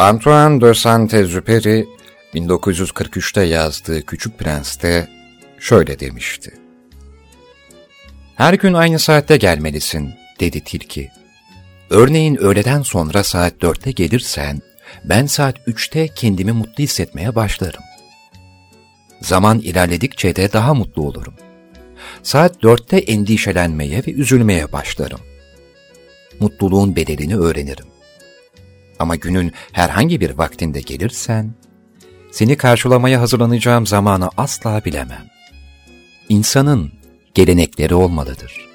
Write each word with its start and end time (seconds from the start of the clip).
Antoine 0.00 0.60
de 0.60 0.74
Saint-Exupéry 0.74 1.86
1943'te 2.34 3.42
yazdığı 3.42 4.06
Küçük 4.06 4.38
Prens'te 4.38 5.08
şöyle 5.58 6.00
demişti. 6.00 6.54
Her 8.34 8.54
gün 8.54 8.74
aynı 8.74 8.98
saatte 8.98 9.36
gelmelisin, 9.36 10.14
dedi 10.40 10.64
tilki. 10.64 11.08
Örneğin 11.90 12.36
öğleden 12.36 12.82
sonra 12.82 13.22
saat 13.22 13.60
dörtte 13.60 13.90
gelirsen, 13.92 14.60
ben 15.04 15.26
saat 15.26 15.56
üçte 15.66 16.08
kendimi 16.08 16.52
mutlu 16.52 16.84
hissetmeye 16.84 17.34
başlarım. 17.34 17.82
Zaman 19.20 19.58
ilerledikçe 19.58 20.36
de 20.36 20.52
daha 20.52 20.74
mutlu 20.74 21.02
olurum. 21.02 21.34
Saat 22.22 22.62
dörtte 22.62 22.98
endişelenmeye 22.98 24.02
ve 24.06 24.12
üzülmeye 24.12 24.72
başlarım. 24.72 25.20
Mutluluğun 26.40 26.96
bedelini 26.96 27.36
öğrenirim. 27.36 27.86
Ama 29.00 29.16
günün 29.16 29.52
herhangi 29.72 30.20
bir 30.20 30.30
vaktinde 30.30 30.80
gelirsen, 30.80 31.54
seni 32.32 32.56
karşılamaya 32.56 33.20
hazırlanacağım 33.20 33.86
zamanı 33.86 34.30
asla 34.36 34.84
bilemem. 34.84 35.30
İnsanın 36.28 36.92
gelenekleri 37.34 37.94
olmalıdır. 37.94 38.68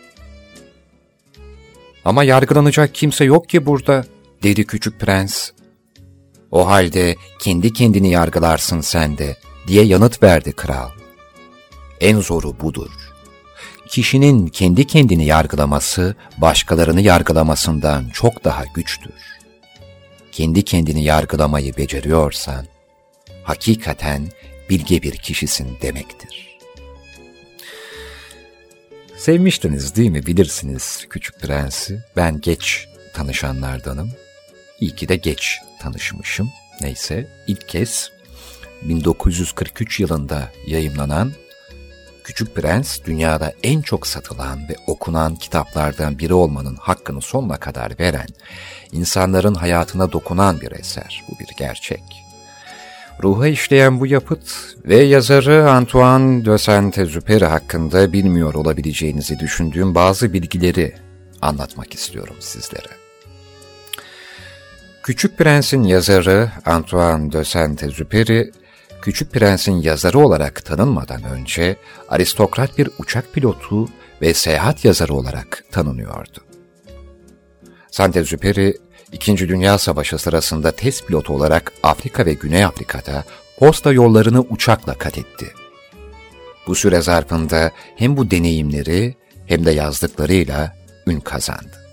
Ama 2.05 2.23
yargılanacak 2.23 2.95
kimse 2.95 3.26
yok 3.26 3.50
ki 3.50 3.66
burada, 3.66 4.05
dedi 4.44 4.66
küçük 4.66 5.00
prens. 5.00 5.52
O 6.52 6.67
halde 6.67 7.16
kendi 7.39 7.73
kendini 7.73 8.12
yargılarsın 8.12 8.81
sen 8.81 9.17
de, 9.17 9.38
diye 9.67 9.84
yanıt 9.84 10.23
verdi 10.23 10.52
kral. 10.52 10.89
En 12.02 12.20
zoru 12.20 12.59
budur. 12.59 12.92
Kişinin 13.88 14.48
kendi 14.48 14.88
kendini 14.88 15.26
yargılaması, 15.26 16.16
başkalarını 16.38 17.02
yargılamasından 17.02 18.09
çok 18.14 18.44
daha 18.44 18.66
güçtür. 18.66 19.34
Kendi 20.35 20.66
kendini 20.66 21.03
yargılamayı 21.03 21.77
beceriyorsan, 21.77 22.66
hakikaten 23.44 24.27
bilge 24.70 25.02
bir 25.02 25.17
kişisin 25.17 25.77
demektir. 25.81 26.58
Sevmiştiniz 29.17 29.95
değil 29.95 30.09
mi 30.09 30.25
bilirsiniz 30.25 31.05
Küçük 31.09 31.39
Prens'i. 31.39 32.03
Ben 32.16 32.42
geç 32.42 32.88
tanışanlardanım. 33.14 34.11
İyi 34.80 34.95
ki 34.95 35.08
de 35.08 35.16
geç 35.16 35.58
tanışmışım. 35.80 36.49
Neyse 36.81 37.27
ilk 37.47 37.67
kez 37.67 38.11
1943 38.81 39.99
yılında 39.99 40.52
yayımlanan 40.67 41.31
Küçük 42.25 42.55
Prens 42.55 42.99
dünyada 43.05 43.53
en 43.64 43.81
çok 43.81 44.08
satılan 44.08 44.70
ve 44.70 44.75
okunan 44.88 45.36
kitaplardan 45.36 46.20
biri 46.20 46.33
olmanın 46.33 46.75
hakkını 46.75 47.22
sonuna 47.22 47.58
kadar 47.58 47.99
veren, 47.99 48.27
insanların 48.91 49.55
hayatına 49.55 50.11
dokunan 50.11 50.61
bir 50.61 50.72
eser. 50.72 51.23
Bu 51.30 51.39
bir 51.39 51.47
gerçek. 51.58 52.03
Ruha 53.23 53.47
işleyen 53.47 54.00
bu 54.00 54.08
yapıt 54.08 54.44
ve 54.86 54.95
yazarı 54.95 55.72
Antoine 55.72 56.45
de 56.45 56.50
Saint-Exupéry 56.50 57.45
hakkında 57.45 58.14
bilmiyor 58.14 58.53
olabileceğinizi 58.53 59.39
düşündüğüm 59.39 59.95
bazı 59.95 60.33
bilgileri 60.33 60.95
anlatmak 61.42 61.94
istiyorum 61.94 62.36
sizlere. 62.39 62.89
Küçük 65.03 65.38
Prens'in 65.38 65.83
yazarı 65.83 66.52
Antoine 66.66 67.31
de 67.31 67.38
Saint-Exupéry, 67.38 68.52
Küçük 69.02 69.31
Prens'in 69.31 69.81
yazarı 69.81 70.20
olarak 70.20 70.66
tanınmadan 70.66 71.23
önce 71.23 71.75
aristokrat 72.09 72.77
bir 72.77 72.89
uçak 72.99 73.33
pilotu 73.33 73.88
ve 74.22 74.33
seyahat 74.33 74.86
yazarı 74.86 75.14
olarak 75.14 75.64
tanınıyordu. 75.72 76.45
Saint-Exupéry, 77.96 78.78
İkinci 79.12 79.50
Dünya 79.50 79.78
Savaşı 79.78 80.18
sırasında 80.18 80.72
test 80.72 81.08
pilotu 81.08 81.34
olarak 81.34 81.72
Afrika 81.84 82.26
ve 82.26 82.34
Güney 82.34 82.66
Afrika'da 82.66 83.24
posta 83.58 83.92
yollarını 83.92 84.40
uçakla 84.40 84.94
kat 84.94 85.18
etti. 85.18 85.54
Bu 86.68 86.76
süre 86.76 87.02
zarfında 87.02 87.72
hem 87.96 88.18
bu 88.18 88.32
deneyimleri 88.32 89.16
hem 89.45 89.66
de 89.66 89.72
yazdıklarıyla 89.72 90.76
ün 91.08 91.20
kazandı. 91.20 91.86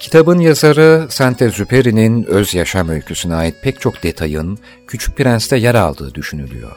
Kitabın 0.00 0.38
yazarı 0.38 1.06
Saint-Exupéry'nin 1.10 2.24
öz 2.24 2.54
yaşam 2.54 2.88
öyküsüne 2.88 3.34
ait 3.34 3.54
pek 3.62 3.80
çok 3.80 4.02
detayın 4.02 4.58
Küçük 4.86 5.16
Prens'te 5.16 5.56
yer 5.56 5.74
aldığı 5.74 6.14
düşünülüyor. 6.14 6.76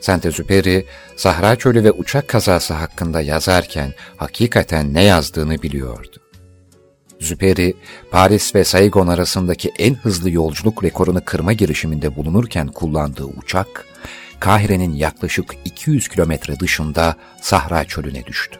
Saint-Exupéry, 0.00 0.84
Sahra 1.16 1.56
Çölü 1.56 1.84
ve 1.84 1.92
uçak 1.92 2.28
kazası 2.28 2.74
hakkında 2.74 3.20
yazarken 3.20 3.92
hakikaten 4.16 4.94
ne 4.94 5.04
yazdığını 5.04 5.62
biliyordu. 5.62 6.23
Züperi, 7.20 7.74
Paris 8.10 8.54
ve 8.54 8.64
Saigon 8.64 9.06
arasındaki 9.06 9.72
en 9.78 9.94
hızlı 9.94 10.30
yolculuk 10.30 10.84
rekorunu 10.84 11.24
kırma 11.24 11.52
girişiminde 11.52 12.16
bulunurken 12.16 12.68
kullandığı 12.68 13.24
uçak, 13.24 13.86
Kahire'nin 14.40 14.92
yaklaşık 14.92 15.54
200 15.64 16.08
kilometre 16.08 16.60
dışında 16.60 17.16
Sahra 17.40 17.84
Çölü'ne 17.84 18.26
düştü. 18.26 18.58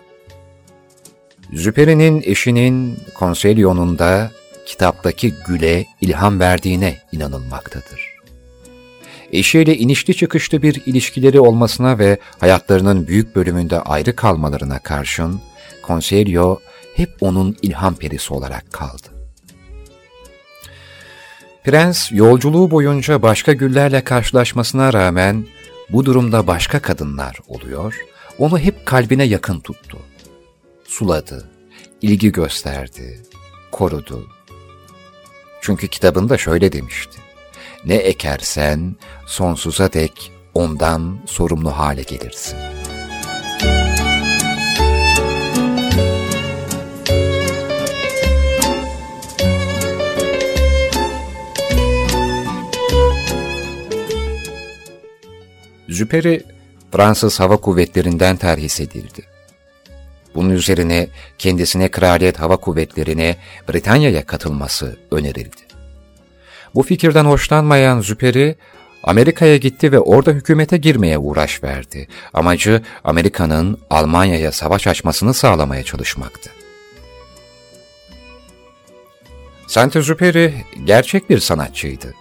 Züperi'nin 1.52 2.22
eşinin 2.24 2.98
Konselyon'un 3.14 3.98
da 3.98 4.30
kitaptaki 4.66 5.34
güle 5.46 5.86
ilham 6.00 6.40
verdiğine 6.40 6.98
inanılmaktadır. 7.12 8.14
Eşiyle 9.32 9.76
inişli 9.76 10.16
çıkışlı 10.16 10.62
bir 10.62 10.82
ilişkileri 10.86 11.40
olmasına 11.40 11.98
ve 11.98 12.18
hayatlarının 12.40 13.06
büyük 13.06 13.36
bölümünde 13.36 13.80
ayrı 13.80 14.16
kalmalarına 14.16 14.78
karşın, 14.78 15.40
Consiglio 15.86 16.60
hep 16.96 17.16
onun 17.20 17.56
ilham 17.62 17.94
perisi 17.94 18.34
olarak 18.34 18.72
kaldı. 18.72 19.08
Prens 21.64 22.12
yolculuğu 22.12 22.70
boyunca 22.70 23.22
başka 23.22 23.52
güllerle 23.52 24.04
karşılaşmasına 24.04 24.92
rağmen 24.92 25.46
bu 25.90 26.04
durumda 26.04 26.46
başka 26.46 26.82
kadınlar 26.82 27.38
oluyor, 27.48 27.94
onu 28.38 28.58
hep 28.58 28.86
kalbine 28.86 29.24
yakın 29.24 29.60
tuttu. 29.60 29.98
Suladı, 30.84 31.50
ilgi 32.02 32.32
gösterdi, 32.32 33.22
korudu. 33.70 34.28
Çünkü 35.60 35.88
kitabında 35.88 36.38
şöyle 36.38 36.72
demişti. 36.72 37.18
Ne 37.84 37.94
ekersen 37.94 38.96
sonsuza 39.26 39.92
dek 39.92 40.32
ondan 40.54 41.18
sorumlu 41.26 41.70
hale 41.70 42.02
gelirsin.'' 42.02 42.83
Züperi 55.94 56.42
Fransız 56.92 57.40
Hava 57.40 57.56
Kuvvetleri'nden 57.56 58.36
terhis 58.36 58.80
edildi. 58.80 59.22
Bunun 60.34 60.50
üzerine 60.50 61.08
kendisine 61.38 61.90
Kraliyet 61.90 62.40
Hava 62.40 62.56
Kuvvetleri'ne 62.56 63.36
Britanya'ya 63.68 64.26
katılması 64.26 64.96
önerildi. 65.10 65.62
Bu 66.74 66.82
fikirden 66.82 67.24
hoşlanmayan 67.24 68.00
Züperi, 68.00 68.56
Amerika'ya 69.02 69.56
gitti 69.56 69.92
ve 69.92 69.98
orada 69.98 70.30
hükümete 70.30 70.76
girmeye 70.76 71.18
uğraş 71.18 71.62
verdi. 71.62 72.08
Amacı 72.34 72.82
Amerika'nın 73.04 73.78
Almanya'ya 73.90 74.52
savaş 74.52 74.86
açmasını 74.86 75.34
sağlamaya 75.34 75.82
çalışmaktı. 75.82 76.50
Saint-Exupéry 79.66 80.52
gerçek 80.84 81.30
bir 81.30 81.38
sanatçıydı. 81.38 82.14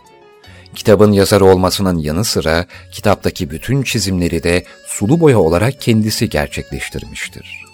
Kitabın 0.76 1.12
yazarı 1.12 1.46
olmasının 1.46 1.98
yanı 1.98 2.26
sıra 2.26 2.66
kitaptaki 2.92 3.50
bütün 3.50 3.84
çizimleri 3.84 4.44
de 4.44 4.66
sulu 4.86 5.20
boya 5.20 5.40
olarak 5.40 5.82
kendisi 5.82 6.30
gerçekleştirmiştir. 6.30 7.66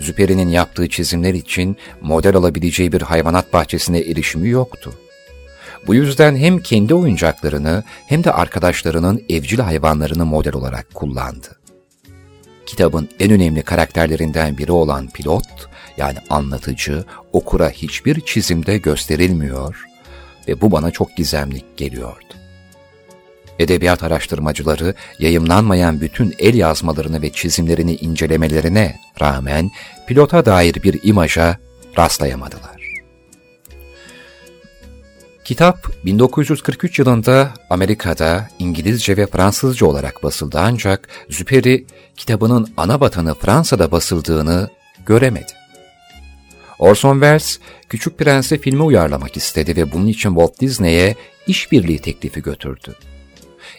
Züperi'nin 0.00 0.48
yaptığı 0.48 0.88
çizimler 0.88 1.34
için 1.34 1.76
model 2.00 2.36
alabileceği 2.36 2.92
bir 2.92 3.02
hayvanat 3.02 3.52
bahçesine 3.52 3.98
erişimi 3.98 4.48
yoktu. 4.48 4.94
Bu 5.86 5.94
yüzden 5.94 6.36
hem 6.36 6.58
kendi 6.58 6.94
oyuncaklarını 6.94 7.82
hem 8.06 8.24
de 8.24 8.32
arkadaşlarının 8.32 9.22
evcil 9.28 9.58
hayvanlarını 9.58 10.24
model 10.24 10.54
olarak 10.54 10.94
kullandı. 10.94 11.48
Kitabın 12.66 13.08
en 13.20 13.30
önemli 13.30 13.62
karakterlerinden 13.62 14.58
biri 14.58 14.72
olan 14.72 15.08
pilot, 15.08 15.44
yani 15.96 16.18
anlatıcı, 16.30 17.04
okura 17.32 17.70
hiçbir 17.70 18.20
çizimde 18.20 18.78
gösterilmiyor 18.78 19.93
ve 20.48 20.60
bu 20.60 20.70
bana 20.70 20.90
çok 20.90 21.16
gizemlik 21.16 21.76
geliyordu. 21.76 22.24
Edebiyat 23.58 24.02
araştırmacıları 24.02 24.94
yayımlanmayan 25.18 26.00
bütün 26.00 26.34
el 26.38 26.54
yazmalarını 26.54 27.22
ve 27.22 27.32
çizimlerini 27.32 27.96
incelemelerine 27.96 28.96
rağmen 29.20 29.70
pilota 30.06 30.44
dair 30.44 30.74
bir 30.74 31.00
imaja 31.02 31.58
rastlayamadılar. 31.98 32.84
Kitap 35.44 36.04
1943 36.04 36.98
yılında 36.98 37.50
Amerika'da 37.70 38.48
İngilizce 38.58 39.16
ve 39.16 39.26
Fransızca 39.26 39.86
olarak 39.86 40.22
basıldı 40.22 40.58
ancak 40.60 41.08
Züperi 41.30 41.86
kitabının 42.16 42.68
ana 42.76 43.00
vatanı 43.00 43.34
Fransa'da 43.34 43.90
basıldığını 43.90 44.70
göremedi. 45.06 45.52
Orson 46.78 47.14
Welles, 47.14 47.58
Küçük 47.88 48.18
Prens'i 48.18 48.58
filme 48.58 48.82
uyarlamak 48.82 49.36
istedi 49.36 49.76
ve 49.76 49.92
bunun 49.92 50.06
için 50.06 50.28
Walt 50.28 50.60
Disney'e 50.60 51.14
işbirliği 51.46 51.98
teklifi 51.98 52.42
götürdü. 52.42 52.94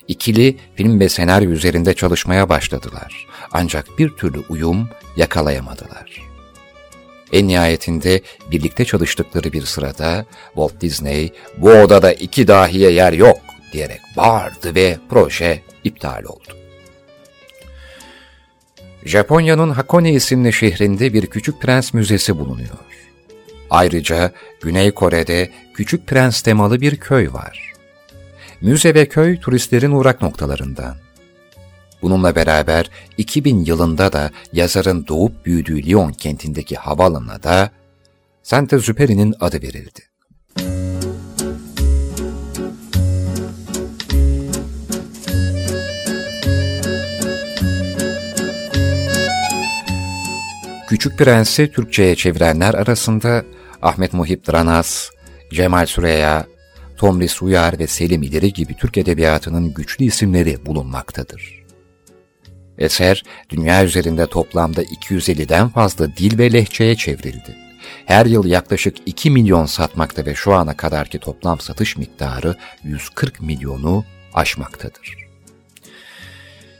İkili 0.08 0.58
film 0.76 1.00
ve 1.00 1.10
senaryo 1.10 1.52
üzerinde 1.52 1.94
çalışmaya 1.94 2.50
başladılar. 2.50 3.28
Ancak 3.52 4.00
bir 4.00 4.10
türlü 4.10 4.40
uyum 4.50 4.90
yakalayamadılar. 5.18 6.22
En 7.32 7.48
nihayetinde 7.48 8.22
birlikte 8.52 8.86
çalıştıkları 8.86 9.54
bir 9.54 9.62
sırada 9.62 10.26
Walt 10.54 10.82
Disney 10.82 11.32
bu 11.58 11.72
odada 11.72 12.14
iki 12.14 12.48
dahiye 12.48 12.92
yer 12.92 13.14
yok 13.14 13.38
diyerek 13.74 14.02
bağırdı 14.18 14.76
ve 14.76 14.98
proje 15.10 15.62
iptal 15.84 16.24
oldu. 16.24 16.65
Japonya'nın 19.06 19.70
Hakone 19.70 20.14
isimli 20.14 20.54
şehrinde 20.54 21.14
bir 21.14 21.26
Küçük 21.26 21.62
Prens 21.62 21.94
Müzesi 21.94 22.40
bulunuyor. 22.40 22.78
Ayrıca 23.70 24.32
Güney 24.62 24.92
Kore'de 24.92 25.52
Küçük 25.74 26.08
Prens 26.08 26.42
temalı 26.42 26.82
bir 26.82 26.96
köy 26.96 27.34
var. 27.34 27.74
Müze 28.62 28.94
ve 28.94 29.06
köy 29.06 29.40
turistlerin 29.40 29.92
uğrak 29.92 30.22
noktalarından. 30.22 30.96
Bununla 32.02 32.36
beraber 32.36 32.90
2000 33.18 33.66
yılında 33.66 34.14
da 34.14 34.32
yazarın 34.54 35.08
doğup 35.08 35.46
büyüdüğü 35.46 35.84
Lyon 35.84 36.12
kentindeki 36.12 36.76
havaalanına 36.76 37.44
da 37.44 37.70
Saint-Exupéry'nin 38.44 39.36
adı 39.40 39.62
verildi. 39.62 40.15
Küçük 50.88 51.18
Prens'i 51.18 51.72
Türkçe'ye 51.72 52.16
çevirenler 52.16 52.74
arasında 52.74 53.46
Ahmet 53.82 54.14
Muhip 54.14 54.48
Dranas, 54.48 55.10
Cemal 55.52 55.86
Süreya, 55.86 56.46
Tomris 56.98 57.42
Uyar 57.42 57.80
ve 57.80 57.88
Selim 57.88 58.24
İleri 58.24 58.54
gibi 58.54 58.76
Türk 58.76 58.98
Edebiyatı'nın 58.98 59.74
güçlü 59.74 60.06
isimleri 60.06 60.66
bulunmaktadır. 60.66 61.66
Eser, 62.78 63.24
dünya 63.50 63.86
üzerinde 63.86 64.28
toplamda 64.28 64.84
250'den 64.84 65.70
fazla 65.70 66.18
dil 66.18 66.38
ve 66.38 66.54
lehçeye 66.54 66.96
çevrildi. 66.96 67.56
Her 68.06 68.26
yıl 68.26 68.46
yaklaşık 68.46 68.98
2 69.06 69.32
milyon 69.32 69.66
satmakta 69.66 70.26
ve 70.26 70.36
şu 70.36 70.54
ana 70.54 70.78
kadarki 70.78 71.20
toplam 71.20 71.60
satış 71.60 71.98
miktarı 71.98 72.56
140 72.84 73.42
milyonu 73.42 74.06
aşmaktadır. 74.34 75.25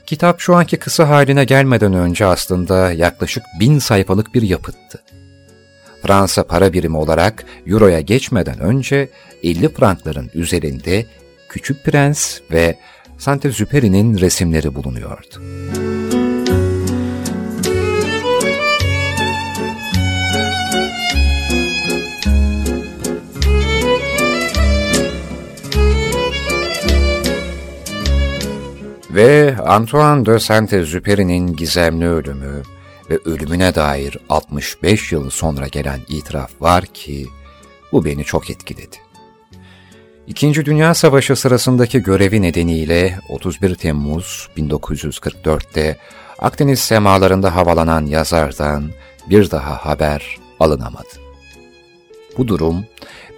Kitap 0.06 0.40
şu 0.40 0.54
anki 0.54 0.76
kısa 0.76 1.08
haline 1.08 1.44
gelmeden 1.44 1.92
önce 1.94 2.26
aslında 2.26 2.92
yaklaşık 2.92 3.42
bin 3.60 3.78
sayfalık 3.78 4.34
bir 4.34 4.42
yapıttı. 4.42 5.02
Fransa 6.02 6.46
para 6.46 6.72
birimi 6.72 6.96
olarak 6.96 7.44
Euro'ya 7.66 8.00
geçmeden 8.00 8.60
önce 8.60 9.08
50 9.42 9.68
frankların 9.68 10.30
üzerinde 10.34 11.06
Küçük 11.48 11.84
Prens 11.84 12.40
ve 12.50 12.78
Saint-Exupéry'nin 13.18 14.18
resimleri 14.18 14.74
bulunuyordu. 14.74 15.42
Ve 29.16 29.56
Antoine 29.66 30.26
de 30.26 30.38
Saint-Exupéry'nin 30.38 31.56
gizemli 31.56 32.08
ölümü 32.08 32.62
ve 33.10 33.18
ölümüne 33.24 33.74
dair 33.74 34.18
65 34.28 35.12
yıl 35.12 35.30
sonra 35.30 35.68
gelen 35.68 36.00
itiraf 36.08 36.50
var 36.60 36.86
ki 36.86 37.26
bu 37.92 38.04
beni 38.04 38.24
çok 38.24 38.50
etkiledi. 38.50 38.96
İkinci 40.26 40.64
Dünya 40.64 40.94
Savaşı 40.94 41.36
sırasındaki 41.36 42.02
görevi 42.02 42.42
nedeniyle 42.42 43.18
31 43.28 43.74
Temmuz 43.74 44.48
1944'te 44.56 45.96
Akdeniz 46.38 46.80
semalarında 46.80 47.56
havalanan 47.56 48.06
yazardan 48.06 48.90
bir 49.30 49.50
daha 49.50 49.86
haber 49.86 50.36
alınamadı. 50.60 51.08
Bu 52.38 52.48
durum 52.48 52.86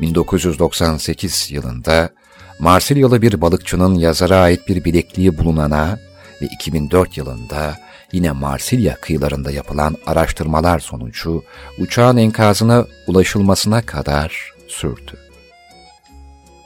1998 0.00 1.50
yılında 1.50 2.10
Marsilyalı 2.58 3.22
bir 3.22 3.40
balıkçının 3.40 3.94
yazara 3.94 4.36
ait 4.36 4.68
bir 4.68 4.84
bilekliği 4.84 5.38
bulunana 5.38 5.98
ve 6.42 6.46
2004 6.46 7.16
yılında 7.16 7.76
yine 8.12 8.32
Marsilya 8.32 8.94
kıyılarında 8.94 9.50
yapılan 9.50 9.96
araştırmalar 10.06 10.78
sonucu 10.78 11.42
uçağın 11.78 12.16
enkazına 12.16 12.86
ulaşılmasına 13.06 13.82
kadar 13.82 14.52
sürdü. 14.68 15.12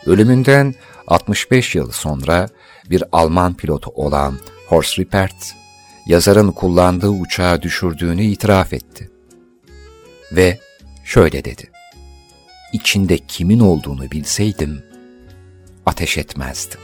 Ölümünden 0.06 0.74
65 1.06 1.74
yıl 1.74 1.90
sonra 1.90 2.48
bir 2.90 3.04
Alman 3.12 3.54
pilotu 3.54 3.90
olan 3.94 4.38
Horst 4.66 4.98
Rippert, 4.98 5.54
yazarın 6.06 6.52
kullandığı 6.52 7.08
uçağı 7.08 7.62
düşürdüğünü 7.62 8.24
itiraf 8.24 8.72
etti. 8.72 9.10
Ve 10.32 10.58
şöyle 11.04 11.44
dedi. 11.44 11.70
İçinde 12.72 13.18
kimin 13.18 13.60
olduğunu 13.60 14.10
bilseydim, 14.10 14.91
ateş 15.86 16.18
etmezdim. 16.18 16.80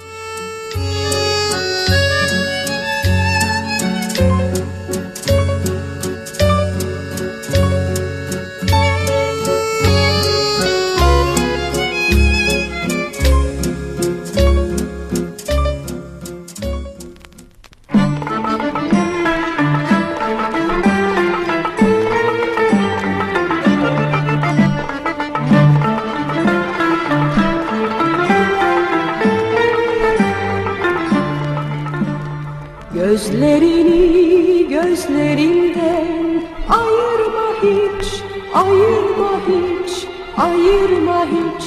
Ayırma 38.58 39.32
hiç, 39.49 40.06
ayırma 40.38 41.25
hiç 41.25 41.64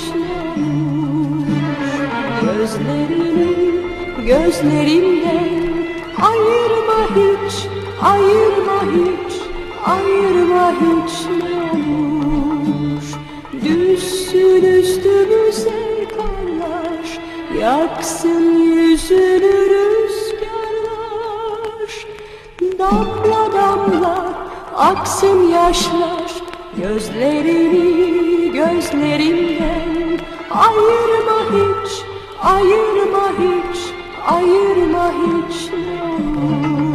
Gözlerini 2.42 3.72
gözlerimden 4.26 5.74
ayırma 6.22 7.00
hiç, 7.16 7.54
ayırma 8.04 8.80
hiç, 8.96 9.34
ayırma 9.86 10.72
hiç 10.72 11.14
ne 11.44 11.72
olur 11.72 13.04
Düşsün 13.66 14.64
üstümüze 14.64 16.08
karlar, 16.10 17.20
yaksın 17.62 18.58
yüzünü 18.58 19.62
Damla 22.80 23.54
damla 23.54 24.34
aksın 24.78 25.48
yaşlar 25.48 26.51
Gözlerini 26.82 28.52
gözlerimden 28.52 30.20
Ayırma 30.52 31.42
hiç, 31.52 32.02
ayırma 32.44 33.30
hiç, 33.40 33.80
ayırma 34.28 35.12
hiç. 35.12 35.70
Alma 35.72 36.91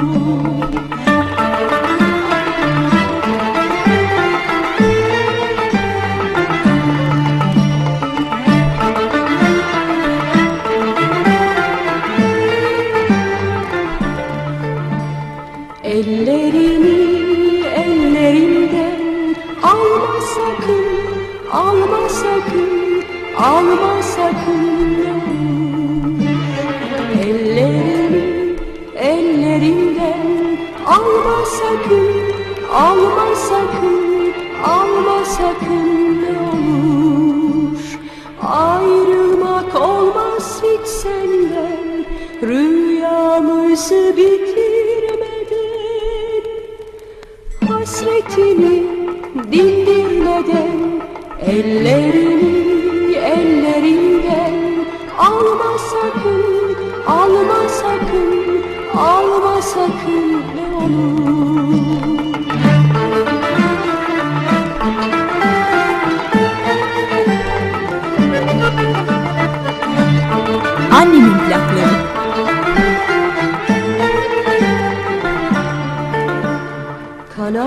sakın 33.49 34.35
Alma 34.65 35.25
sakın 35.25 35.86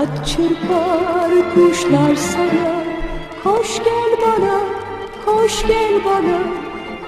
Kanat 0.00 0.26
çırpar 0.26 1.54
kuşlar 1.54 2.14
sana. 2.14 2.72
Koş 3.44 3.78
gel 3.84 4.12
bana, 4.22 4.60
koş 5.26 5.66
gel 5.66 6.04
bana 6.04 6.38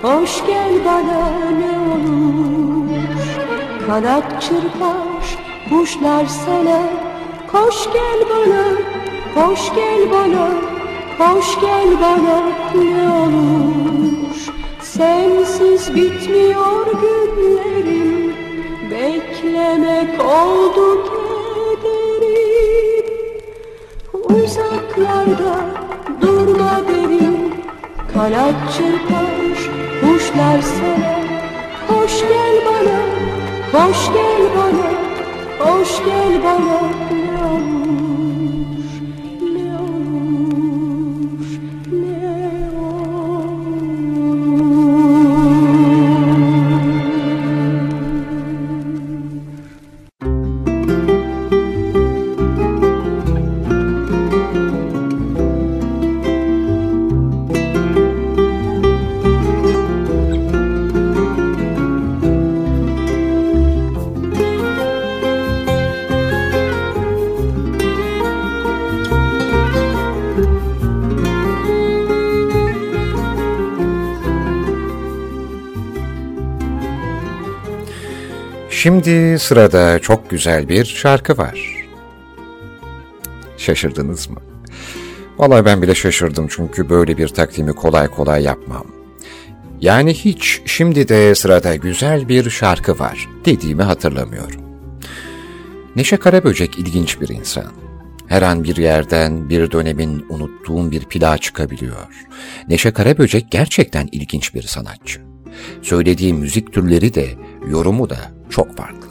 Koş 0.03 0.47
gel 0.47 0.73
bana 0.85 1.31
ne 1.51 1.79
olur. 1.93 2.89
Kanat 3.87 4.43
çırpar 4.43 5.39
kuşlar 5.71 6.27
sana. 6.27 6.83
Koş 7.53 7.93
gel 7.93 8.21
bana, 8.31 8.65
koş 9.35 9.75
gel 9.75 10.11
bana 10.13 10.49
Koş 11.19 11.61
gel 11.61 11.89
bana 12.01 12.43
ne 12.75 13.11
olur. 13.11 14.53
Sensiz 14.81 15.95
bitmiyor 15.95 16.87
günlerim 16.87 18.35
Beklemek 18.91 20.25
oldu 20.25 21.05
kederim 21.05 21.22
Kanat 28.23 28.55
çırpar 28.77 29.71
kuşlar 30.01 30.61
sana 30.61 31.21
Hoş 31.89 32.21
gel 32.21 32.57
bana, 32.67 33.01
hoş 33.73 34.13
gel 34.13 34.43
bana 34.57 34.91
Hoş 35.59 36.05
gel 36.05 36.45
bana 36.45 37.02
Şimdi 78.83 79.39
sırada 79.39 79.99
çok 79.99 80.31
güzel 80.31 80.69
bir 80.69 80.85
şarkı 80.85 81.39
var. 81.39 81.87
Şaşırdınız 83.57 84.31
mı? 84.31 84.41
Vallahi 85.39 85.65
ben 85.65 85.83
bile 85.83 85.95
şaşırdım 85.95 86.47
çünkü 86.51 86.89
böyle 86.89 87.19
bir 87.19 87.29
takdimi 87.29 87.73
kolay 87.73 88.09
kolay 88.09 88.43
yapmam. 88.43 88.87
Yani 89.81 90.15
hiç 90.15 90.61
şimdi 90.67 91.09
de 91.09 91.35
sırada 91.35 91.77
güzel 91.77 92.29
bir 92.29 92.51
şarkı 92.51 92.99
var 92.99 93.29
dediğimi 93.45 93.83
hatırlamıyorum. 93.83 94.61
Neşe 95.97 96.17
Karaböcek 96.17 96.79
ilginç 96.79 97.21
bir 97.21 97.29
insan. 97.29 97.73
Her 98.27 98.43
an 98.43 98.65
bir 98.65 98.77
yerden 98.77 99.49
bir 99.49 99.71
dönemin 99.71 100.27
unuttuğum 100.29 100.91
bir 100.91 101.05
plağa 101.05 101.39
çıkabiliyor. 101.39 102.27
Neşe 102.69 102.93
Karaböcek 102.93 103.51
gerçekten 103.51 104.09
ilginç 104.13 104.55
bir 104.55 104.63
sanatçı. 104.63 105.21
Söylediği 105.83 106.35
müzik 106.35 106.73
türleri 106.73 107.15
de, 107.15 107.29
yorumu 107.69 108.11
da 108.11 108.19
çok 108.51 108.77
farklı. 108.77 109.09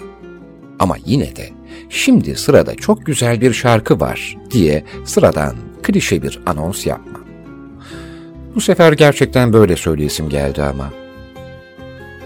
Ama 0.79 0.95
yine 1.05 1.35
de 1.35 1.49
şimdi 1.89 2.35
sırada 2.35 2.75
çok 2.75 3.05
güzel 3.05 3.41
bir 3.41 3.53
şarkı 3.53 3.99
var 3.99 4.37
diye 4.51 4.83
sıradan 5.05 5.55
klişe 5.83 6.21
bir 6.21 6.39
anons 6.45 6.85
yapma. 6.85 7.19
Bu 8.55 8.61
sefer 8.61 8.93
gerçekten 8.93 9.53
böyle 9.53 9.75
söyleyesim 9.75 10.29
geldi 10.29 10.63
ama. 10.63 10.89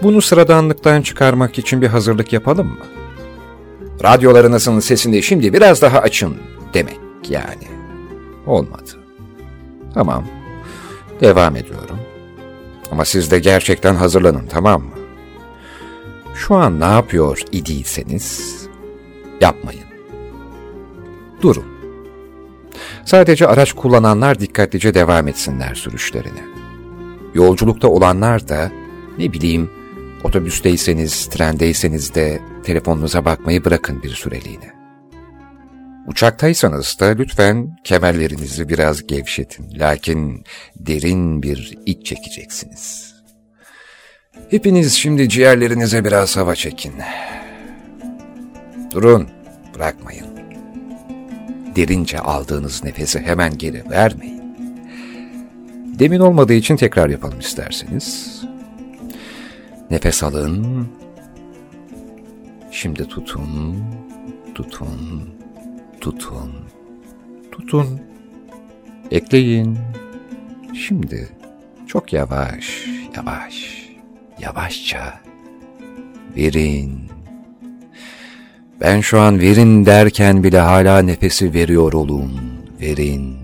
Bunu 0.02 0.22
sıradanlıktan 0.22 1.02
çıkarmak 1.02 1.58
için 1.58 1.82
bir 1.82 1.86
hazırlık 1.86 2.32
yapalım 2.32 2.66
mı? 2.66 2.86
Radyolarınızın 4.04 4.80
sesini 4.80 5.22
şimdi 5.22 5.52
biraz 5.52 5.82
daha 5.82 5.98
açın 5.98 6.36
demek 6.74 6.98
yani. 7.28 7.66
Olmadı. 8.46 8.90
Tamam. 9.94 10.24
Devam 11.20 11.56
ediyorum. 11.56 11.98
Ama 12.90 13.04
siz 13.04 13.30
de 13.30 13.38
gerçekten 13.38 13.94
hazırlanın 13.94 14.46
tamam 14.46 14.82
mı? 14.82 14.95
Şu 16.36 16.54
an 16.54 16.80
ne 16.80 16.84
yapıyor 16.84 17.42
idiyseniz 17.52 18.56
yapmayın. 19.40 19.84
Durun. 21.42 21.64
Sadece 23.04 23.46
araç 23.46 23.72
kullananlar 23.72 24.40
dikkatlice 24.40 24.94
devam 24.94 25.28
etsinler 25.28 25.74
sürüşlerine. 25.74 26.44
Yolculukta 27.34 27.88
olanlar 27.88 28.48
da 28.48 28.72
ne 29.18 29.32
bileyim 29.32 29.70
otobüsteyseniz, 30.24 31.26
trendeyseniz 31.26 32.14
de 32.14 32.40
telefonunuza 32.64 33.24
bakmayı 33.24 33.64
bırakın 33.64 34.02
bir 34.02 34.10
süreliğine. 34.10 34.76
Uçaktaysanız 36.06 36.96
da 37.00 37.06
lütfen 37.06 37.76
kemerlerinizi 37.84 38.68
biraz 38.68 39.06
gevşetin. 39.06 39.78
Lakin 39.78 40.44
derin 40.76 41.42
bir 41.42 41.78
iç 41.86 42.06
çekeceksiniz. 42.06 43.05
Hepiniz 44.50 44.92
şimdi 44.92 45.28
ciğerlerinize 45.28 46.04
biraz 46.04 46.36
hava 46.36 46.54
çekin. 46.54 46.92
Durun, 48.90 49.28
bırakmayın. 49.74 50.26
Derince 51.76 52.18
aldığınız 52.20 52.84
nefesi 52.84 53.20
hemen 53.20 53.58
geri 53.58 53.90
vermeyin. 53.90 54.42
Demin 55.98 56.20
olmadığı 56.20 56.52
için 56.52 56.76
tekrar 56.76 57.08
yapalım 57.10 57.40
isterseniz. 57.40 58.42
Nefes 59.90 60.22
alın. 60.22 60.88
Şimdi 62.70 63.08
tutun, 63.08 63.84
tutun, 64.54 64.88
tutun, 66.00 66.52
tutun. 67.52 68.00
Ekleyin. 69.10 69.78
Şimdi 70.74 71.28
çok 71.86 72.12
yavaş, 72.12 72.86
yavaş, 73.16 73.85
yavaşça 74.38 75.20
verin. 76.36 77.10
Ben 78.80 79.00
şu 79.00 79.20
an 79.20 79.40
verin 79.40 79.86
derken 79.86 80.44
bile 80.44 80.58
hala 80.58 80.98
nefesi 80.98 81.54
veriyor 81.54 81.92
olun. 81.92 82.40
Verin. 82.80 83.38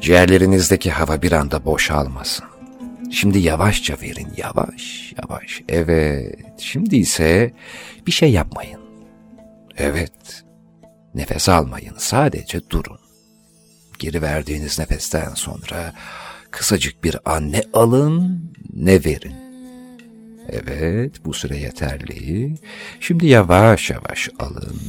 Ciğerlerinizdeki 0.00 0.90
hava 0.90 1.22
bir 1.22 1.32
anda 1.32 1.64
boşalmasın. 1.64 2.46
Şimdi 3.10 3.38
yavaşça 3.38 3.96
verin, 4.02 4.28
yavaş, 4.36 5.14
yavaş. 5.22 5.62
Evet, 5.68 6.60
şimdi 6.60 6.96
ise 6.96 7.52
bir 8.06 8.12
şey 8.12 8.32
yapmayın. 8.32 8.80
Evet, 9.76 10.44
nefes 11.14 11.48
almayın, 11.48 11.94
sadece 11.98 12.70
durun. 12.70 12.98
Geri 13.98 14.22
verdiğiniz 14.22 14.78
nefesten 14.78 15.34
sonra 15.34 15.92
kısacık 16.50 17.04
bir 17.04 17.16
an 17.24 17.52
ne 17.52 17.62
alın 17.72 18.44
ne 18.72 19.04
verin. 19.04 19.34
Evet, 20.48 21.24
bu 21.24 21.34
süre 21.34 21.56
yeterli. 21.56 22.54
Şimdi 23.00 23.26
yavaş 23.26 23.90
yavaş 23.90 24.28
alın, 24.38 24.80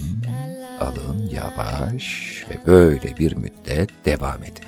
alın 0.79 1.29
yavaş 1.33 2.45
ve 2.49 2.67
böyle 2.67 3.17
bir 3.17 3.35
müddet 3.35 3.89
devam 4.05 4.43
edin. 4.43 4.65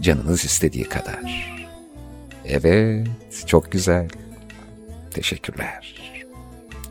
Canınız 0.00 0.44
istediği 0.44 0.84
kadar. 0.84 1.54
Evet, 2.44 3.08
çok 3.46 3.72
güzel. 3.72 4.08
Teşekkürler. 5.10 5.94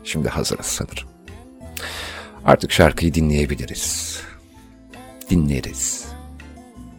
Şimdi 0.04 0.28
hazırız 0.28 0.66
sanırım. 0.66 1.08
Artık 2.44 2.72
şarkıyı 2.72 3.14
dinleyebiliriz. 3.14 4.20
Dinleriz. 5.30 6.04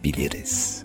Biliriz. 0.04 0.75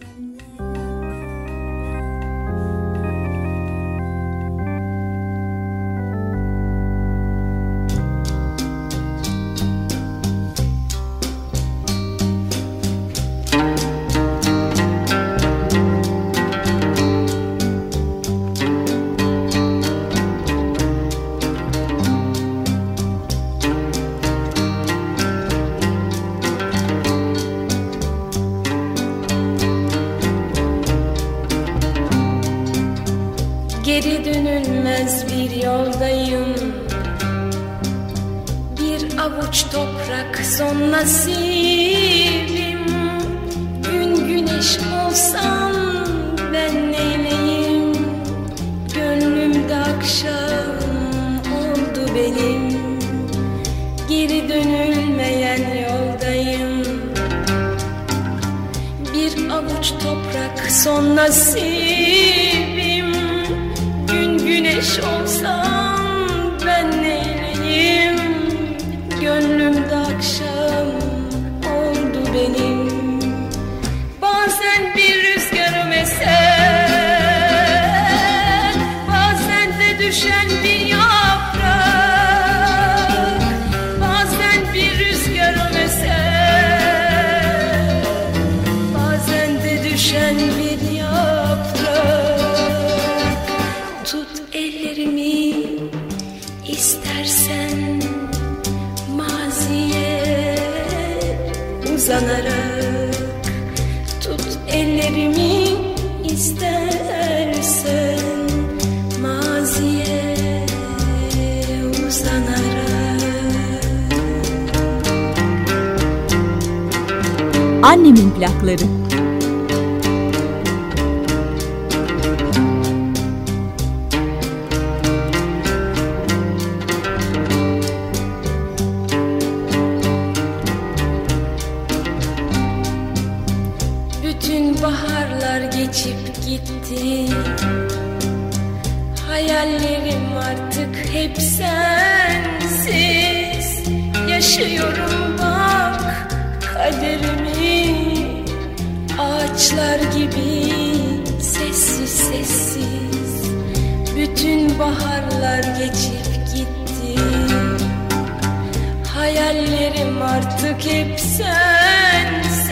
Hep 160.85 161.19
sensiz 161.19 162.71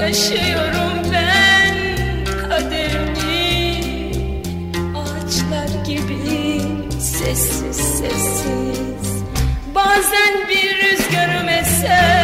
Yaşıyorum 0.00 1.12
ben 1.12 1.74
kaderimi 2.40 3.80
Ağaçlar 4.96 5.84
gibi 5.86 6.60
sessiz 7.00 7.76
sessiz. 7.76 9.24
Bazen 9.74 10.48
bir 10.48 10.76
rüzgarım 10.76 11.48
eser 11.48 12.17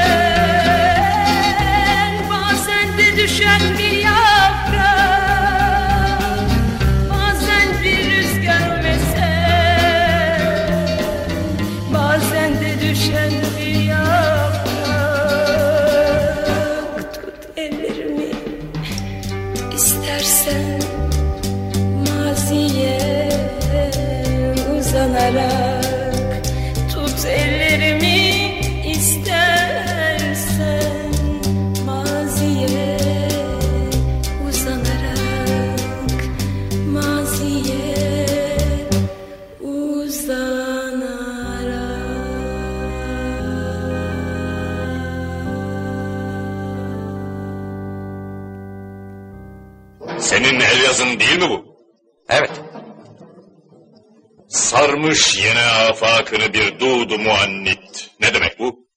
Sarmış 55.05 55.37
yine 55.37 55.61
afakını 55.61 56.53
bir 56.53 56.81
dudu 56.81 57.19
muannit. 57.19 58.11
Ne 58.21 58.35
demek 58.35 58.59
bu? 58.59 58.89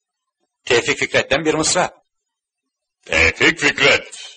Tevfik 0.64 0.98
Fikret'ten 0.98 1.44
bir 1.44 1.54
mısra. 1.54 1.90
Tevfik 3.06 3.60
Fikret. 3.60 4.36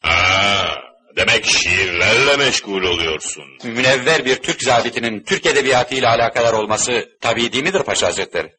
Ha, 0.00 0.78
demek 1.16 1.44
şiirlerle 1.44 2.36
meşgul 2.36 2.82
oluyorsun. 2.82 3.44
Münevver 3.64 4.24
bir 4.24 4.36
Türk 4.36 4.62
zabitinin 4.62 5.22
Türk 5.24 5.46
edebiyatı 5.46 5.94
ile 5.94 6.08
alakadar 6.08 6.52
olması 6.52 7.08
tabii 7.20 7.52
değil 7.52 7.64
midir 7.64 7.82
Paşa 7.82 8.06
Hazretleri? 8.06 8.52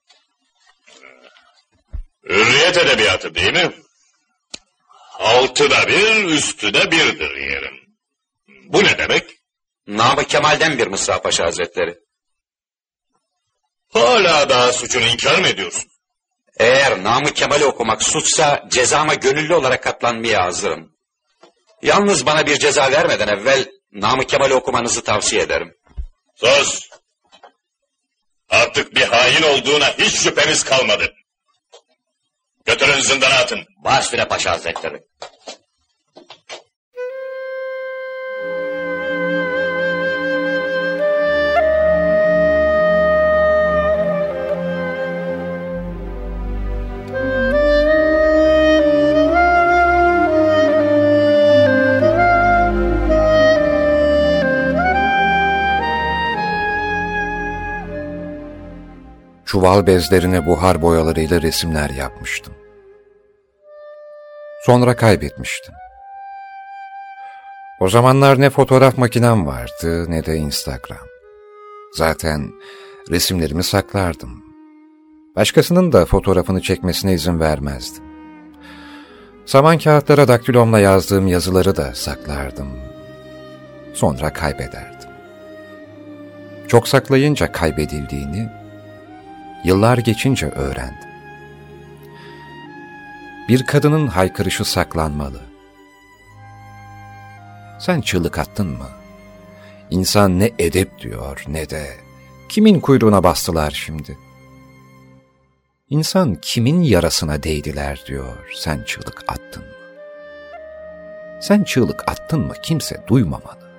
Hürriyet 2.29 2.77
edebiyatı 2.77 3.35
değil 3.35 3.53
mi? 3.53 3.71
Altı 5.19 5.69
da 5.69 5.87
bir, 5.87 6.25
üstü 6.25 6.73
de 6.73 6.91
birdir 6.91 7.35
yerim. 7.35 7.75
Bu 8.47 8.83
ne 8.83 8.97
demek? 8.97 9.23
Namık 9.87 10.29
Kemal'den 10.29 10.77
bir 10.77 10.87
mısra 10.87 11.21
Paşa 11.21 11.45
Hazretleri. 11.45 12.11
Hala 13.93 14.49
daha 14.49 14.73
suçunu 14.73 15.06
inkar 15.06 15.39
mı 15.39 15.47
ediyorsun? 15.47 15.91
Eğer 16.60 17.04
Namık 17.04 17.36
Kemal'i 17.36 17.65
okumak 17.65 18.04
suçsa 18.04 18.63
cezama 18.69 19.13
gönüllü 19.13 19.54
olarak 19.54 19.84
katlanmaya 19.84 20.45
hazırım. 20.45 20.91
Yalnız 21.82 22.25
bana 22.25 22.45
bir 22.45 22.60
ceza 22.60 22.91
vermeden 22.91 23.27
evvel 23.27 23.65
Namık 23.91 24.30
Kemal'i 24.30 24.54
okumanızı 24.54 25.04
tavsiye 25.04 25.41
ederim. 25.41 25.77
Sus! 26.36 26.89
Artık 28.49 28.95
bir 28.95 29.01
hain 29.01 29.43
olduğuna 29.43 29.97
hiç 29.97 30.15
şüpheniz 30.15 30.63
kalmadı. 30.63 31.13
Götürün 32.65 33.01
zindana 33.01 33.36
atın. 33.36 33.60
Baş 33.84 34.12
Paşa 34.12 34.51
Hazretleri. 34.51 35.04
Çuval 59.51 59.87
bezlerine 59.87 60.45
buhar 60.45 60.81
boyalarıyla 60.81 61.41
resimler 61.41 61.89
yapmıştım. 61.89 62.53
Sonra 64.65 64.95
kaybetmiştim. 64.95 65.73
O 67.79 67.89
zamanlar 67.89 68.41
ne 68.41 68.49
fotoğraf 68.49 68.97
makinem 68.97 69.47
vardı 69.47 70.11
ne 70.11 70.25
de 70.25 70.35
Instagram. 70.35 71.07
Zaten 71.93 72.51
resimlerimi 73.09 73.63
saklardım. 73.63 74.43
Başkasının 75.35 75.91
da 75.91 76.05
fotoğrafını 76.05 76.61
çekmesine 76.61 77.13
izin 77.13 77.39
vermezdim. 77.39 78.03
Saman 79.45 79.77
kağıtlara 79.77 80.27
daktilomla 80.27 80.79
yazdığım 80.79 81.27
yazıları 81.27 81.75
da 81.75 81.95
saklardım. 81.95 82.69
sonra 83.93 84.33
kaybederdim. 84.33 85.09
Çok 86.67 86.87
saklayınca 86.87 87.51
kaybedildiğini 87.51 88.61
yıllar 89.63 89.97
geçince 89.97 90.47
öğrendim. 90.47 91.10
Bir 93.50 93.65
kadının 93.65 94.08
haykırışı 94.08 94.65
saklanmalı. 94.65 95.41
Sen 97.80 98.02
çığlık 98.02 98.39
attın 98.39 98.67
mı? 98.67 98.89
İnsan 99.89 100.39
ne 100.39 100.52
edep 100.60 101.00
diyor 101.00 101.43
ne 101.47 101.69
de 101.69 101.88
kimin 102.50 102.80
kuyruğuna 102.80 103.24
bastılar 103.24 103.71
şimdi. 103.71 104.17
İnsan 105.89 106.38
kimin 106.41 106.82
yarasına 106.82 107.43
değdiler 107.43 108.04
diyor 108.08 108.50
sen 108.56 108.84
çığlık 108.84 109.24
attın 109.28 109.63
mı? 109.63 109.71
Sen 111.41 111.63
çığlık 111.63 112.10
attın 112.12 112.39
mı 112.39 112.54
kimse 112.63 113.04
duymamalı. 113.08 113.71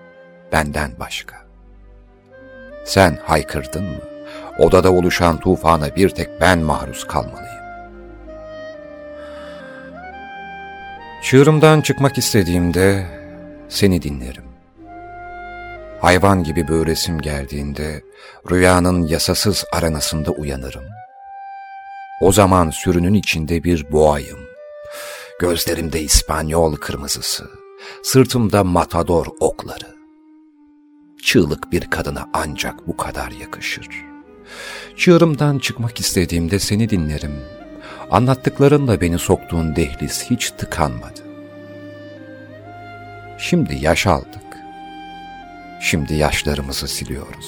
Benden 0.53 0.91
başka. 1.01 1.47
Sen 2.85 3.19
haykırdın 3.25 3.85
mı? 3.85 4.12
Odada 4.59 4.93
oluşan 4.93 5.41
tufana 5.41 5.97
bir 5.97 6.09
tek 6.09 6.41
ben 6.41 6.59
maruz 6.59 7.07
kalmalıyım. 7.07 7.63
Çığırımdan 11.23 11.81
çıkmak 11.81 12.19
istediğimde 12.19 13.07
seni 13.69 14.03
dinlerim. 14.03 14.45
Hayvan 16.01 16.45
gibi 16.45 16.69
böğresim 16.69 17.21
geldiğinde 17.21 18.03
rüyanın 18.51 19.07
yasasız 19.07 19.65
aranasında 19.73 20.31
uyanırım. 20.31 20.85
O 22.21 22.33
zaman 22.33 22.71
sürünün 22.71 23.15
içinde 23.15 23.65
bir 23.65 23.93
boğayım. 23.93 24.39
Gözlerimde 25.41 26.01
İspanyol 26.01 26.77
kırmızısı, 26.77 27.51
sırtımda 28.03 28.65
matador 28.65 29.27
okları. 29.41 29.97
Çığlık 31.23 31.73
bir 31.73 31.91
kadına 31.91 32.29
ancak 32.33 32.89
bu 32.89 32.97
kadar 32.97 33.31
yakışır. 33.31 34.12
Çığırımdan 34.97 35.59
çıkmak 35.59 36.01
istediğimde 36.01 36.59
seni 36.59 36.91
dinlerim. 36.91 37.35
Anlattıklarınla 38.11 39.01
beni 39.01 39.19
soktuğun 39.19 39.77
dehliz 39.77 40.25
hiç 40.31 40.51
tıkanmadı. 40.51 41.21
Şimdi 43.39 43.77
yaş 43.81 44.07
aldık. 44.07 44.43
Şimdi 45.81 46.15
yaşlarımızı 46.15 46.89
siliyoruz. 46.89 47.47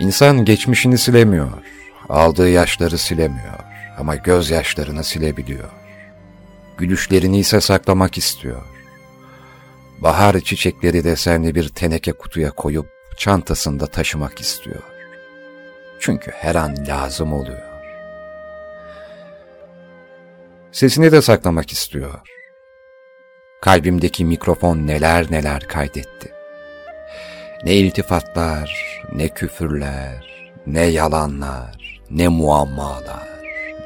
İnsan 0.00 0.44
geçmişini 0.44 0.98
silemiyor. 0.98 1.50
Aldığı 2.08 2.48
yaşları 2.48 2.98
silemiyor. 2.98 3.58
Ama 3.98 4.16
gözyaşlarını 4.16 5.04
silebiliyor. 5.04 5.70
Gülüşlerini 6.78 7.38
ise 7.38 7.60
saklamak 7.60 8.18
istiyor. 8.18 8.62
Bahar 9.98 10.40
çiçekleri 10.40 11.04
desenli 11.04 11.54
bir 11.54 11.68
teneke 11.68 12.12
kutuya 12.12 12.50
koyup 12.50 12.86
çantasında 13.16 13.86
taşımak 13.86 14.40
istiyor. 14.40 14.97
Çünkü 16.00 16.30
her 16.30 16.54
an 16.54 16.76
lazım 16.88 17.32
oluyor. 17.32 17.68
Sesini 20.72 21.12
de 21.12 21.22
saklamak 21.22 21.72
istiyor. 21.72 22.20
Kalbimdeki 23.62 24.24
mikrofon 24.24 24.86
neler 24.86 25.26
neler 25.30 25.68
kaydetti. 25.68 26.32
Ne 27.64 27.74
iltifatlar, 27.74 29.00
ne 29.14 29.28
küfürler, 29.28 30.50
ne 30.66 30.80
yalanlar, 30.80 32.00
ne 32.10 32.28
muammalar, 32.28 33.28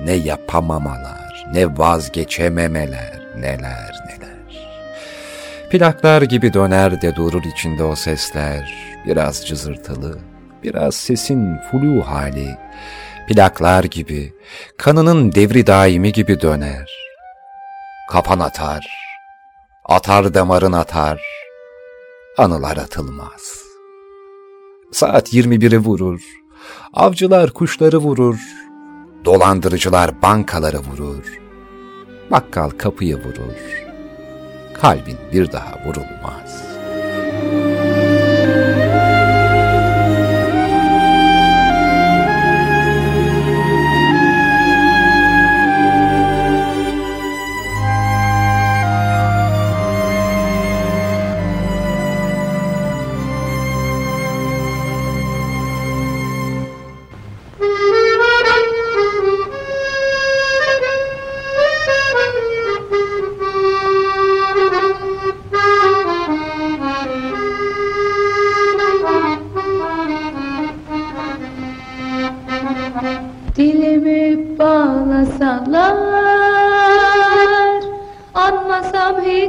ne 0.05 0.13
yapamamalar, 0.13 1.47
ne 1.53 1.79
vazgeçememeler, 1.79 3.21
neler 3.37 3.93
neler. 4.07 4.69
Plaklar 5.71 6.23
gibi 6.23 6.53
döner 6.53 7.03
de 7.03 7.17
durur 7.17 7.45
içinde 7.45 7.85
o 7.85 7.97
sesler, 7.97 8.75
biraz 9.07 9.47
cızırtılı, 9.47 10.19
biraz 10.63 10.95
sesin 10.95 11.59
flu 11.71 12.03
hali, 12.03 12.59
plaklar 13.29 13.85
gibi, 13.85 14.33
kanının 14.77 15.33
devri 15.33 15.67
daimi 15.67 16.13
gibi 16.13 16.41
döner. 16.41 16.91
Kapan 18.11 18.39
atar, 18.41 18.87
atar 19.85 20.35
damarın 20.35 20.73
atar, 20.73 21.21
anılar 22.39 22.77
atılmaz. 22.77 23.63
Saat 24.93 25.35
21'i 25.35 25.79
vurur, 25.79 26.21
avcılar 26.95 27.51
kuşları 27.51 27.99
vurur, 27.99 28.41
dolandırıcılar 29.25 30.23
bankaları 30.23 30.79
vurur, 30.79 31.41
bakkal 32.31 32.71
kapıyı 32.71 33.17
vurur, 33.17 33.85
kalbin 34.75 35.19
bir 35.33 35.53
daha 35.53 35.75
vurulmaz. 35.87 36.72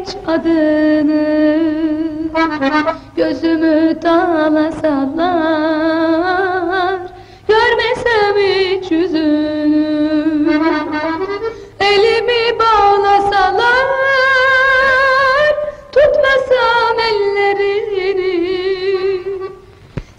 Hiç 0.04 0.16
adını 0.28 1.60
Gözümü 3.16 4.02
dağlasalar 4.02 5.34
Görmesem 7.48 8.38
hiç 8.38 8.92
yüzünü 8.92 10.54
Elimi 11.80 12.60
bağlasalar. 12.60 13.84
Tutmasam 15.92 17.00
ellerini 17.12 18.44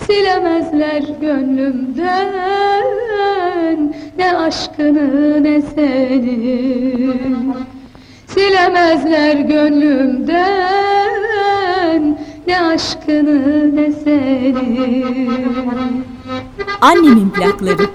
Silemezler 0.07 1.03
gönlümden. 1.21 2.35
Ne 4.19 4.37
aşkını 4.37 5.43
ne 5.45 5.63
seni 5.63 6.65
Silemezler 8.65 9.37
gönlümden 9.37 10.39
Ne 12.47 12.61
aşkını 12.61 13.77
ne 13.77 13.93
seni 13.93 15.31
Annemin 16.81 17.31
plakları. 17.31 17.87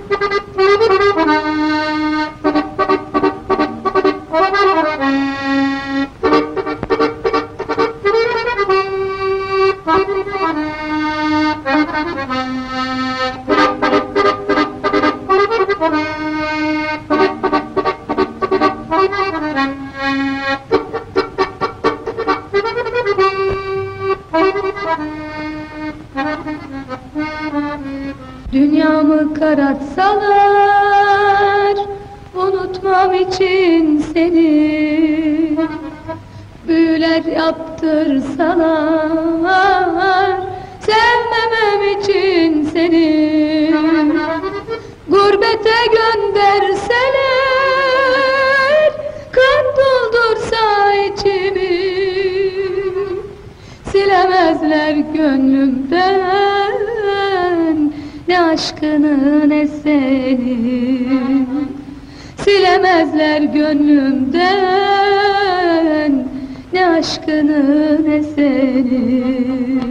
Seni. 68.83 69.81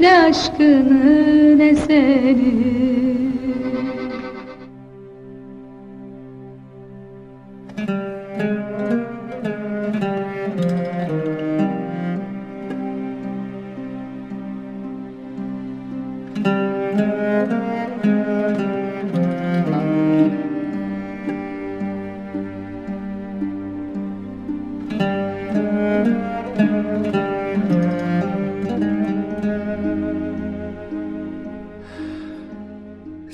Ne 0.00 0.18
aşkını 0.18 1.58
ne 1.58 1.76
seni 1.76 2.81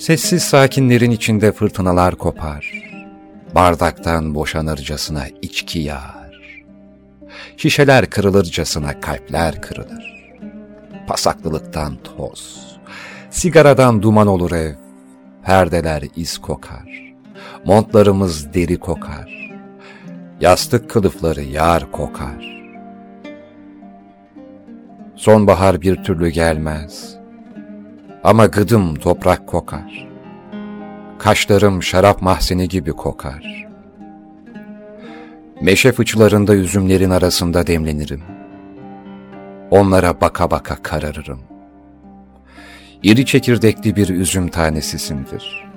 Sessiz 0.08 0.42
sakinlerin 0.42 1.10
içinde 1.10 1.52
fırtınalar 1.52 2.14
kopar. 2.14 2.72
Bardaktan 3.54 4.34
boşanırcasına 4.34 5.26
içki 5.42 5.78
yağar. 5.78 6.64
Şişeler 7.56 8.10
kırılırcasına 8.10 9.00
kalpler 9.00 9.62
kırılır. 9.62 10.30
Pasaklılıktan 11.06 11.96
toz. 11.96 12.66
Sigaradan 13.30 14.02
duman 14.02 14.26
olur 14.26 14.52
ev. 14.52 14.74
Perdeler 15.44 16.02
iz 16.16 16.38
kokar. 16.38 17.14
Montlarımız 17.64 18.54
deri 18.54 18.78
kokar. 18.78 19.50
Yastık 20.40 20.90
kılıfları 20.90 21.42
yar 21.42 21.92
kokar. 21.92 22.68
Sonbahar 25.16 25.80
bir 25.80 26.04
türlü 26.04 26.28
gelmez. 26.28 27.17
Ama 28.28 28.46
gıdım 28.46 28.94
toprak 28.94 29.46
kokar. 29.46 30.08
Kaşlarım 31.18 31.82
şarap 31.82 32.22
mahzeni 32.22 32.68
gibi 32.68 32.92
kokar. 32.92 33.66
Meşe 35.60 35.92
fıçılarında 35.92 36.54
üzümlerin 36.54 37.10
arasında 37.10 37.66
demlenirim. 37.66 38.22
Onlara 39.70 40.20
baka 40.20 40.50
baka 40.50 40.82
kararırım. 40.82 41.40
İri 43.02 43.26
çekirdekli 43.26 43.96
bir 43.96 44.08
üzüm 44.08 44.48
tanesisindir. 44.48 45.68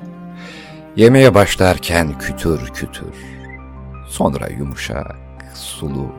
Yemeye 0.96 1.34
başlarken 1.34 2.20
kütür 2.20 2.68
kütür. 2.68 3.16
Sonra 4.08 4.48
yumuşak, 4.48 5.16
sulu. 5.54 6.16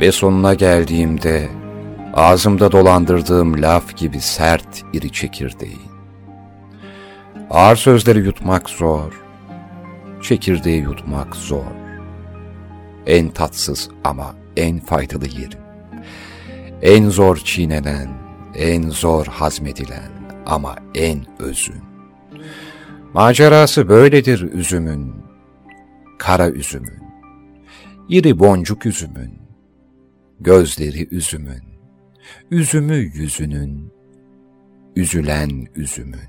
Ve 0.00 0.12
sonuna 0.12 0.54
geldiğimde 0.54 1.48
ağzımda 2.14 2.72
dolandırdığım 2.72 3.62
laf 3.62 3.96
gibi 3.96 4.20
sert 4.20 4.84
iri 4.92 5.12
çekirdeği. 5.12 5.80
Ağır 7.50 7.76
sözleri 7.76 8.18
yutmak 8.18 8.70
zor, 8.70 9.22
çekirdeği 10.22 10.82
yutmak 10.82 11.36
zor. 11.36 11.72
En 13.06 13.28
tatsız 13.28 13.90
ama 14.04 14.34
en 14.56 14.78
faydalı 14.78 15.26
yerim. 15.26 15.60
En 16.82 17.08
zor 17.08 17.36
çiğnenen, 17.36 18.08
en 18.54 18.88
zor 18.90 19.26
hazmedilen 19.26 20.10
ama 20.46 20.76
en 20.94 21.26
özün. 21.38 21.82
Macerası 23.14 23.88
böyledir 23.88 24.40
üzümün, 24.40 25.14
kara 26.18 26.50
üzümün, 26.50 27.02
iri 28.08 28.38
boncuk 28.38 28.86
üzümün, 28.86 29.38
gözleri 30.40 31.08
üzümün, 31.10 31.73
üzümü 32.54 32.94
yüzünün, 32.94 33.92
üzülen 34.96 35.50
üzümün. 35.76 36.28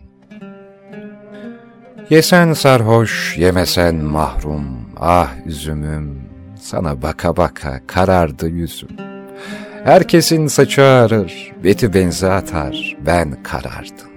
Yesen 2.09 2.53
sarhoş, 2.53 3.37
yemesen 3.37 3.95
mahrum, 3.95 4.65
ah 4.97 5.33
üzümüm, 5.45 6.21
sana 6.59 7.01
baka 7.01 7.37
baka 7.37 7.81
karardı 7.87 8.49
yüzüm. 8.49 8.89
Herkesin 9.83 10.47
saçı 10.47 10.83
ağrır, 10.83 11.53
beti 11.63 11.93
benzi 11.93 12.27
atar, 12.27 12.97
ben 13.05 13.43
karardım. 13.43 14.11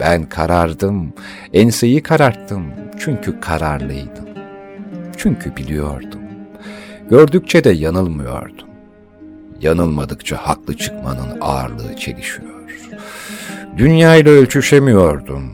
Ben 0.00 0.28
karardım, 0.28 1.12
enseyi 1.52 2.02
kararttım, 2.02 2.66
çünkü 2.98 3.40
kararlıydım. 3.40 4.28
Çünkü 5.16 5.56
biliyordum. 5.56 6.22
Gördükçe 7.10 7.64
de 7.64 7.70
yanılmıyordum. 7.70 8.73
Yanılmadıkça 9.64 10.36
haklı 10.36 10.76
çıkmanın 10.76 11.40
ağırlığı 11.40 11.96
çelişiyor. 11.96 12.50
Dünyayla 13.76 14.32
ölçüşemiyordum. 14.32 15.52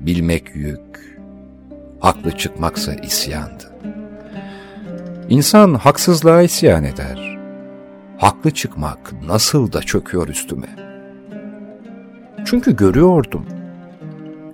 Bilmek 0.00 0.56
yük, 0.56 1.18
haklı 2.00 2.30
çıkmaksa 2.36 2.94
isyandı. 2.94 3.72
İnsan 5.28 5.74
haksızlığa 5.74 6.42
isyan 6.42 6.84
eder. 6.84 7.38
Haklı 8.18 8.50
çıkmak 8.50 9.12
nasıl 9.26 9.72
da 9.72 9.80
çöküyor 9.80 10.28
üstüme. 10.28 10.68
Çünkü 12.44 12.76
görüyordum. 12.76 13.46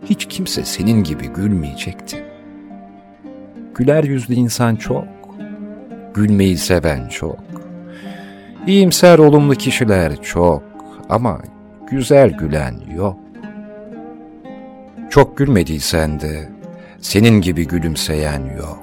Hiç 0.04 0.26
kimse 0.28 0.64
senin 0.64 1.04
gibi 1.04 1.26
gülmeyecekti. 1.26 2.24
Güler 3.74 4.04
yüzlü 4.04 4.34
insan 4.34 4.76
çok, 4.76 5.04
gülmeyi 6.14 6.56
seven 6.56 7.08
çok. 7.08 7.65
İyimser 8.66 9.18
olumlu 9.18 9.54
kişiler 9.54 10.22
çok 10.22 10.62
ama 11.08 11.40
güzel 11.90 12.30
gülen 12.30 12.74
yok. 12.96 13.16
Çok 15.10 15.36
gülmediysen 15.36 16.20
de 16.20 16.48
senin 17.00 17.40
gibi 17.40 17.66
gülümseyen 17.66 18.56
yok. 18.58 18.82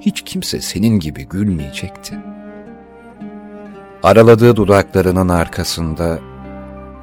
Hiç 0.00 0.22
kimse 0.22 0.60
senin 0.60 1.00
gibi 1.00 1.28
gülmeyecekti. 1.28 2.18
Araladığı 4.02 4.56
dudaklarının 4.56 5.28
arkasında 5.28 6.18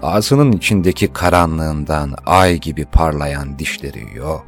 ağzının 0.02 0.52
içindeki 0.52 1.14
karanlığından 1.14 2.14
ay 2.26 2.60
gibi 2.60 2.86
parlayan 2.86 3.60
dişleri 3.60 4.18
yok. 4.18 4.46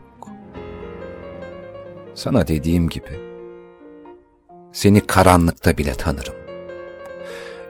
Sana 2.15 2.47
dediğim 2.47 2.89
gibi, 2.89 3.19
seni 4.71 5.01
karanlıkta 5.01 5.77
bile 5.77 5.93
tanırım. 5.93 6.44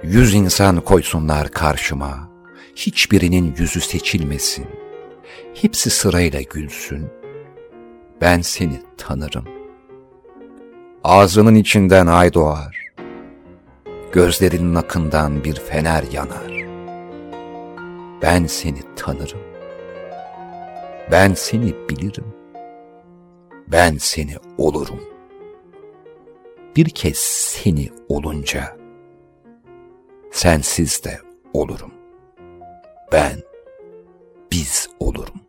Yüz 0.04 0.34
insan 0.34 0.82
koysunlar 0.82 1.52
karşıma, 1.52 2.30
hiçbirinin 2.76 3.56
yüzü 3.58 3.82
seçilmesin. 3.82 4.66
Hepsi 5.54 5.90
sırayla 5.90 6.42
gülsün. 6.42 7.08
Ben 8.22 8.42
seni 8.42 8.82
tanırım. 8.98 9.46
Ağzının 11.04 11.56
içinden 11.56 12.08
ay 12.08 12.34
doğar. 12.34 12.86
Gözlerinin 14.12 14.76
akından 14.76 15.44
bir 15.44 15.56
fener 15.56 16.04
yanar. 16.12 16.66
Ben 18.22 18.46
seni 18.46 18.80
tanırım. 18.96 19.42
Ben 21.12 21.34
seni 21.34 21.76
bilirim. 21.90 22.34
Ben 23.68 23.98
seni 23.98 24.36
olurum. 24.58 25.00
Bir 26.76 26.90
kez 26.90 27.18
seni 27.18 27.90
olunca 28.10 28.75
sensiz 30.36 31.04
de 31.04 31.20
olurum. 31.54 31.94
Ben 33.12 33.44
biz 34.52 34.90
olurum. 35.00 35.45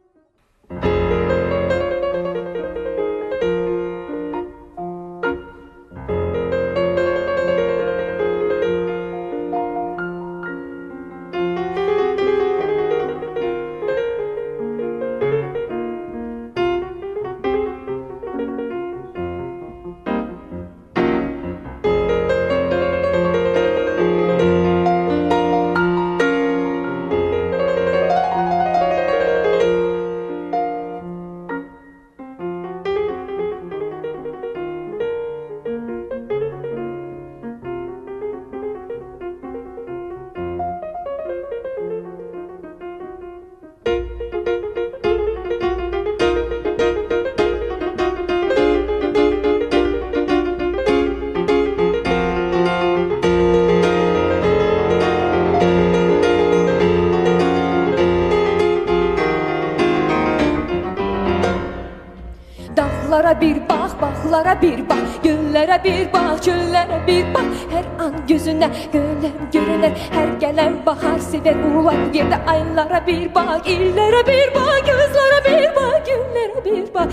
yüzüne 68.46 68.70
Gönlüm 68.92 69.32
görünen 69.52 69.94
her 70.12 70.28
gelen 70.28 70.87
bahar 70.87 71.18
sever 71.18 71.54
ulan 71.54 72.12
Girdi. 72.12 72.38
Aylara 72.46 73.06
bir 73.06 73.35
bak 73.35 73.68
illere 73.68 74.26
bir 74.26 74.54
bak 74.54 74.82
Gözlere 74.87 75.44
bir 75.44 75.76
bak 75.76 76.06
günlere 76.06 76.64
bir 76.64 76.94
bak 76.94 77.12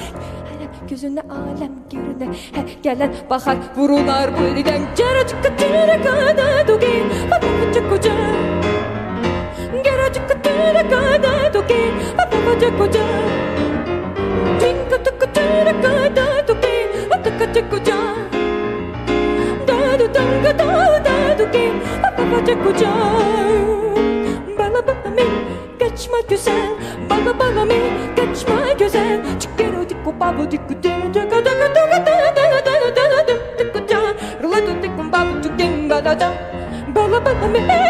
Hele 0.49 0.69
gözüne 0.89 1.21
alem 1.21 1.71
görüne 1.91 2.33
her 2.53 2.81
gelen 2.83 3.13
bahar 3.29 3.57
Vurular 3.77 4.29
birden 4.33 4.81
geri 4.97 5.27
çıkıp 5.27 5.62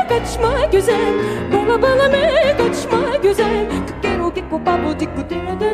kaçma 0.10 0.66
güzel 0.72 1.14
Bala 1.54 1.82
bala 1.82 2.10
me 2.10 2.58
kaçma 2.58 3.16
güzel 3.24 3.68
Kıkkero 3.88 4.34
kikko 4.34 4.66
babo 4.66 5.00
dikko 5.00 5.30
dina 5.30 5.73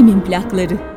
Annemin 0.00 0.20
plakları. 0.20 0.89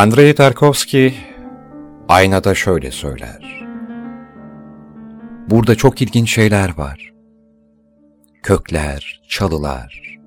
Andrei 0.00 0.34
Tarkovski 0.34 1.14
aynada 2.08 2.54
şöyle 2.54 2.90
söyler. 2.90 3.66
Burada 5.50 5.74
çok 5.74 6.02
ilginç 6.02 6.34
şeyler 6.34 6.78
var. 6.78 7.12
Kökler, 8.42 9.22
çalılar. 9.28 10.18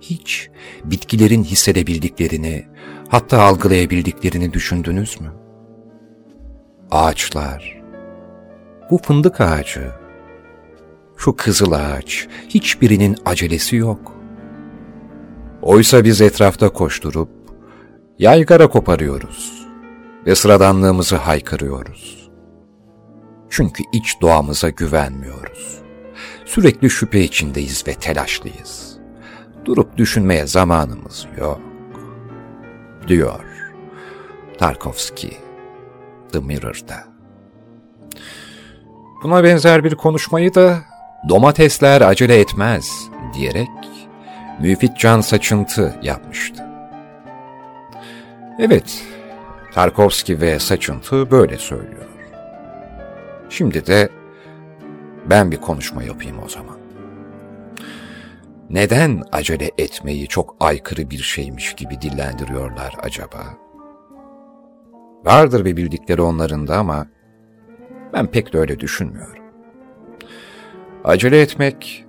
Hiç 0.00 0.50
bitkilerin 0.84 1.44
hissedebildiklerini, 1.44 2.66
hatta 3.08 3.42
algılayabildiklerini 3.42 4.52
düşündünüz 4.52 5.20
mü? 5.20 5.32
Ağaçlar. 6.90 7.82
Bu 8.90 8.98
fındık 8.98 9.40
ağacı. 9.40 9.92
Şu 11.16 11.36
kızıl 11.36 11.72
ağaç. 11.72 12.28
Hiçbirinin 12.48 13.16
acelesi 13.24 13.76
yok. 13.76 14.12
Oysa 15.62 16.04
biz 16.04 16.20
etrafta 16.20 16.68
koşturup 16.68 17.41
yaygara 18.22 18.66
koparıyoruz 18.66 19.66
ve 20.26 20.34
sıradanlığımızı 20.34 21.16
haykırıyoruz. 21.16 22.30
Çünkü 23.50 23.82
iç 23.92 24.20
doğamıza 24.20 24.68
güvenmiyoruz. 24.68 25.78
Sürekli 26.44 26.90
şüphe 26.90 27.20
içindeyiz 27.20 27.86
ve 27.86 27.94
telaşlıyız. 27.94 28.96
Durup 29.64 29.96
düşünmeye 29.96 30.46
zamanımız 30.46 31.26
yok, 31.38 31.60
diyor 33.08 33.44
Tarkovski 34.58 35.36
The 36.32 36.38
Mirror'da. 36.38 37.04
Buna 39.22 39.44
benzer 39.44 39.84
bir 39.84 39.94
konuşmayı 39.94 40.54
da 40.54 40.78
domatesler 41.28 42.00
acele 42.00 42.40
etmez 42.40 43.08
diyerek 43.34 43.68
Müfit 44.60 44.98
Can 44.98 45.20
Saçıntı 45.20 45.94
yapmıştı. 46.02 46.71
Evet, 48.64 49.04
Tarkovski 49.72 50.40
ve 50.40 50.58
Saçıntı 50.58 51.30
böyle 51.30 51.58
söylüyor. 51.58 52.06
Şimdi 53.48 53.86
de 53.86 54.08
ben 55.30 55.50
bir 55.50 55.56
konuşma 55.56 56.02
yapayım 56.02 56.36
o 56.44 56.48
zaman. 56.48 56.76
Neden 58.70 59.22
acele 59.32 59.70
etmeyi 59.78 60.28
çok 60.28 60.56
aykırı 60.60 61.10
bir 61.10 61.18
şeymiş 61.18 61.74
gibi 61.74 62.00
dillendiriyorlar 62.00 62.94
acaba? 63.02 63.44
Vardır 65.24 65.64
bir 65.64 65.76
bildikleri 65.76 66.22
onların 66.22 66.66
da 66.66 66.76
ama 66.76 67.06
ben 68.12 68.26
pek 68.26 68.52
de 68.52 68.58
öyle 68.58 68.80
düşünmüyorum. 68.80 69.44
Acele 71.04 71.40
etmek 71.40 72.06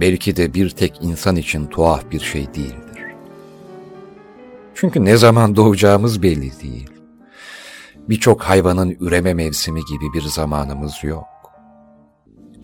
belki 0.00 0.36
de 0.36 0.54
bir 0.54 0.70
tek 0.70 0.98
insan 1.02 1.36
için 1.36 1.66
tuhaf 1.66 2.10
bir 2.10 2.20
şey 2.20 2.54
değildir. 2.54 2.87
Çünkü 4.80 5.04
ne 5.04 5.16
zaman 5.16 5.56
doğacağımız 5.56 6.22
belli 6.22 6.60
değil. 6.62 6.90
Birçok 8.08 8.42
hayvanın 8.42 8.96
üreme 9.00 9.34
mevsimi 9.34 9.80
gibi 9.80 10.12
bir 10.14 10.22
zamanımız 10.22 11.04
yok. 11.04 11.24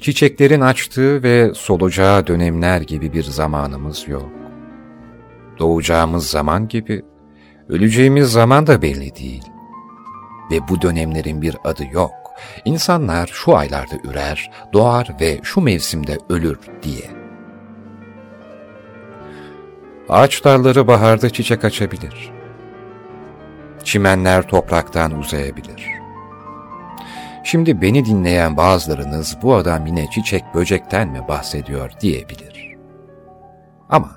Çiçeklerin 0.01 0.61
açtığı 0.61 1.23
ve 1.23 1.55
solacağı 1.55 2.27
dönemler 2.27 2.81
gibi 2.81 3.13
bir 3.13 3.23
zamanımız 3.23 4.09
yok. 4.09 4.29
Doğacağımız 5.59 6.27
zaman 6.27 6.69
gibi 6.69 7.03
öleceğimiz 7.69 8.33
zaman 8.33 8.67
da 8.67 8.83
belli 8.83 9.15
değil. 9.15 9.45
Ve 10.51 10.69
bu 10.69 10.83
dönemlerin 10.83 11.43
bir 11.43 11.57
adı 11.65 11.85
yok. 11.93 12.13
İnsanlar 12.65 13.31
şu 13.33 13.57
aylarda 13.57 13.95
ürer, 14.05 14.51
doğar 14.73 15.17
ve 15.21 15.41
şu 15.43 15.61
mevsimde 15.61 16.19
ölür 16.29 16.59
diye. 16.83 17.24
Ağaç 20.09 20.45
dalları 20.45 20.87
baharda 20.87 21.31
çiçek 21.31 21.65
açabilir. 21.65 22.31
Çimenler 23.85 24.49
topraktan 24.49 25.19
uzayabilir. 25.19 25.87
Şimdi 27.45 27.83
beni 27.83 28.05
dinleyen 28.05 28.57
bazılarınız 28.57 29.37
bu 29.43 29.55
adam 29.55 29.87
yine 29.87 30.11
çiçek 30.11 30.45
böcekten 30.55 31.09
mi 31.09 31.29
bahsediyor 31.29 31.91
diyebilir. 32.01 32.77
Ama 33.89 34.11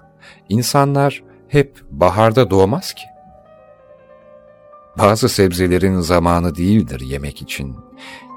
insanlar 0.50 1.24
hep 1.48 1.82
baharda 1.90 2.50
doğmaz 2.50 2.94
ki. 2.94 3.04
Bazı 4.98 5.30
sebzelerin 5.30 6.00
zamanı 6.00 6.56
değildir 6.56 7.00
yemek 7.00 7.42
için. 7.42 7.76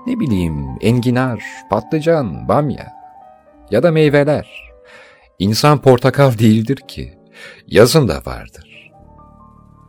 Ne 0.07 0.20
bileyim 0.20 0.66
enginar, 0.80 1.44
patlıcan, 1.70 2.48
bamya 2.48 2.92
ya 3.70 3.82
da 3.82 3.90
meyveler. 3.90 4.70
İnsan 5.38 5.78
portakal 5.78 6.38
değildir 6.38 6.76
ki. 6.76 7.20
Yazın 7.66 8.09
da 8.09 8.22
vardır. 8.26 8.91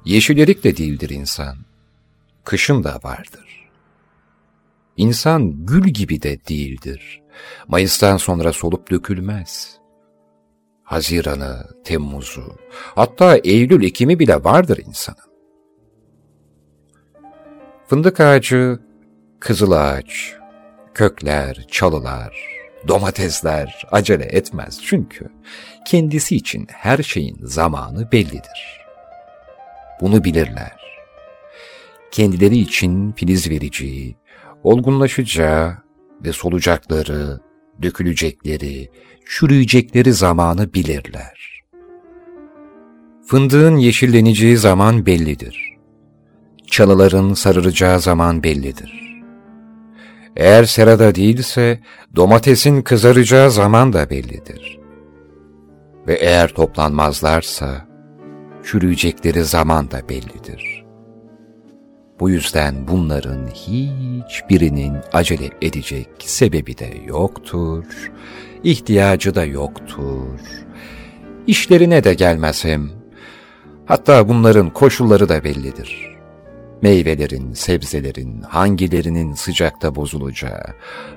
Yeşil 0.06 0.38
de 0.38 0.78
değildir 0.78 1.10
insan. 1.10 1.58
Kışın 2.44 2.84
da 2.84 3.00
vardır. 3.04 3.70
İnsan 4.98 5.66
gül 5.66 5.88
gibi 5.88 6.22
de 6.22 6.46
değildir. 6.50 7.22
Mayıs'tan 7.68 8.18
sonra 8.18 8.54
solup 8.54 8.92
dökülmez. 8.92 9.78
Haziran'ı, 10.84 11.68
Temmuz'u, 11.84 12.56
hatta 12.96 13.38
Eylül, 13.38 13.84
Ekim'i 13.84 14.20
bile 14.20 14.44
vardır 14.44 14.80
insanın. 14.88 15.32
Fındık 17.88 18.20
ağacı, 18.20 18.80
kızıl 19.40 19.72
ağaç, 19.72 20.36
kökler, 20.94 21.68
çalılar, 21.72 22.61
domatesler 22.88 23.88
acele 23.92 24.24
etmez 24.26 24.80
çünkü 24.84 25.30
kendisi 25.86 26.36
için 26.36 26.68
her 26.72 27.04
şeyin 27.04 27.38
zamanı 27.42 28.12
bellidir. 28.12 28.82
Bunu 30.02 30.24
bilirler. 30.24 30.82
Kendileri 32.12 32.58
için 32.58 33.12
filiz 33.12 33.50
vereceği, 33.50 34.16
olgunlaşacağı 34.64 35.78
ve 36.26 36.34
solacakları, 36.34 37.40
dökülecekleri, 37.82 38.90
çürüyecekleri 39.26 40.14
zamanı 40.14 40.74
bilirler. 40.74 41.64
Fındığın 43.28 43.78
yeşilleneceği 43.78 44.58
zaman 44.58 45.06
bellidir. 45.06 45.72
Çalıların 46.68 47.34
sarıracağı 47.34 48.00
zaman 48.00 48.44
bellidir. 48.44 49.11
Eğer 50.36 50.64
serada 50.64 51.16
değilse 51.16 51.80
domatesin 52.16 52.82
kızaracağı 52.82 53.52
zaman 53.52 53.94
da 53.94 54.10
bellidir. 54.10 54.80
Ve 56.08 56.14
eğer 56.14 56.48
toplanmazlarsa 56.48 57.88
çürüyecekleri 58.64 59.44
zaman 59.44 59.92
da 59.92 60.10
bellidir. 60.10 60.86
Bu 62.20 62.30
yüzden 62.30 62.88
bunların 62.88 63.48
hiçbirinin 63.48 64.98
acele 65.14 65.50
edecek 65.62 66.08
sebebi 66.20 66.78
de 66.78 66.94
yoktur, 67.06 68.12
ihtiyacı 68.64 69.36
da 69.36 69.46
yoktur. 69.46 70.40
İşlerine 71.48 72.04
de 72.04 72.14
gelmezim. 72.14 72.92
Hatta 73.86 74.30
bunların 74.30 74.70
koşulları 74.70 75.30
da 75.30 75.44
bellidir.'' 75.44 76.11
Meyvelerin, 76.82 77.54
sebzelerin 77.54 78.42
hangilerinin 78.42 79.34
sıcakta 79.34 79.96
bozulacağı, 79.96 80.64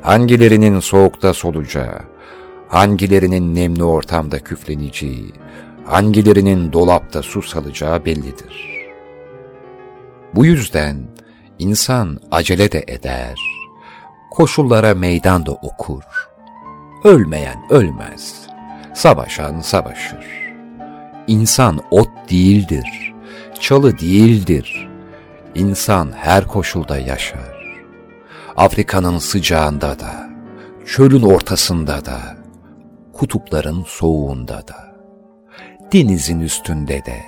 hangilerinin 0.02 0.80
soğukta 0.80 1.34
solacağı, 1.34 2.00
hangilerinin 2.68 3.54
nemli 3.54 3.84
ortamda 3.84 4.38
küfleneceği, 4.38 5.32
hangilerinin 5.84 6.72
dolapta 6.72 7.22
su 7.22 7.42
salacağı 7.42 8.04
bellidir. 8.04 8.84
Bu 10.34 10.44
yüzden 10.44 10.96
insan 11.58 12.18
acele 12.30 12.72
de 12.72 12.84
eder, 12.86 13.38
koşullara 14.30 14.94
meydan 14.94 15.46
da 15.46 15.52
okur. 15.52 16.02
Ölmeyen 17.04 17.58
ölmez, 17.70 18.46
savaşan 18.94 19.60
savaşır. 19.60 20.26
İnsan 21.26 21.80
ot 21.90 22.08
değildir, 22.30 23.14
çalı 23.60 23.98
değildir, 23.98 24.88
İnsan 25.54 26.12
her 26.12 26.46
koşulda 26.46 26.98
yaşar. 26.98 27.84
Afrika'nın 28.56 29.18
sıcağında 29.18 29.98
da, 29.98 30.30
çölün 30.86 31.22
ortasında 31.22 32.04
da, 32.04 32.20
kutupların 33.12 33.84
soğuğunda 33.86 34.68
da, 34.68 34.96
denizin 35.92 36.40
üstünde 36.40 37.04
de, 37.04 37.22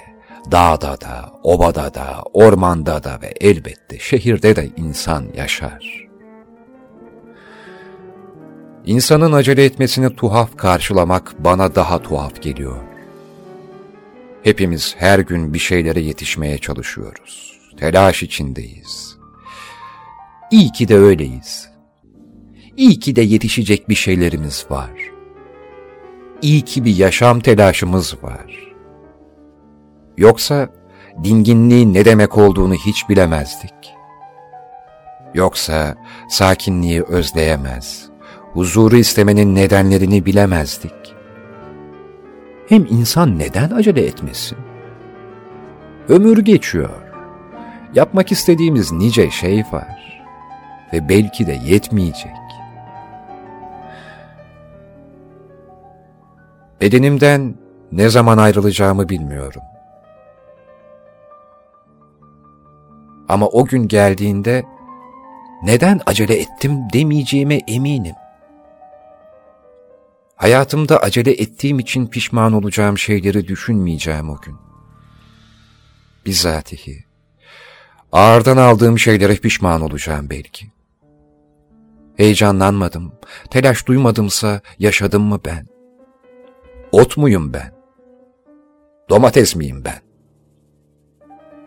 dağda 0.52 1.00
da, 1.00 1.32
obada 1.42 1.94
da, 1.94 2.22
ormanda 2.32 3.04
da 3.04 3.18
ve 3.22 3.34
elbette 3.40 3.98
şehirde 3.98 4.56
de 4.56 4.70
insan 4.76 5.24
yaşar. 5.36 6.06
İnsanın 8.86 9.32
acele 9.32 9.64
etmesini 9.64 10.16
tuhaf 10.16 10.56
karşılamak 10.56 11.34
bana 11.38 11.74
daha 11.74 12.02
tuhaf 12.02 12.42
geliyor. 12.42 12.76
Hepimiz 14.42 14.94
her 14.98 15.18
gün 15.18 15.54
bir 15.54 15.58
şeylere 15.58 16.00
yetişmeye 16.00 16.58
çalışıyoruz 16.58 17.55
telaş 17.76 18.22
içindeyiz. 18.22 19.16
İyi 20.50 20.72
ki 20.72 20.88
de 20.88 20.98
öyleyiz. 20.98 21.68
İyi 22.76 22.98
ki 22.98 23.16
de 23.16 23.22
yetişecek 23.22 23.88
bir 23.88 23.94
şeylerimiz 23.94 24.66
var. 24.70 24.90
İyi 26.42 26.62
ki 26.62 26.84
bir 26.84 26.96
yaşam 26.96 27.40
telaşımız 27.40 28.22
var. 28.22 28.74
Yoksa 30.16 30.68
dinginliğin 31.24 31.94
ne 31.94 32.04
demek 32.04 32.38
olduğunu 32.38 32.74
hiç 32.74 33.08
bilemezdik. 33.08 33.74
Yoksa 35.34 35.96
sakinliği 36.28 37.02
özleyemez, 37.02 38.08
huzuru 38.52 38.96
istemenin 38.96 39.54
nedenlerini 39.54 40.26
bilemezdik. 40.26 41.14
Hem 42.68 42.86
insan 42.90 43.38
neden 43.38 43.70
acele 43.70 44.06
etmesin? 44.06 44.58
Ömür 46.08 46.38
geçiyor. 46.38 47.05
Yapmak 47.94 48.32
istediğimiz 48.32 48.92
nice 48.92 49.30
şey 49.30 49.64
var 49.72 50.22
ve 50.92 51.08
belki 51.08 51.46
de 51.46 51.52
yetmeyecek. 51.52 52.36
Bedenimden 56.80 57.54
ne 57.92 58.08
zaman 58.08 58.38
ayrılacağımı 58.38 59.08
bilmiyorum. 59.08 59.62
Ama 63.28 63.46
o 63.46 63.64
gün 63.64 63.88
geldiğinde 63.88 64.64
neden 65.62 66.00
acele 66.06 66.40
ettim 66.40 66.78
demeyeceğime 66.92 67.60
eminim. 67.68 68.14
Hayatımda 70.36 70.98
acele 70.98 71.30
ettiğim 71.30 71.78
için 71.78 72.06
pişman 72.06 72.52
olacağım 72.52 72.98
şeyleri 72.98 73.48
düşünmeyeceğim 73.48 74.30
o 74.30 74.40
gün. 74.40 74.56
Bizatihi. 76.26 77.05
Ağırdan 78.12 78.56
aldığım 78.56 78.98
şeylere 78.98 79.36
pişman 79.36 79.80
olacağım 79.80 80.30
belki. 80.30 80.66
Heyecanlanmadım, 82.16 83.12
telaş 83.50 83.86
duymadımsa 83.86 84.60
yaşadım 84.78 85.22
mı 85.22 85.40
ben? 85.44 85.66
Ot 86.92 87.16
muyum 87.16 87.52
ben? 87.52 87.72
Domates 89.10 89.56
miyim 89.56 89.84
ben? 89.84 90.00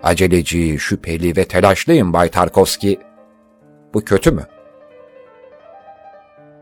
Aceleci, 0.03 0.79
şüpheli 0.79 1.37
ve 1.37 1.45
telaşlıyım 1.45 2.13
Bay 2.13 2.29
Tarkovski. 2.29 2.99
Bu 3.93 4.05
kötü 4.05 4.31
mü? 4.31 4.47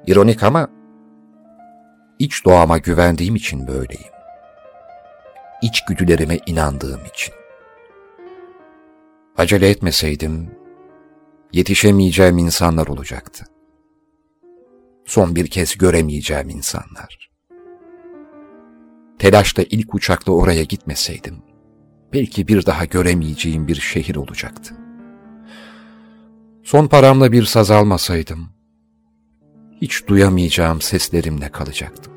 İronik 0.08 0.44
ama 0.44 0.68
iç 2.20 2.46
doğama 2.46 2.78
güvendiğim 2.78 3.36
için 3.36 3.68
böyleyim. 3.68 4.12
İçgüdülerime 5.62 6.40
inandığım 6.46 7.06
için. 7.06 7.34
Acele 9.38 9.70
etmeseydim 9.70 10.52
yetişemeyeceğim 11.54 12.38
insanlar 12.38 12.88
olacaktı. 12.88 13.46
Son 15.06 15.36
bir 15.36 15.48
kez 15.48 15.78
göremeyeceğim 15.78 16.50
insanlar. 16.50 17.30
Telaşla 19.20 19.64
ilk 19.70 19.96
uçakla 19.96 20.34
oraya 20.34 20.64
gitmeseydim, 20.64 21.38
belki 22.14 22.48
bir 22.48 22.66
daha 22.66 22.86
göremeyeceğim 22.86 23.68
bir 23.68 23.76
şehir 23.76 24.16
olacaktı. 24.16 24.76
Son 26.64 26.88
paramla 26.88 27.32
bir 27.32 27.44
saz 27.44 27.72
almasaydım, 27.72 28.50
hiç 29.82 30.08
duyamayacağım 30.08 30.82
seslerimle 30.82 31.50
kalacaktım. 31.50 32.14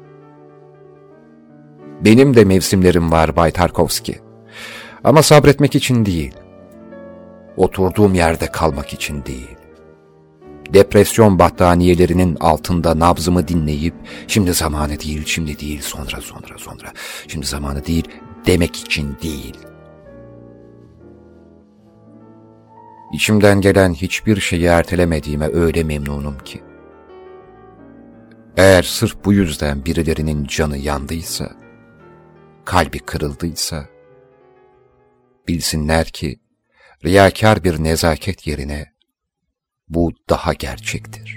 Benim 2.04 2.36
de 2.36 2.44
mevsimlerim 2.44 3.12
var 3.12 3.36
Bay 3.36 3.50
Tarkovski. 3.50 4.20
Ama 5.04 5.22
sabretmek 5.22 5.74
için 5.74 6.06
değil, 6.06 6.34
oturduğum 7.57 8.14
yerde 8.14 8.46
kalmak 8.46 8.92
için 8.92 9.24
değil. 9.24 9.57
Depresyon 10.72 11.38
battaniyelerinin 11.38 12.36
altında 12.40 12.98
nabzımı 12.98 13.48
dinleyip 13.48 13.94
şimdi 14.28 14.53
zamanı 14.53 15.01
değil, 15.01 15.22
şimdi 15.26 15.59
değil, 15.59 15.80
sonra 15.80 16.20
sonra 16.20 16.59
sonra, 16.59 16.92
şimdi 17.28 17.46
zamanı 17.46 17.86
değil 17.86 18.09
demek 18.46 18.76
için 18.76 19.16
değil. 19.22 19.57
İçimden 23.12 23.61
gelen 23.61 23.92
hiçbir 23.92 24.40
şeyi 24.40 24.64
ertelemediğime 24.64 25.48
öyle 25.53 25.84
memnunum 25.84 26.38
ki. 26.38 26.62
Eğer 28.57 28.82
sırf 28.82 29.24
bu 29.24 29.32
yüzden 29.32 29.84
birilerinin 29.84 30.44
canı 30.44 30.78
yandıysa, 30.78 31.51
kalbi 32.64 32.98
kırıldıysa, 32.98 33.84
bilsinler 35.48 36.07
ki 36.07 36.40
riyakar 37.05 37.64
bir 37.64 37.84
nezaket 37.84 38.46
yerine 38.46 38.92
bu 39.88 40.12
daha 40.28 40.53
gerçektir. 40.53 41.30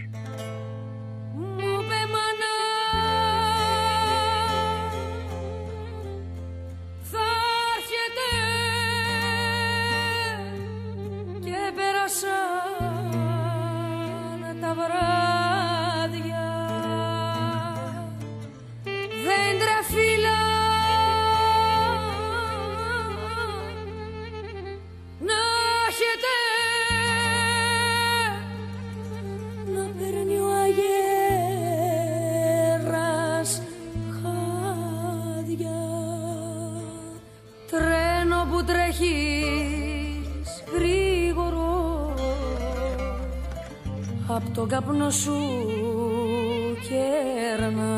Απ' 44.35 44.53
τον 44.53 44.67
καπνό 44.67 45.09
σου 45.09 45.35
κέρνα. 46.87 47.93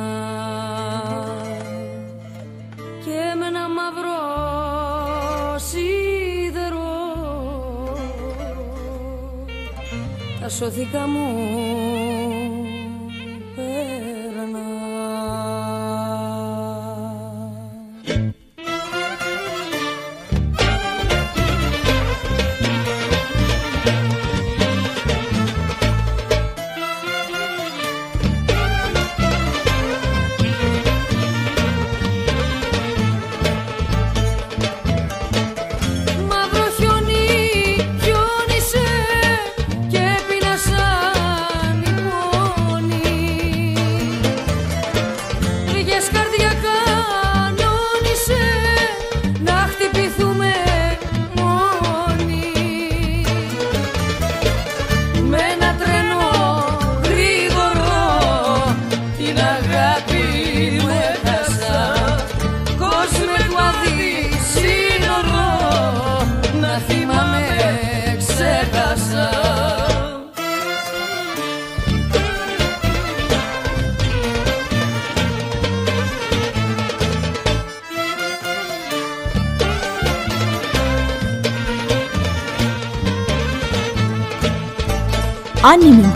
Και 3.05 3.35
με 3.39 3.45
ένα 3.45 3.69
μαύρο 3.69 4.19
σίδερο 5.59 6.93
τα 10.41 10.49
σωθήκα 10.49 11.07
μου 11.07 12.14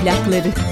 plakları. 0.09 0.68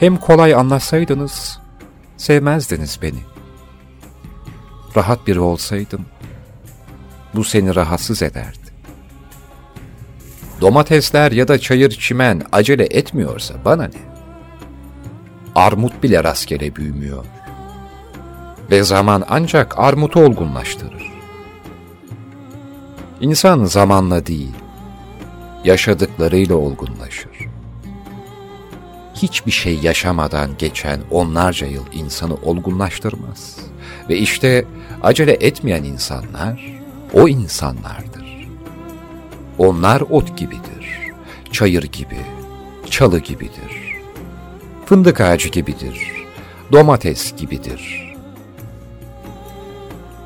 Hem 0.00 0.16
kolay 0.16 0.54
anlatsaydınız, 0.54 1.58
sevmezdiniz 2.16 2.98
beni. 3.02 3.18
Rahat 4.96 5.26
biri 5.26 5.40
olsaydım, 5.40 6.06
bu 7.34 7.44
seni 7.44 7.74
rahatsız 7.74 8.22
ederdi. 8.22 8.58
Domatesler 10.60 11.32
ya 11.32 11.48
da 11.48 11.58
çayır 11.58 11.90
çimen 11.90 12.42
acele 12.52 12.84
etmiyorsa 12.84 13.54
bana 13.64 13.84
ne? 13.84 14.00
Armut 15.54 16.02
bile 16.02 16.24
rastgele 16.24 16.76
büyümüyor. 16.76 17.24
Ve 18.70 18.82
zaman 18.82 19.24
ancak 19.28 19.78
armutu 19.78 20.20
olgunlaştırır. 20.20 21.12
İnsan 23.20 23.64
zamanla 23.64 24.26
değil, 24.26 24.54
yaşadıklarıyla 25.64 26.54
olgunlaşır. 26.54 27.35
Hiçbir 29.16 29.50
şey 29.50 29.78
yaşamadan 29.78 30.50
geçen 30.58 31.00
onlarca 31.10 31.66
yıl 31.66 31.84
insanı 31.92 32.34
olgunlaştırmaz. 32.34 33.56
Ve 34.08 34.16
işte 34.16 34.64
acele 35.02 35.32
etmeyen 35.32 35.84
insanlar 35.84 36.80
o 37.12 37.28
insanlardır. 37.28 38.48
Onlar 39.58 40.00
ot 40.00 40.38
gibidir, 40.38 41.12
çayır 41.52 41.82
gibi, 41.82 42.18
çalı 42.90 43.18
gibidir, 43.18 43.96
fındık 44.86 45.20
ağacı 45.20 45.48
gibidir, 45.48 46.10
domates 46.72 47.36
gibidir. 47.36 48.12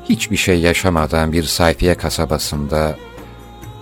Hiçbir 0.09 0.37
şey 0.37 0.59
yaşamadan 0.59 1.33
bir 1.33 1.43
sayfiye 1.43 1.95
kasabasında, 1.95 2.97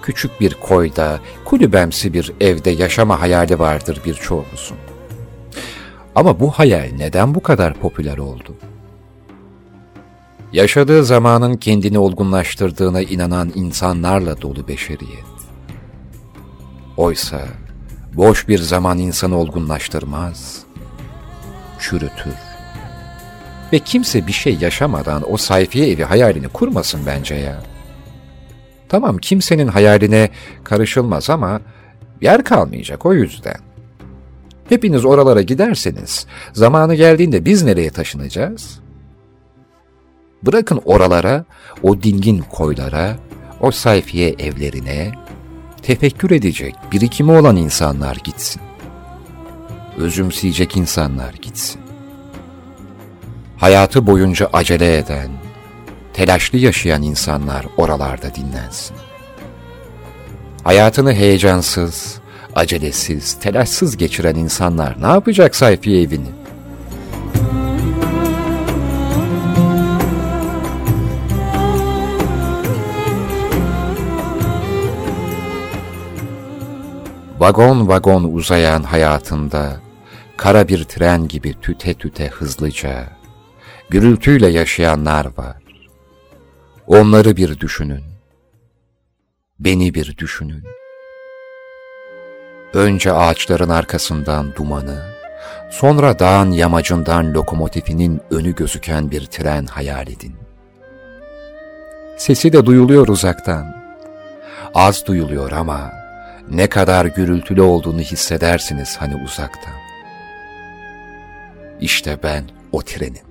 küçük 0.01 0.41
bir 0.41 0.53
koyda, 0.53 1.19
kulübemsi 1.45 2.13
bir 2.13 2.33
evde 2.41 2.69
yaşama 2.69 3.21
hayali 3.21 3.59
vardır 3.59 4.01
birçoğumuzun. 4.05 4.77
Ama 6.19 6.39
bu 6.39 6.51
hayal 6.51 6.89
neden 6.97 7.35
bu 7.35 7.43
kadar 7.43 7.73
popüler 7.73 8.17
oldu? 8.17 8.55
Yaşadığı 10.53 11.05
zamanın 11.05 11.57
kendini 11.57 11.99
olgunlaştırdığına 11.99 13.01
inanan 13.01 13.51
insanlarla 13.55 14.41
dolu 14.41 14.67
beşeriyet. 14.67 15.25
Oysa 16.97 17.41
boş 18.13 18.47
bir 18.47 18.57
zaman 18.57 18.97
insanı 18.97 19.37
olgunlaştırmaz, 19.37 20.63
çürütür. 21.79 22.35
Ve 23.73 23.79
kimse 23.79 24.27
bir 24.27 24.31
şey 24.31 24.57
yaşamadan 24.61 25.31
o 25.31 25.37
sayfiye 25.37 25.89
evi 25.89 26.03
hayalini 26.03 26.47
kurmasın 26.47 27.01
bence 27.05 27.35
ya. 27.35 27.63
Tamam 28.89 29.17
kimsenin 29.17 29.67
hayaline 29.67 30.29
karışılmaz 30.63 31.29
ama 31.29 31.61
yer 32.21 32.43
kalmayacak 32.43 33.05
o 33.05 33.13
yüzden. 33.13 33.68
Hepiniz 34.69 35.05
oralara 35.05 35.41
giderseniz 35.41 36.25
zamanı 36.53 36.95
geldiğinde 36.95 37.45
biz 37.45 37.63
nereye 37.63 37.89
taşınacağız? 37.89 38.79
Bırakın 40.43 40.81
oralara, 40.85 41.45
o 41.83 42.03
dingin 42.03 42.43
koylara, 42.51 43.15
o 43.61 43.71
sayfiye 43.71 44.29
evlerine, 44.29 45.11
tefekkür 45.81 46.31
edecek, 46.31 46.75
birikimi 46.91 47.31
olan 47.31 47.55
insanlar 47.55 48.15
gitsin. 48.23 48.61
Özümseyecek 49.97 50.77
insanlar 50.77 51.33
gitsin. 51.33 51.81
Hayatı 53.57 54.07
boyunca 54.07 54.49
acele 54.53 54.97
eden, 54.97 55.31
telaşlı 56.13 56.57
yaşayan 56.57 57.01
insanlar 57.01 57.65
oralarda 57.77 58.35
dinlensin. 58.35 58.97
Hayatını 60.63 61.13
heyecansız, 61.13 62.19
acelesiz, 62.55 63.33
telaşsız 63.33 63.97
geçiren 63.97 64.35
insanlar 64.35 65.01
ne 65.01 65.07
yapacak 65.07 65.55
sayfiye 65.55 66.01
evini? 66.01 66.29
Vagon 77.39 77.87
vagon 77.87 78.23
uzayan 78.23 78.83
hayatında, 78.83 79.81
kara 80.37 80.67
bir 80.67 80.83
tren 80.83 81.27
gibi 81.27 81.55
tüte 81.61 81.93
tüte 81.93 82.27
hızlıca, 82.27 83.07
gürültüyle 83.89 84.47
yaşayanlar 84.47 85.25
var. 85.37 85.57
Onları 86.87 87.37
bir 87.37 87.59
düşünün. 87.59 88.03
Beni 89.59 89.93
bir 89.93 90.17
düşünün. 90.17 90.63
Önce 92.73 93.13
ağaçların 93.13 93.69
arkasından 93.69 94.55
dumanı, 94.55 95.05
sonra 95.69 96.19
dağın 96.19 96.51
yamacından 96.51 97.33
lokomotifinin 97.33 98.21
önü 98.31 98.55
gözüken 98.55 99.11
bir 99.11 99.25
tren 99.25 99.65
hayal 99.65 100.07
edin. 100.07 100.35
Sesi 102.17 102.53
de 102.53 102.65
duyuluyor 102.65 103.07
uzaktan. 103.07 103.75
Az 104.75 105.05
duyuluyor 105.05 105.51
ama 105.51 105.91
ne 106.49 106.69
kadar 106.69 107.05
gürültülü 107.05 107.61
olduğunu 107.61 107.99
hissedersiniz 108.01 108.97
hani 108.97 109.15
uzaktan. 109.23 109.73
İşte 111.81 112.17
ben 112.23 112.43
o 112.71 112.81
trenim. 112.81 113.29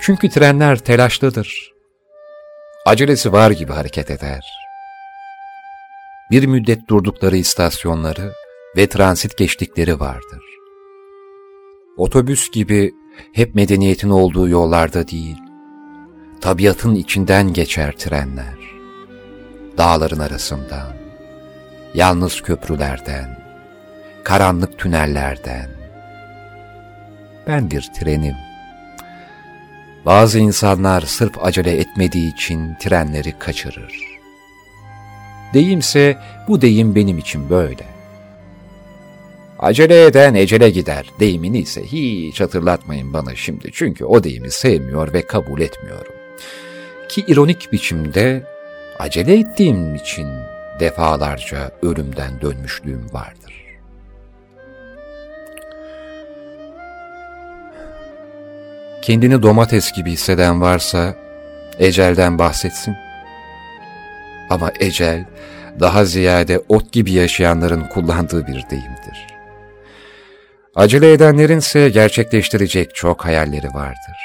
Çünkü 0.00 0.30
trenler 0.30 0.78
telaşlıdır. 0.78 1.72
Acelesi 2.86 3.32
var 3.32 3.50
gibi 3.50 3.72
hareket 3.72 4.10
eder. 4.10 4.67
Bir 6.30 6.46
müddet 6.46 6.88
durdukları 6.88 7.36
istasyonları 7.36 8.32
ve 8.76 8.88
transit 8.88 9.36
geçtikleri 9.36 10.00
vardır. 10.00 10.44
Otobüs 11.96 12.50
gibi 12.50 12.94
hep 13.32 13.54
medeniyetin 13.54 14.10
olduğu 14.10 14.48
yollarda 14.48 15.08
değil, 15.08 15.36
tabiatın 16.40 16.94
içinden 16.94 17.52
geçer 17.52 17.92
trenler. 17.92 18.58
Dağların 19.78 20.18
arasından, 20.18 20.96
yalnız 21.94 22.40
köprülerden, 22.40 23.38
karanlık 24.24 24.78
tünellerden. 24.78 25.70
Ben 27.46 27.70
bir 27.70 27.90
trenim. 28.00 28.36
Bazı 30.06 30.38
insanlar 30.38 31.00
sırf 31.00 31.44
acele 31.44 31.76
etmediği 31.76 32.32
için 32.32 32.74
trenleri 32.74 33.38
kaçırır. 33.38 34.17
Deyimse 35.54 36.18
bu 36.48 36.60
deyim 36.60 36.94
benim 36.94 37.18
için 37.18 37.50
böyle. 37.50 37.98
Acele 39.58 40.04
eden 40.04 40.34
ecele 40.34 40.70
gider 40.70 41.06
deyimini 41.20 41.58
ise 41.58 41.84
hiç 41.84 42.40
hatırlatmayın 42.40 43.12
bana 43.12 43.34
şimdi 43.34 43.70
çünkü 43.72 44.04
o 44.04 44.24
deyimi 44.24 44.50
sevmiyor 44.50 45.12
ve 45.12 45.22
kabul 45.22 45.60
etmiyorum. 45.60 46.12
Ki 47.08 47.24
ironik 47.28 47.72
biçimde 47.72 48.42
acele 48.98 49.38
ettiğim 49.38 49.94
için 49.94 50.28
defalarca 50.80 51.70
ölümden 51.82 52.40
dönmüşlüğüm 52.40 53.06
vardır. 53.12 53.54
Kendini 59.02 59.42
domates 59.42 59.92
gibi 59.92 60.10
hisseden 60.10 60.60
varsa 60.60 61.14
ecelden 61.78 62.38
bahsetsin. 62.38 63.07
Ama 64.50 64.72
ecel 64.80 65.24
daha 65.80 66.04
ziyade 66.04 66.58
ot 66.68 66.92
gibi 66.92 67.12
yaşayanların 67.12 67.84
kullandığı 67.84 68.46
bir 68.46 68.64
deyimdir. 68.70 69.26
Acele 70.74 71.12
edenlerin 71.12 71.58
ise 71.58 71.88
gerçekleştirecek 71.88 72.94
çok 72.94 73.24
hayalleri 73.24 73.68
vardır. 73.68 74.16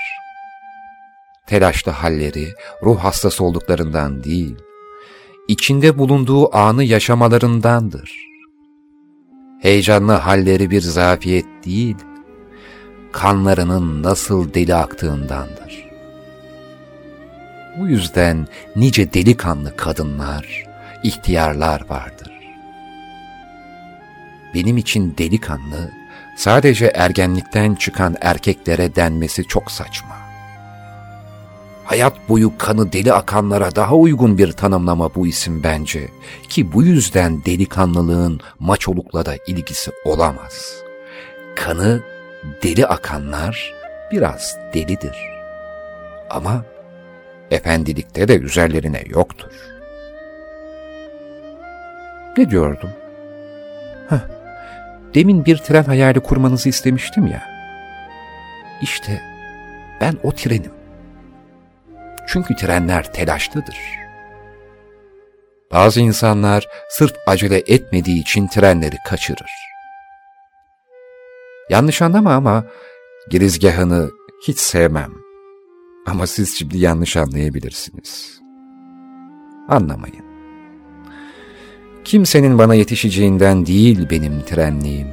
Telaşlı 1.48 1.92
halleri 1.92 2.54
ruh 2.84 3.00
hastası 3.00 3.44
olduklarından 3.44 4.24
değil, 4.24 4.56
içinde 5.48 5.98
bulunduğu 5.98 6.56
anı 6.56 6.84
yaşamalarındandır. 6.84 8.12
Heyecanlı 9.62 10.12
halleri 10.12 10.72
bir 10.72 10.82
zafiyet 10.82 11.46
değil, 11.66 11.96
kanlarının 13.12 14.04
nasıl 14.04 14.54
deli 14.54 14.76
aktığındandır. 14.76 15.83
Bu 17.80 17.88
yüzden 17.88 18.48
nice 18.76 19.14
delikanlı 19.14 19.78
kadınlar, 19.78 20.64
ihtiyarlar 21.04 21.90
vardır. 21.90 22.32
Benim 24.54 24.78
için 24.78 25.16
delikanlı, 25.18 25.92
sadece 26.38 26.86
ergenlikten 26.86 27.76
çıkan 27.76 28.16
erkeklere 28.22 28.96
denmesi 28.96 29.44
çok 29.44 29.72
saçma 29.72 30.24
hayat 31.94 32.30
boyu 32.30 32.58
kanı 32.58 32.94
deli 32.94 33.14
akanlara 33.14 33.76
daha 33.76 33.96
uygun 33.96 34.38
bir 34.38 34.52
tanımlama 34.52 35.16
bu 35.16 35.28
isim 35.28 35.64
bence. 35.64 36.10
Ki 36.50 36.74
bu 36.74 36.84
yüzden 36.84 37.46
delikanlılığın 37.46 38.40
maçolukla 38.60 39.26
da 39.26 39.36
ilgisi 39.48 39.92
olamaz. 40.06 40.76
Kanı 41.56 42.02
deli 42.64 42.88
akanlar 42.88 43.74
biraz 44.12 44.58
delidir. 44.74 45.16
Ama 46.30 46.66
efendilikte 47.52 48.28
de 48.28 48.40
üzerlerine 48.40 49.04
yoktur. 49.06 49.52
Ne 52.38 52.50
diyordum? 52.50 52.90
Heh, 54.10 54.28
demin 55.14 55.46
bir 55.46 55.58
tren 55.58 55.84
hayali 55.84 56.20
kurmanızı 56.20 56.70
istemiştim 56.70 57.28
ya. 57.28 57.44
İşte 58.82 59.22
ben 60.02 60.18
o 60.24 60.32
trenim. 60.32 60.72
Çünkü 62.28 62.56
trenler 62.56 63.14
telaşlıdır. 63.14 63.78
Bazı 65.72 66.00
insanlar 66.00 66.68
sırf 66.90 67.14
acele 67.28 67.58
etmediği 67.58 68.22
için 68.22 68.48
trenleri 68.48 68.96
kaçırır. 69.06 69.52
Yanlış 71.70 72.02
anlama 72.02 72.34
ama 72.34 72.66
girizgahını 73.30 74.10
hiç 74.48 74.60
sevmem. 74.60 75.23
Ama 76.06 76.28
siz 76.28 76.58
şimdi 76.58 76.78
yanlış 76.78 77.18
anlayabilirsiniz. 77.18 78.42
Anlamayın. 79.68 80.26
Kimsenin 82.04 82.58
bana 82.58 82.76
yetişeceğinden 82.76 83.66
değil 83.66 84.10
benim 84.10 84.42
trenliğim. 84.42 85.08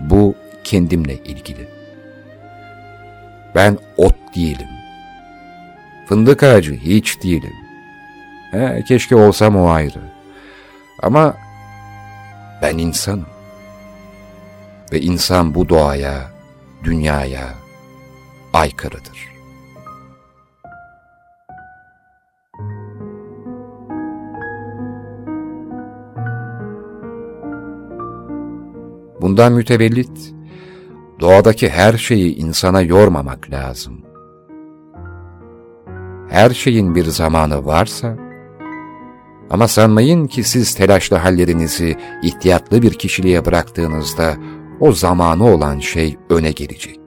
Bu 0.00 0.34
kendimle 0.64 1.14
ilgili. 1.14 1.68
Ben 3.54 3.78
ot 3.96 4.16
değilim. 4.36 4.68
Fındık 6.08 6.42
ağacı 6.42 6.74
hiç 6.74 7.22
değilim. 7.22 7.52
He, 8.50 8.84
keşke 8.88 9.16
olsam 9.16 9.56
o 9.56 9.68
ayrı. 9.68 10.00
Ama 11.02 11.36
ben 12.62 12.78
insanım. 12.78 13.26
Ve 14.92 15.00
insan 15.00 15.54
bu 15.54 15.68
doğaya, 15.68 16.30
dünyaya 16.84 17.59
aykırıdır. 18.52 19.30
Bundan 29.20 29.52
mütevellit, 29.52 30.34
doğadaki 31.20 31.68
her 31.68 31.92
şeyi 31.92 32.36
insana 32.36 32.82
yormamak 32.82 33.50
lazım. 33.50 34.00
Her 36.28 36.50
şeyin 36.50 36.94
bir 36.94 37.04
zamanı 37.04 37.66
varsa, 37.66 38.16
ama 39.50 39.68
sanmayın 39.68 40.26
ki 40.26 40.44
siz 40.44 40.74
telaşlı 40.74 41.16
hallerinizi 41.16 41.96
ihtiyatlı 42.22 42.82
bir 42.82 42.94
kişiliğe 42.94 43.44
bıraktığınızda 43.44 44.34
o 44.80 44.92
zamanı 44.92 45.44
olan 45.44 45.78
şey 45.78 46.16
öne 46.30 46.52
gelecek. 46.52 46.99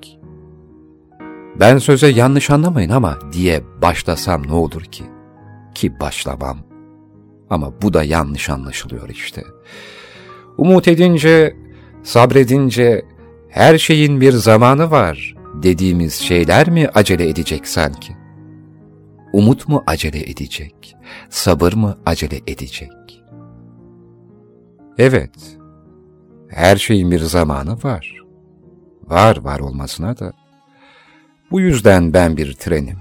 Ben 1.59 1.77
söze 1.77 2.07
yanlış 2.07 2.49
anlamayın 2.49 2.89
ama 2.89 3.19
diye 3.31 3.63
başlasam 3.81 4.47
ne 4.47 4.53
olur 4.53 4.81
ki? 4.81 5.03
Ki 5.75 5.99
başlamam. 5.99 6.57
Ama 7.49 7.81
bu 7.81 7.93
da 7.93 8.03
yanlış 8.03 8.49
anlaşılıyor 8.49 9.09
işte. 9.09 9.43
Umut 10.57 10.87
edince, 10.87 11.55
sabredince 12.03 13.05
her 13.49 13.77
şeyin 13.77 14.21
bir 14.21 14.31
zamanı 14.31 14.91
var 14.91 15.35
dediğimiz 15.53 16.13
şeyler 16.13 16.69
mi 16.69 16.87
acele 16.93 17.29
edecek 17.29 17.67
sanki? 17.67 18.15
Umut 19.33 19.67
mu 19.67 19.83
acele 19.87 20.19
edecek? 20.19 20.95
Sabır 21.29 21.73
mı 21.73 21.97
acele 22.05 22.37
edecek? 22.47 23.23
Evet, 24.97 25.57
her 26.49 26.75
şeyin 26.75 27.11
bir 27.11 27.19
zamanı 27.19 27.77
var. 27.83 28.15
Var 29.07 29.37
var 29.37 29.59
olmasına 29.59 30.17
da. 30.19 30.42
Bu 31.53 31.61
yüzden 31.61 32.13
ben 32.13 32.37
bir 32.37 32.53
trenim. 32.53 32.97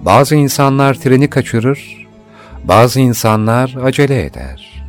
Bazı 0.00 0.34
insanlar 0.34 0.94
treni 0.94 1.30
kaçırır, 1.30 2.06
bazı 2.64 3.00
insanlar 3.00 3.76
acele 3.82 4.24
eder, 4.24 4.84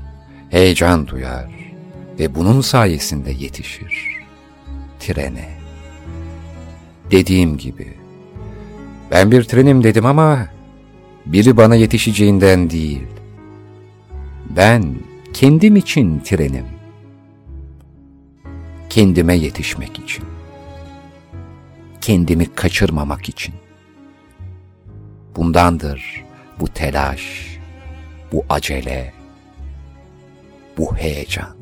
heyecan 0.50 1.08
duyar 1.08 1.74
ve 2.20 2.36
bunun 2.36 2.62
sayesinde 2.62 3.32
yetişir. 3.32 4.08
Trene. 5.00 5.50
Dediğim 7.12 7.58
gibi, 7.58 7.94
ben 9.12 9.32
bir 9.32 9.44
trenim 9.44 9.84
dedim 9.84 10.06
ama 10.06 10.48
biri 11.26 11.58
bana 11.58 11.76
yetişeceğinden 11.76 12.70
değil. 12.70 13.08
Ben 14.50 14.96
kendim 15.34 15.76
için 15.76 16.20
trenim. 16.20 16.66
Kendime 18.90 19.36
yetişmek 19.36 20.00
için. 20.00 20.41
Kendimi 22.02 22.56
kaçırmamak 22.56 23.30
için. 23.30 23.56
Bundandır 25.36 26.24
bu 26.60 26.68
telaş, 26.68 27.58
bu 28.32 28.46
acele, 28.50 29.14
bu 30.78 30.96
heyecan. 30.96 31.61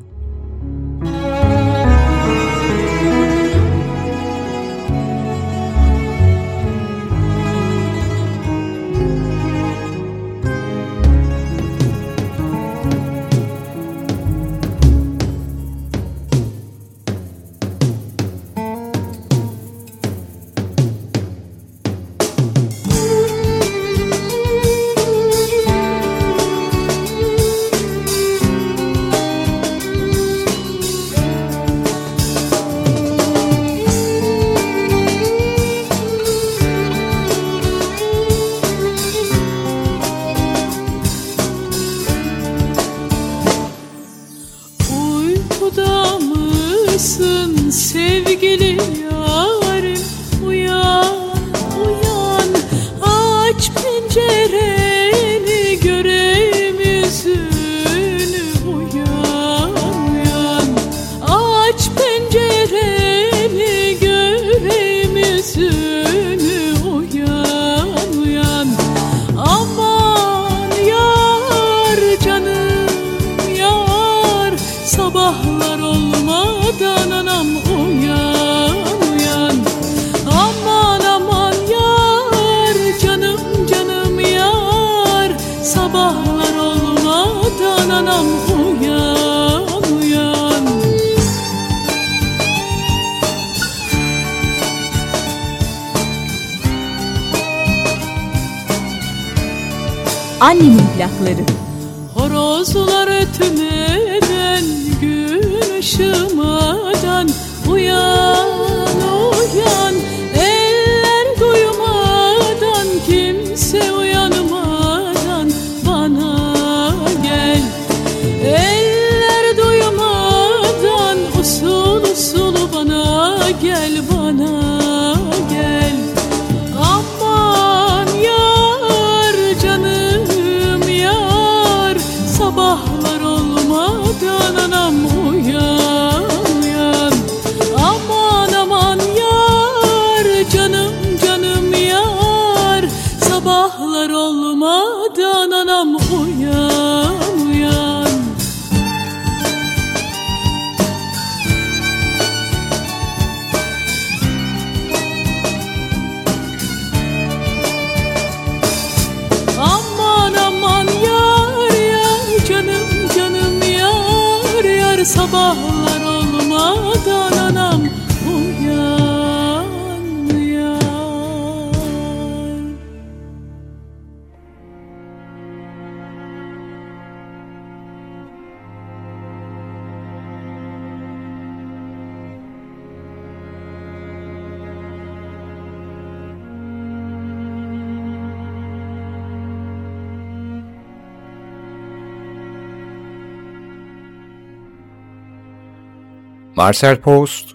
Marcel 196.60 197.00
Proust, 197.00 197.54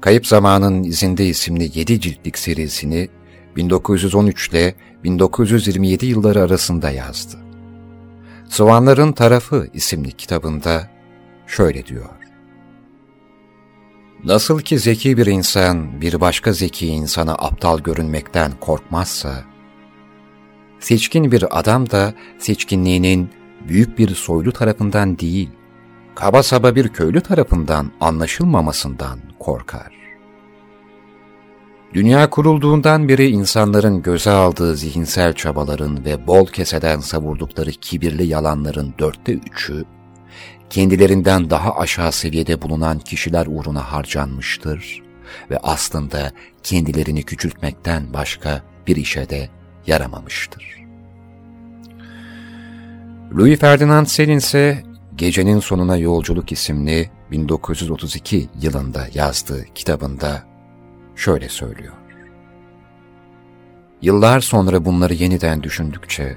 Kayıp 0.00 0.26
Zamanın 0.26 0.82
İzinde 0.82 1.26
isimli 1.26 1.70
7 1.78 2.00
ciltlik 2.00 2.38
serisini 2.38 3.08
1913 3.56 4.48
ile 4.48 4.74
1927 5.04 6.06
yılları 6.06 6.42
arasında 6.42 6.90
yazdı. 6.90 7.36
Sıvanların 8.48 9.12
Tarafı 9.12 9.68
isimli 9.74 10.12
kitabında 10.12 10.90
şöyle 11.46 11.86
diyor. 11.86 12.08
Nasıl 14.24 14.60
ki 14.60 14.78
zeki 14.78 15.16
bir 15.16 15.26
insan 15.26 16.00
bir 16.00 16.20
başka 16.20 16.52
zeki 16.52 16.86
insana 16.86 17.34
aptal 17.34 17.78
görünmekten 17.78 18.52
korkmazsa, 18.60 19.44
seçkin 20.80 21.32
bir 21.32 21.58
adam 21.58 21.90
da 21.90 22.14
seçkinliğinin 22.38 23.30
büyük 23.68 23.98
bir 23.98 24.14
soylu 24.14 24.52
tarafından 24.52 25.18
değil, 25.18 25.50
kaba 26.16 26.42
saba 26.42 26.74
bir 26.74 26.88
köylü 26.88 27.20
tarafından 27.20 27.92
anlaşılmamasından 28.00 29.18
korkar. 29.38 29.92
Dünya 31.94 32.30
kurulduğundan 32.30 33.08
beri 33.08 33.28
insanların 33.28 34.02
göze 34.02 34.30
aldığı 34.30 34.76
zihinsel 34.76 35.32
çabaların 35.32 36.04
ve 36.04 36.26
bol 36.26 36.46
keseden 36.46 37.00
savurdukları 37.00 37.70
kibirli 37.70 38.26
yalanların 38.26 38.94
dörtte 38.98 39.32
üçü, 39.32 39.84
kendilerinden 40.70 41.50
daha 41.50 41.76
aşağı 41.76 42.12
seviyede 42.12 42.62
bulunan 42.62 42.98
kişiler 42.98 43.46
uğruna 43.48 43.92
harcanmıştır 43.92 45.02
ve 45.50 45.58
aslında 45.62 46.32
kendilerini 46.62 47.22
küçültmekten 47.22 48.14
başka 48.14 48.62
bir 48.86 48.96
işe 48.96 49.28
de 49.28 49.48
yaramamıştır. 49.86 50.76
Louis 53.32 53.58
Ferdinand 53.60 54.06
Selin 54.06 54.38
ise 54.38 54.82
Gecenin 55.16 55.60
Sonuna 55.60 55.96
Yolculuk 55.96 56.52
isimli 56.52 57.10
1932 57.30 58.48
yılında 58.60 59.06
yazdığı 59.14 59.64
kitabında 59.74 60.42
şöyle 61.16 61.48
söylüyor. 61.48 61.92
Yıllar 64.02 64.40
sonra 64.40 64.84
bunları 64.84 65.14
yeniden 65.14 65.62
düşündükçe, 65.62 66.36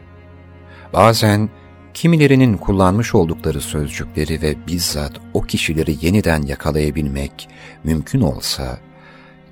bazen 0.93 1.49
kimilerinin 1.93 2.57
kullanmış 2.57 3.15
oldukları 3.15 3.61
sözcükleri 3.61 4.41
ve 4.41 4.67
bizzat 4.67 5.11
o 5.33 5.41
kişileri 5.41 6.05
yeniden 6.05 6.41
yakalayabilmek 6.41 7.49
mümkün 7.83 8.21
olsa, 8.21 8.79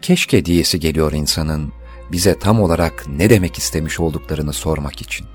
keşke 0.01 0.45
diyesi 0.45 0.79
geliyor 0.79 1.11
insanın 1.11 1.73
bize 2.11 2.39
tam 2.39 2.61
olarak 2.61 3.05
ne 3.07 3.29
demek 3.29 3.57
istemiş 3.57 3.99
olduklarını 3.99 4.53
sormak 4.53 5.01
için. 5.01 5.27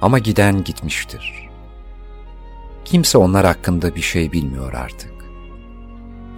Ama 0.00 0.18
giden 0.18 0.64
gitmiştir. 0.64 1.49
Kimse 2.84 3.18
onlar 3.18 3.46
hakkında 3.46 3.94
bir 3.94 4.00
şey 4.00 4.32
bilmiyor 4.32 4.72
artık. 4.72 5.12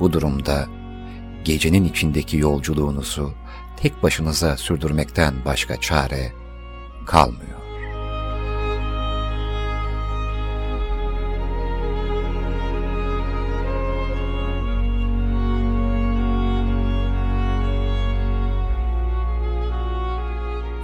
Bu 0.00 0.12
durumda 0.12 0.68
gecenin 1.44 1.84
içindeki 1.84 2.36
yolculuğunuzu 2.36 3.32
tek 3.76 4.02
başınıza 4.02 4.56
sürdürmekten 4.56 5.34
başka 5.44 5.80
çare 5.80 6.32
kalmıyor. 7.06 7.62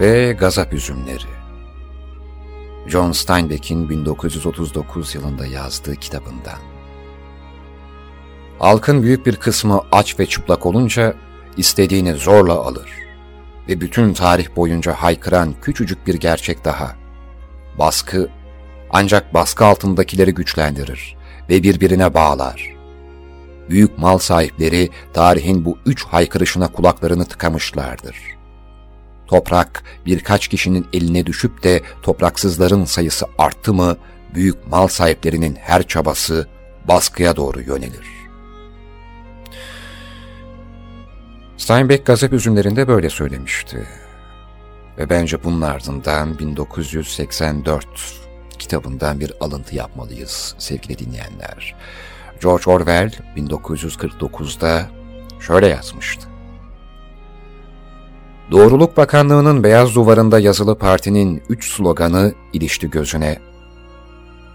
Ve 0.00 0.32
Gazap 0.32 0.72
Üzümleri 0.72 1.37
John 2.88 3.12
Steinbeck'in 3.12 3.88
1939 3.88 5.14
yılında 5.14 5.46
yazdığı 5.46 5.96
kitabından. 5.96 6.58
Halkın 8.58 9.02
büyük 9.02 9.26
bir 9.26 9.36
kısmı 9.36 9.82
aç 9.92 10.20
ve 10.20 10.26
çıplak 10.26 10.66
olunca 10.66 11.14
istediğini 11.56 12.14
zorla 12.14 12.52
alır. 12.52 12.90
Ve 13.68 13.80
bütün 13.80 14.12
tarih 14.12 14.56
boyunca 14.56 14.92
haykıran 14.92 15.54
küçücük 15.62 16.06
bir 16.06 16.14
gerçek 16.14 16.64
daha. 16.64 16.96
Baskı 17.78 18.28
ancak 18.90 19.34
baskı 19.34 19.64
altındakileri 19.64 20.34
güçlendirir 20.34 21.16
ve 21.48 21.62
birbirine 21.62 22.14
bağlar. 22.14 22.76
Büyük 23.70 23.98
mal 23.98 24.18
sahipleri 24.18 24.88
tarihin 25.12 25.64
bu 25.64 25.78
üç 25.86 26.04
haykırışına 26.04 26.72
kulaklarını 26.72 27.24
tıkamışlardır. 27.24 28.37
Toprak 29.28 29.82
birkaç 30.06 30.48
kişinin 30.48 30.86
eline 30.92 31.26
düşüp 31.26 31.62
de 31.62 31.82
topraksızların 32.02 32.84
sayısı 32.84 33.26
arttı 33.38 33.74
mı, 33.74 33.96
büyük 34.34 34.66
mal 34.66 34.88
sahiplerinin 34.88 35.56
her 35.60 35.82
çabası 35.82 36.48
baskıya 36.88 37.36
doğru 37.36 37.60
yönelir. 37.60 38.06
Steinbeck 41.56 42.06
gazap 42.06 42.32
üzümlerinde 42.32 42.88
böyle 42.88 43.10
söylemişti. 43.10 43.86
Ve 44.98 45.10
bence 45.10 45.44
bunun 45.44 45.60
ardından 45.60 46.38
1984 46.38 47.86
kitabından 48.58 49.20
bir 49.20 49.32
alıntı 49.40 49.76
yapmalıyız 49.76 50.54
sevgili 50.58 50.98
dinleyenler. 50.98 51.76
George 52.42 52.70
Orwell 52.70 53.10
1949'da 53.36 54.88
şöyle 55.40 55.66
yazmıştı. 55.66 56.27
Doğruluk 58.50 58.96
Bakanlığı'nın 58.96 59.64
beyaz 59.64 59.94
duvarında 59.94 60.40
yazılı 60.40 60.78
partinin 60.78 61.42
üç 61.48 61.72
sloganı 61.72 62.34
ilişti 62.52 62.90
gözüne. 62.90 63.38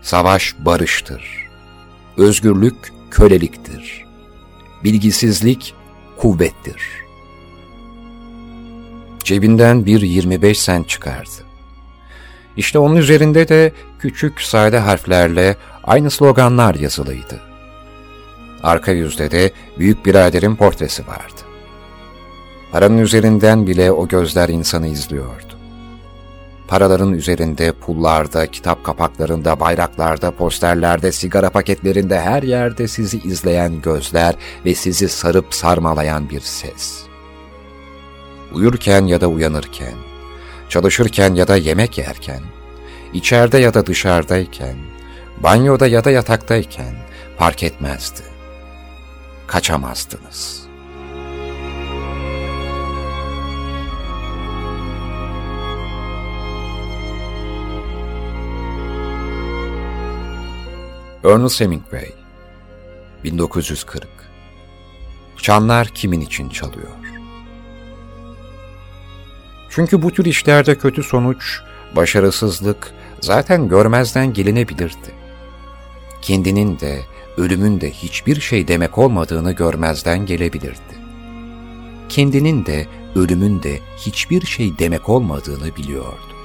Savaş 0.01 0.55
barıştır. 0.59 1.49
Özgürlük 2.17 2.75
köleliktir. 3.11 4.05
Bilgisizlik 4.83 5.73
kuvvettir. 6.17 6.81
Cebinden 9.23 9.85
bir 9.85 10.01
25 10.01 10.61
sen 10.61 10.83
çıkardı. 10.83 11.29
İşte 12.57 12.79
onun 12.79 12.95
üzerinde 12.95 13.47
de 13.47 13.73
küçük 13.99 14.41
sade 14.41 14.79
harflerle 14.79 15.57
aynı 15.83 16.11
sloganlar 16.11 16.75
yazılıydı. 16.75 17.39
Arka 18.63 18.91
yüzde 18.91 19.31
de 19.31 19.51
büyük 19.77 20.05
biraderin 20.05 20.55
portresi 20.55 21.07
vardı. 21.07 21.52
Paranın 22.73 22.97
üzerinden 22.97 23.67
bile 23.67 23.91
o 23.91 24.07
gözler 24.07 24.49
insanı 24.49 24.87
izliyordu. 24.87 25.53
Paraların 26.67 27.13
üzerinde, 27.13 27.71
pullarda, 27.71 28.47
kitap 28.47 28.83
kapaklarında, 28.83 29.59
bayraklarda, 29.59 30.31
posterlerde, 30.31 31.11
sigara 31.11 31.49
paketlerinde 31.49 32.21
her 32.21 32.43
yerde 32.43 32.87
sizi 32.87 33.17
izleyen 33.19 33.81
gözler 33.81 34.35
ve 34.65 34.75
sizi 34.75 35.09
sarıp 35.09 35.53
sarmalayan 35.53 36.29
bir 36.29 36.39
ses. 36.39 37.03
Uyurken 38.53 39.05
ya 39.05 39.21
da 39.21 39.27
uyanırken, 39.27 39.95
çalışırken 40.69 41.35
ya 41.35 41.47
da 41.47 41.57
yemek 41.57 41.97
yerken, 41.97 42.41
içeride 43.13 43.57
ya 43.57 43.73
da 43.73 43.85
dışarıdayken, 43.85 44.75
banyoda 45.43 45.87
ya 45.87 46.03
da 46.03 46.11
yataktayken 46.11 46.95
fark 47.37 47.63
etmezdi. 47.63 48.21
Kaçamazdınız.'' 49.47 50.62
Ernest 61.23 61.61
Hemingway 61.61 62.11
1940 63.23 64.07
Çanlar 65.37 65.87
kimin 65.87 66.21
için 66.21 66.49
çalıyor? 66.49 66.89
Çünkü 69.69 70.01
bu 70.01 70.11
tür 70.11 70.25
işlerde 70.25 70.77
kötü 70.77 71.03
sonuç, 71.03 71.59
başarısızlık 71.95 72.93
zaten 73.21 73.69
görmezden 73.69 74.33
gelinebilirdi. 74.33 75.11
Kendinin 76.21 76.79
de, 76.79 77.01
ölümün 77.37 77.81
de 77.81 77.91
hiçbir 77.91 78.41
şey 78.41 78.67
demek 78.67 78.97
olmadığını 78.97 79.51
görmezden 79.51 80.25
gelebilirdi. 80.25 80.95
Kendinin 82.09 82.65
de, 82.65 82.87
ölümün 83.15 83.63
de 83.63 83.79
hiçbir 83.97 84.45
şey 84.45 84.79
demek 84.79 85.09
olmadığını 85.09 85.75
biliyordu. 85.75 86.35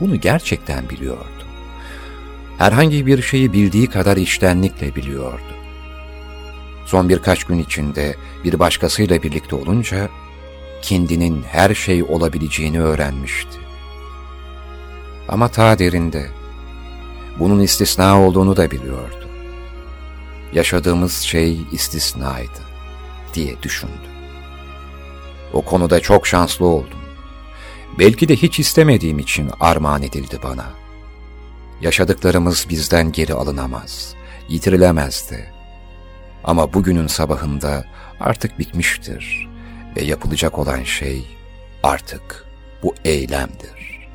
Bunu 0.00 0.20
gerçekten 0.20 0.88
biliyordu. 0.90 1.37
Herhangi 2.58 3.06
bir 3.06 3.22
şeyi 3.22 3.52
bildiği 3.52 3.86
kadar 3.86 4.16
içtenlikle 4.16 4.94
biliyordu. 4.94 5.54
Son 6.86 7.08
birkaç 7.08 7.44
gün 7.44 7.58
içinde 7.58 8.16
bir 8.44 8.58
başkasıyla 8.58 9.22
birlikte 9.22 9.56
olunca 9.56 10.08
kendinin 10.82 11.42
her 11.42 11.74
şey 11.74 12.02
olabileceğini 12.02 12.80
öğrenmişti. 12.80 13.58
Ama 15.28 15.48
ta 15.48 15.78
derinde 15.78 16.30
bunun 17.38 17.60
istisna 17.60 18.22
olduğunu 18.22 18.56
da 18.56 18.70
biliyordu. 18.70 19.28
Yaşadığımız 20.52 21.14
şey 21.20 21.60
istisnaydı 21.72 22.60
diye 23.34 23.62
düşündü. 23.62 24.08
O 25.52 25.62
konuda 25.62 26.00
çok 26.00 26.26
şanslı 26.26 26.66
oldum. 26.66 26.98
Belki 27.98 28.28
de 28.28 28.36
hiç 28.36 28.60
istemediğim 28.60 29.18
için 29.18 29.50
armağan 29.60 30.02
edildi 30.02 30.38
bana. 30.42 30.87
Yaşadıklarımız 31.80 32.66
bizden 32.68 33.12
geri 33.12 33.34
alınamaz, 33.34 34.14
yitirilemez 34.48 35.30
de. 35.30 35.46
Ama 36.44 36.74
bugünün 36.74 37.06
sabahında 37.06 37.84
artık 38.20 38.58
bitmiştir 38.58 39.48
ve 39.96 40.02
yapılacak 40.04 40.58
olan 40.58 40.82
şey 40.82 41.36
artık 41.82 42.46
bu 42.82 42.94
eylemdir. 43.04 44.08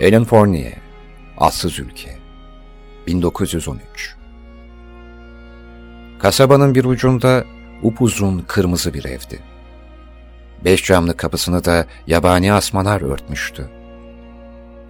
Ellen 0.00 0.24
Fournier, 0.24 0.72
Assız 1.38 1.78
Ülke, 1.78 2.21
1913 3.06 4.14
Kasabanın 6.18 6.74
bir 6.74 6.84
ucunda 6.84 7.44
upuzun 7.82 8.44
kırmızı 8.48 8.94
bir 8.94 9.04
evdi. 9.04 9.40
Beş 10.64 10.84
camlı 10.84 11.16
kapısını 11.16 11.64
da 11.64 11.86
yabani 12.06 12.52
asmalar 12.52 13.00
örtmüştü. 13.00 13.68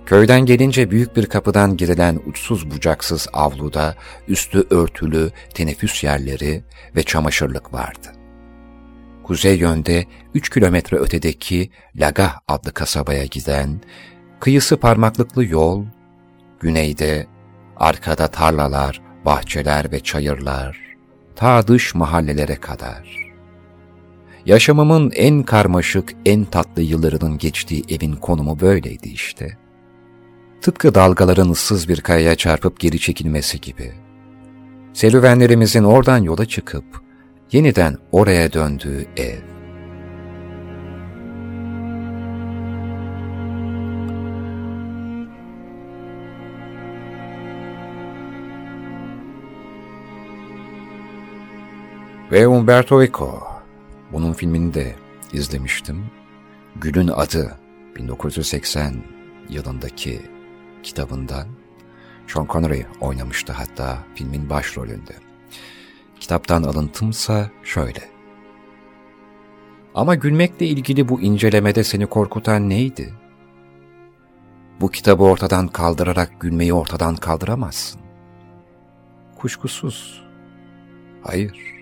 Köyden 0.07 0.47
gelince 0.47 0.91
büyük 0.91 1.17
bir 1.17 1.27
kapıdan 1.27 1.77
girilen 1.77 2.21
uçsuz 2.27 2.71
bucaksız 2.71 3.29
avluda 3.33 3.95
üstü 4.29 4.67
örtülü 4.71 5.31
teneffüs 5.55 6.05
yerleri 6.05 6.65
ve 6.97 7.03
çamaşırlık 7.03 7.73
vardı. 7.75 8.09
Kuzey 9.25 9.59
yönde 9.59 10.07
üç 10.35 10.51
kilometre 10.51 10.97
ötedeki 10.97 11.71
Lagah 11.97 12.39
adlı 12.49 12.73
kasabaya 12.73 13.25
giden 13.25 13.81
Kıyısı 14.41 14.77
parmaklıklı 14.77 15.45
yol, 15.45 15.85
güneyde, 16.61 17.27
arkada 17.83 18.29
tarlalar, 18.29 19.01
bahçeler 19.25 19.93
ve 19.93 20.01
çayırlar, 20.01 20.79
ta 21.37 21.69
dış 21.69 21.95
mahallelere 21.95 22.57
kadar. 22.57 23.33
Yaşamımın 24.47 25.11
en 25.15 25.43
karmaşık, 25.43 26.13
en 26.27 26.45
tatlı 26.45 26.83
yıllarının 26.83 27.39
geçtiği 27.39 27.85
evin 27.89 28.13
konumu 28.13 28.61
böyleydi 28.61 29.09
işte. 29.09 29.59
Tıpkı 30.61 30.95
dalgaların 30.95 31.51
ıssız 31.51 31.89
bir 31.89 32.01
kayaya 32.01 32.35
çarpıp 32.35 32.81
geri 32.81 32.99
çekilmesi 32.99 33.61
gibi. 33.61 33.93
Serüvenlerimizin 34.93 35.85
oradan 35.85 36.19
yola 36.19 36.47
çıkıp, 36.47 36.85
yeniden 37.53 37.97
oraya 38.13 38.53
döndüğü 38.53 39.07
ev. 39.17 39.52
Ve 52.33 52.49
Umberto 52.49 53.03
Eco. 53.03 53.43
Bunun 54.13 54.33
filmini 54.33 54.75
de 54.75 54.95
izlemiştim. 55.33 56.07
Gül'ün 56.77 57.09
Adı 57.09 57.59
1980 57.97 58.95
yılındaki 59.49 60.21
kitabından 60.83 61.47
Sean 62.27 62.47
Connery 62.47 62.83
oynamıştı 63.01 63.53
hatta 63.53 63.99
filmin 64.15 64.51
başrolünde. 64.51 65.13
Kitaptan 66.21 66.63
alıntımsa 66.63 67.51
şöyle. 67.65 68.11
Ama 69.95 70.15
gülmekle 70.15 70.67
ilgili 70.67 71.09
bu 71.09 71.21
incelemede 71.21 71.85
seni 71.85 72.07
korkutan 72.07 72.69
neydi? 72.69 73.15
Bu 74.81 74.91
kitabı 74.91 75.23
ortadan 75.23 75.69
kaldırarak 75.69 76.41
gülmeyi 76.41 76.75
ortadan 76.75 77.17
kaldıramazsın. 77.17 78.01
Kuşkusuz. 79.39 80.25
Hayır. 81.23 81.82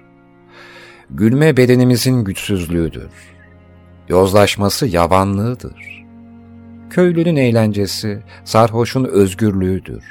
Gülme 1.14 1.56
bedenimizin 1.56 2.24
güçsüzlüğüdür. 2.24 3.10
Yozlaşması 4.08 4.86
yavanlığıdır. 4.86 6.04
Köylünün 6.90 7.36
eğlencesi, 7.36 8.22
sarhoşun 8.44 9.04
özgürlüğüdür. 9.04 10.04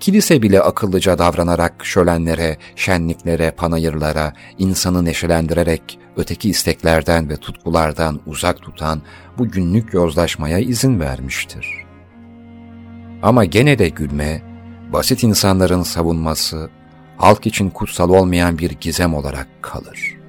Kilise 0.00 0.42
bile 0.42 0.60
akıllıca 0.60 1.18
davranarak 1.18 1.84
şölenlere, 1.84 2.56
şenliklere, 2.76 3.50
panayırlara, 3.50 4.32
insanı 4.58 5.04
neşelendirerek 5.04 5.98
öteki 6.16 6.50
isteklerden 6.50 7.30
ve 7.30 7.36
tutkulardan 7.36 8.20
uzak 8.26 8.62
tutan 8.62 9.02
bu 9.38 9.48
günlük 9.48 9.94
yozlaşmaya 9.94 10.58
izin 10.58 11.00
vermiştir. 11.00 11.66
Ama 13.22 13.44
gene 13.44 13.78
de 13.78 13.88
gülme, 13.88 14.42
basit 14.92 15.22
insanların 15.22 15.82
savunması, 15.82 16.70
halk 17.16 17.46
için 17.46 17.70
kutsal 17.70 18.10
olmayan 18.10 18.58
bir 18.58 18.70
gizem 18.70 19.14
olarak 19.14 19.48
kalır.'' 19.62 20.21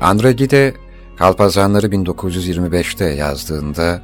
Andre 0.00 0.32
Gide, 0.32 0.74
Kalpazanları 1.16 1.86
1925'te 1.86 3.04
yazdığında 3.04 4.02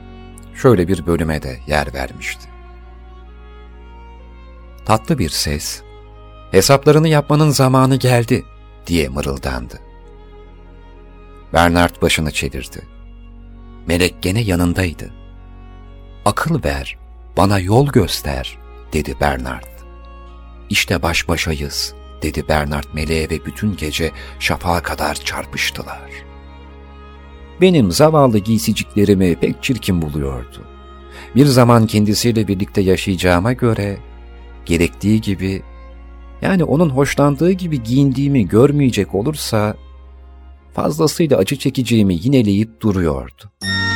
şöyle 0.55 0.89
bir 0.89 1.07
bölüme 1.07 1.43
de 1.43 1.59
yer 1.67 1.95
vermişti. 1.95 2.49
Tatlı 4.85 5.19
bir 5.19 5.29
ses, 5.29 5.83
hesaplarını 6.51 7.09
yapmanın 7.09 7.51
zamanı 7.51 7.97
geldi 7.97 8.45
diye 8.87 9.09
mırıldandı. 9.09 9.75
Bernard 11.53 12.03
başını 12.03 12.31
çevirdi. 12.31 12.87
Melek 13.87 14.23
gene 14.23 14.41
yanındaydı. 14.41 15.11
Akıl 16.25 16.65
ver, 16.65 16.99
bana 17.37 17.59
yol 17.59 17.87
göster, 17.87 18.59
dedi 18.93 19.15
Bernard. 19.21 19.77
İşte 20.71 21.03
baş 21.03 21.29
başayız, 21.29 21.95
dedi 22.23 22.45
Bernard 22.49 22.85
meleğe 22.93 23.31
ve 23.31 23.47
bütün 23.47 23.77
gece 23.77 24.13
şafağa 24.39 24.83
kadar 24.83 25.15
çarpıştılar. 25.15 26.11
Benim 27.61 27.93
zavallı 27.93 28.39
giysiciklerimi 28.39 29.35
pek 29.35 29.63
çirkin 29.63 30.03
buluyordu. 30.03 30.65
Bir 31.35 31.47
zaman 31.47 31.87
kendisiyle 31.87 32.49
birlikte 32.49 32.81
yaşayacağıma 32.81 33.53
göre 33.53 33.99
gerektiği 34.67 35.21
gibi 35.21 35.63
yani 36.43 36.65
onun 36.65 36.91
hoşlandığı 36.91 37.53
gibi 37.53 37.83
giyindiğimi 37.83 38.49
görmeyecek 38.49 39.15
olursa 39.15 39.77
fazlasıyla 40.75 41.39
acı 41.39 41.57
çekeceğimi 41.57 42.15
yineleyip 42.15 42.81
duruyordu.'' 42.81 43.96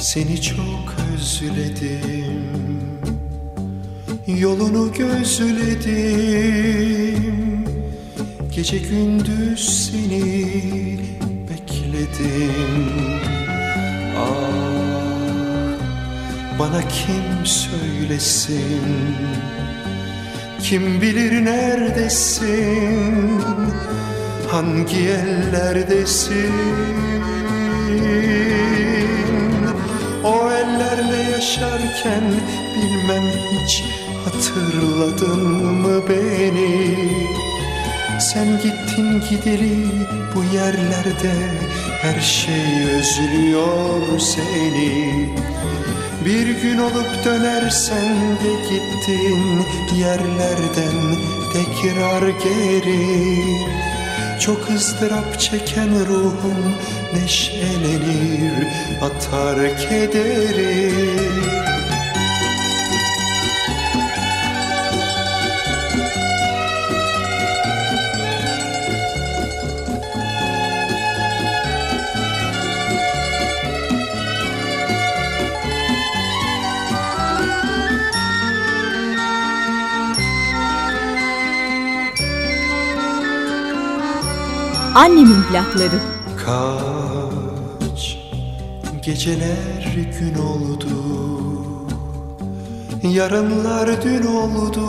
Seni 0.00 0.42
çok 0.42 0.94
özledim. 1.14 2.48
Yolunu 4.26 4.92
gözledim. 4.92 6.08
Gece 8.54 8.78
gündüz 8.78 9.90
seni 9.90 10.44
bekledim. 11.50 12.90
Ah 14.16 14.48
bana 16.58 16.80
kim 16.88 17.46
söylesin? 17.46 18.82
Kim 20.62 21.02
bilir 21.02 21.44
neredesin 21.44 23.42
Hangi 24.50 25.08
ellerdesin? 25.08 26.52
O 30.24 30.50
ellerle 30.50 31.30
yaşarken 31.32 32.24
bilmem 32.76 33.24
hiç 33.52 33.84
hatırladın 34.24 35.46
mı 35.56 36.02
beni? 36.08 36.96
Sen 38.20 38.46
gittin 38.62 39.22
gideri 39.30 39.86
bu 40.34 40.56
yerlerde 40.56 41.34
her 42.02 42.20
şey 42.20 42.84
özlüyor 42.98 44.18
seni. 44.18 45.28
Bir 46.24 46.62
gün 46.62 46.78
olup 46.78 47.24
dönersen 47.24 48.16
de 48.16 48.52
gittin 48.70 49.64
yerlerden 49.98 51.16
tekrar 51.52 52.28
geri 52.28 53.08
Çok 54.40 54.70
ızdırap 54.70 55.40
çeken 55.40 56.06
ruhum 56.06 56.74
neşelenir 57.14 58.66
atar 59.02 59.78
kederi 59.78 60.92
Annemin 84.98 85.42
plakları. 85.42 86.00
Kaç 86.44 88.18
geceler 89.02 89.96
gün 90.20 90.34
oldu. 90.34 90.88
Yarınlar 93.02 94.02
dün 94.02 94.26
oldu. 94.26 94.84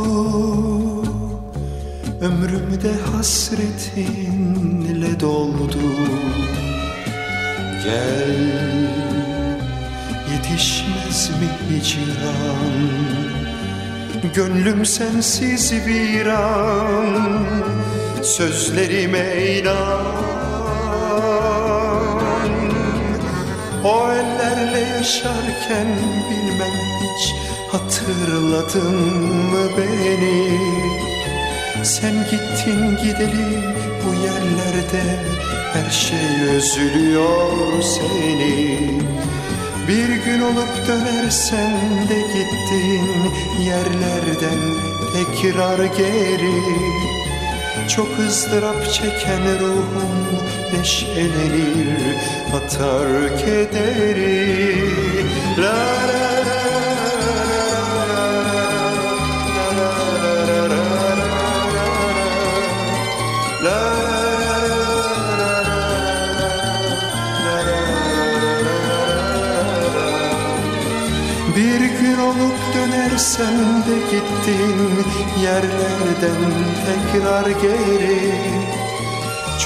Ömrümde 2.22 2.94
hasretinle 3.12 4.00
doldu. 5.20 5.80
Gel 7.84 8.90
yetişmez 10.32 11.30
mi 11.30 11.50
hicran 11.70 12.74
Gönlüm 14.34 14.86
sensiz 14.86 15.74
viran 15.74 17.40
Sözlerime 18.24 19.58
inan 19.60 20.09
O 23.84 24.12
ellerle 24.12 24.80
yaşarken 24.80 25.88
bilmem 26.30 26.74
hiç 27.02 27.36
Hatırladın 27.72 28.96
mı 29.24 29.70
beni? 29.78 30.60
Sen 31.84 32.14
gittin 32.14 32.98
gideli 32.98 33.64
bu 34.06 34.14
yerlerde 34.14 35.04
Her 35.74 35.90
şey 35.92 36.56
özlüyor 36.56 37.82
seni. 37.82 38.80
Bir 39.88 40.26
gün 40.26 40.42
olup 40.42 40.88
dönersen 40.88 41.80
de 42.10 42.22
gittin 42.22 43.32
Yerlerden 43.66 44.76
tekrar 45.14 45.86
geri 45.86 47.09
çok 47.96 48.20
ızdırap 48.28 48.94
çeken 48.94 49.60
ruhum 49.60 50.28
neşelenir 50.78 52.16
atar 52.56 53.38
kederi. 53.38 54.86
La 55.58 55.74
la 56.10 56.46
la 56.48 56.59
dönersen 73.20 73.84
de 73.86 73.96
gittin 74.12 74.80
yerlerden 75.44 76.42
tekrar 76.86 77.48
geri. 77.62 78.32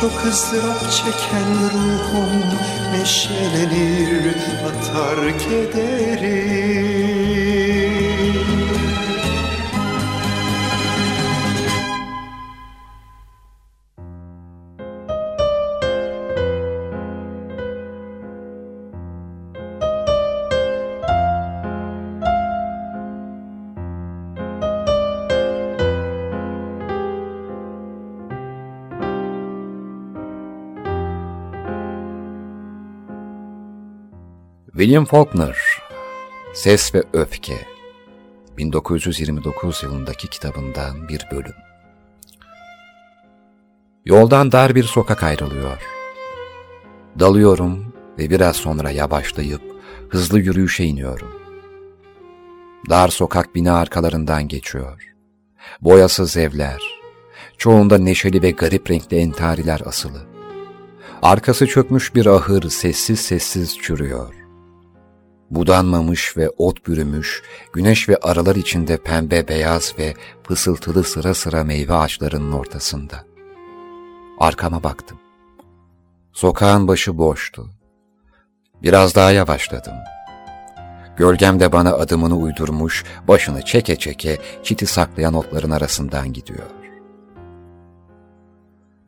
Çok 0.01 0.25
ızdırap 0.25 0.91
çeken 0.91 1.51
ruhum 1.73 2.43
neşelenir 2.93 4.35
atar 4.67 5.39
kederi 5.39 6.73
William 34.84 35.05
Faulkner, 35.05 35.57
Ses 36.53 36.95
ve 36.95 37.03
Öfke, 37.14 37.68
1929 38.57 39.84
yılındaki 39.84 40.27
kitabından 40.30 41.07
bir 41.07 41.27
bölüm. 41.31 41.55
Yoldan 44.05 44.51
dar 44.51 44.76
bir 44.76 44.84
sokak 44.84 45.23
ayrılıyor. 45.23 45.77
Dalıyorum 47.19 47.93
ve 48.18 48.30
biraz 48.30 48.55
sonra 48.55 48.91
yavaşlayıp 48.91 49.61
hızlı 50.10 50.39
yürüyüşe 50.39 50.84
iniyorum. 50.84 51.31
Dar 52.89 53.07
sokak 53.07 53.55
bina 53.55 53.77
arkalarından 53.77 54.47
geçiyor. 54.47 55.14
Boyasız 55.81 56.38
evler, 56.38 56.81
çoğunda 57.57 57.97
neşeli 57.97 58.41
ve 58.41 58.51
garip 58.51 58.91
renkli 58.91 59.18
entariler 59.18 59.81
asılı. 59.85 60.22
Arkası 61.22 61.68
çökmüş 61.68 62.15
bir 62.15 62.26
ahır 62.26 62.69
sessiz 62.69 63.19
sessiz 63.19 63.77
çürüyor. 63.77 64.42
Budanmamış 65.51 66.37
ve 66.37 66.49
ot 66.49 66.87
bürümüş, 66.87 67.43
güneş 67.73 68.09
ve 68.09 68.17
aralar 68.17 68.55
içinde 68.55 68.97
pembe 68.97 69.47
beyaz 69.47 69.93
ve 69.99 70.13
fısıltılı 70.43 71.03
sıra 71.03 71.33
sıra 71.33 71.63
meyve 71.63 71.93
ağaçlarının 71.93 72.51
ortasında. 72.51 73.25
Arkama 74.39 74.83
baktım. 74.83 75.19
Sokağın 76.33 76.87
başı 76.87 77.17
boştu. 77.17 77.69
Biraz 78.81 79.15
daha 79.15 79.31
yavaşladım. 79.31 79.93
Gölgem 81.17 81.59
de 81.59 81.71
bana 81.71 81.93
adımını 81.93 82.35
uydurmuş, 82.37 83.03
başını 83.27 83.61
çeke 83.61 83.95
çeke 83.95 84.37
çiti 84.63 84.85
saklayan 84.85 85.33
otların 85.33 85.71
arasından 85.71 86.33
gidiyor. 86.33 86.69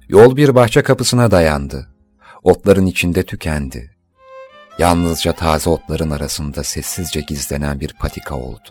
Yol 0.09 0.35
bir 0.35 0.55
bahçe 0.55 0.83
kapısına 0.83 1.31
dayandı. 1.31 1.87
Otların 2.43 2.85
içinde 2.85 3.23
tükendi. 3.23 3.94
Yalnızca 4.79 5.33
taze 5.33 5.69
otların 5.69 6.11
arasında 6.11 6.63
sessizce 6.63 7.21
gizlenen 7.21 7.79
bir 7.79 7.93
patika 7.93 8.35
oldu. 8.35 8.69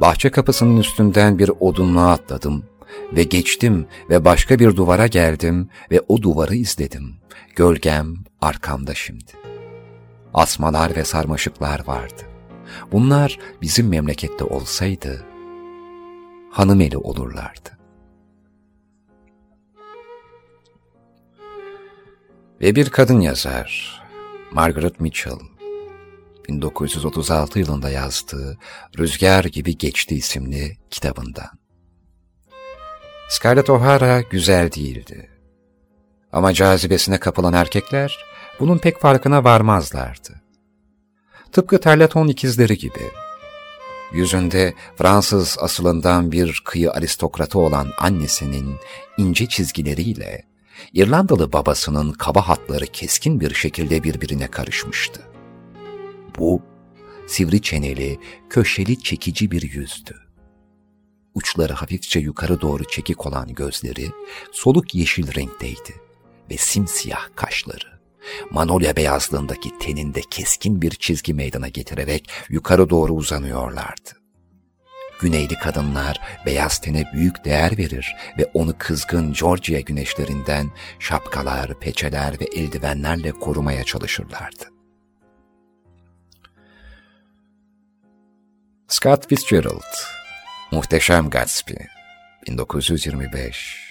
Bahçe 0.00 0.30
kapısının 0.30 0.76
üstünden 0.76 1.38
bir 1.38 1.50
odunluğa 1.60 2.12
atladım 2.12 2.64
ve 3.12 3.22
geçtim 3.22 3.86
ve 4.10 4.24
başka 4.24 4.58
bir 4.58 4.76
duvara 4.76 5.06
geldim 5.06 5.68
ve 5.90 6.00
o 6.08 6.22
duvarı 6.22 6.54
izledim. 6.54 7.16
Gölgem 7.56 8.14
arkamda 8.40 8.94
şimdi. 8.94 9.32
Asmalar 10.34 10.96
ve 10.96 11.04
sarmaşıklar 11.04 11.86
vardı. 11.86 12.22
Bunlar 12.92 13.38
bizim 13.62 13.88
memlekette 13.88 14.44
olsaydı 14.44 15.24
hanımeli 16.50 16.96
olurlardı. 16.96 17.70
Ve 22.60 22.74
bir 22.74 22.90
kadın 22.90 23.20
yazar, 23.20 23.99
Margaret 24.52 25.00
Mitchell, 25.00 25.38
1936 26.48 27.58
yılında 27.58 27.90
yazdığı 27.90 28.58
Rüzgar 28.98 29.44
Gibi 29.44 29.78
Geçti 29.78 30.14
isimli 30.14 30.78
kitabından. 30.90 31.50
Scarlett 33.28 33.70
O'Hara 33.70 34.20
güzel 34.20 34.72
değildi. 34.72 35.30
Ama 36.32 36.52
cazibesine 36.52 37.20
kapılan 37.20 37.52
erkekler 37.52 38.18
bunun 38.60 38.78
pek 38.78 39.00
farkına 39.00 39.44
varmazlardı. 39.44 40.42
Tıpkı 41.52 41.80
Terleton 41.80 42.28
ikizleri 42.28 42.78
gibi. 42.78 43.10
Yüzünde 44.12 44.74
Fransız 44.96 45.56
asılından 45.60 46.32
bir 46.32 46.62
kıyı 46.64 46.92
aristokratı 46.92 47.58
olan 47.58 47.88
annesinin 47.98 48.76
ince 49.18 49.46
çizgileriyle 49.46 50.49
İrlandalı 50.92 51.52
babasının 51.52 52.12
kaba 52.12 52.48
hatları 52.48 52.86
keskin 52.86 53.40
bir 53.40 53.54
şekilde 53.54 54.02
birbirine 54.02 54.48
karışmıştı. 54.50 55.22
Bu, 56.38 56.62
sivri 57.26 57.62
çeneli, 57.62 58.18
köşeli 58.50 59.02
çekici 59.02 59.50
bir 59.50 59.62
yüzdü. 59.62 60.16
Uçları 61.34 61.72
hafifçe 61.72 62.20
yukarı 62.20 62.60
doğru 62.60 62.84
çekik 62.84 63.26
olan 63.26 63.54
gözleri 63.54 64.10
soluk 64.52 64.94
yeşil 64.94 65.34
renkteydi 65.34 65.94
ve 66.50 66.56
simsiyah 66.56 67.28
kaşları 67.36 68.00
Manolya 68.50 68.96
beyazlığındaki 68.96 69.78
teninde 69.78 70.20
keskin 70.30 70.82
bir 70.82 70.90
çizgi 70.90 71.34
meydana 71.34 71.68
getirerek 71.68 72.30
yukarı 72.48 72.90
doğru 72.90 73.12
uzanıyorlardı. 73.12 74.19
Güneyli 75.20 75.54
kadınlar 75.54 76.20
beyaz 76.46 76.78
tene 76.78 77.04
büyük 77.12 77.44
değer 77.44 77.78
verir 77.78 78.16
ve 78.38 78.50
onu 78.54 78.74
kızgın 78.78 79.32
Georgia 79.32 79.80
güneşlerinden 79.80 80.70
şapkalar, 80.98 81.80
peçeler 81.80 82.40
ve 82.40 82.44
eldivenlerle 82.44 83.30
korumaya 83.32 83.84
çalışırlardı. 83.84 84.64
Scott 88.88 89.28
Fitzgerald 89.28 89.94
Muhteşem 90.72 91.30
Gatsby 91.30 91.74
1925 92.46 93.90